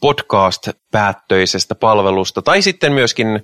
podcast-päättöisestä 0.00 1.74
palvelusta. 1.74 2.42
Tai 2.42 2.62
sitten 2.62 2.92
myöskin 2.92 3.42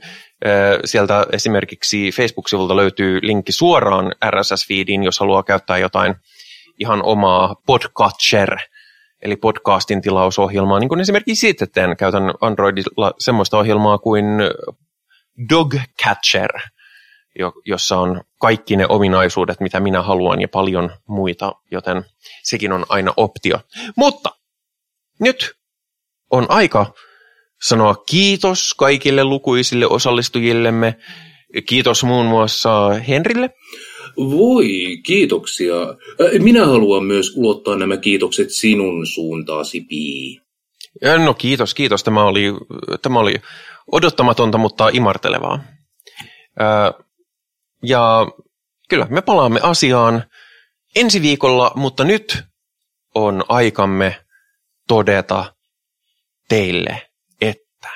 sieltä 0.84 1.26
esimerkiksi 1.32 2.10
Facebook-sivulta 2.16 2.76
löytyy 2.76 3.18
linkki 3.22 3.52
suoraan 3.52 4.12
RSS-feediin, 4.30 5.04
jos 5.04 5.20
haluaa 5.20 5.42
käyttää 5.42 5.78
jotain– 5.78 6.14
ihan 6.78 7.02
omaa 7.02 7.54
podcatcher, 7.66 8.56
eli 9.22 9.36
podcastin 9.36 10.02
tilausohjelmaa, 10.02 10.78
niin 10.78 10.88
kuin 10.88 11.00
esimerkiksi 11.00 11.40
sitten 11.46 11.96
käytän 11.96 12.34
Androidilla 12.40 13.12
semmoista 13.18 13.58
ohjelmaa 13.58 13.98
kuin 13.98 14.24
Dogcatcher, 15.50 16.50
jossa 17.66 17.98
on 17.98 18.20
kaikki 18.40 18.76
ne 18.76 18.86
ominaisuudet, 18.88 19.60
mitä 19.60 19.80
minä 19.80 20.02
haluan 20.02 20.40
ja 20.40 20.48
paljon 20.48 20.90
muita, 21.08 21.52
joten 21.70 22.04
sekin 22.42 22.72
on 22.72 22.86
aina 22.88 23.12
optio. 23.16 23.60
Mutta 23.96 24.30
nyt 25.20 25.54
on 26.30 26.46
aika 26.48 26.94
sanoa 27.62 27.94
kiitos 27.94 28.74
kaikille 28.74 29.24
lukuisille 29.24 29.86
osallistujillemme. 29.86 30.96
Kiitos 31.66 32.04
muun 32.04 32.26
muassa 32.26 32.88
Henrille. 33.08 33.50
Voi, 34.16 34.68
kiitoksia. 35.06 35.74
Minä 36.38 36.66
haluan 36.66 37.04
myös 37.04 37.32
ulottaa 37.36 37.76
nämä 37.76 37.96
kiitokset 37.96 38.50
sinun 38.50 39.06
suuntaasi, 39.06 39.80
Pii. 39.80 40.40
No 41.24 41.34
kiitos, 41.34 41.74
kiitos. 41.74 42.04
Tämä 42.04 42.24
oli, 42.24 42.52
tämä 43.02 43.18
oli 43.18 43.34
odottamatonta, 43.92 44.58
mutta 44.58 44.88
imartelevaa. 44.92 45.64
Ja 47.84 48.26
kyllä, 48.88 49.06
me 49.10 49.22
palaamme 49.22 49.60
asiaan 49.62 50.24
ensi 50.96 51.22
viikolla, 51.22 51.72
mutta 51.74 52.04
nyt 52.04 52.44
on 53.14 53.44
aikamme 53.48 54.24
todeta 54.88 55.54
teille, 56.48 57.10
että 57.40 57.88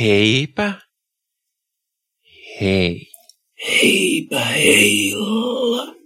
heipä 0.00 0.72
hei. 2.60 3.12
Heipä 3.66 4.44
heilaa. 4.44 6.01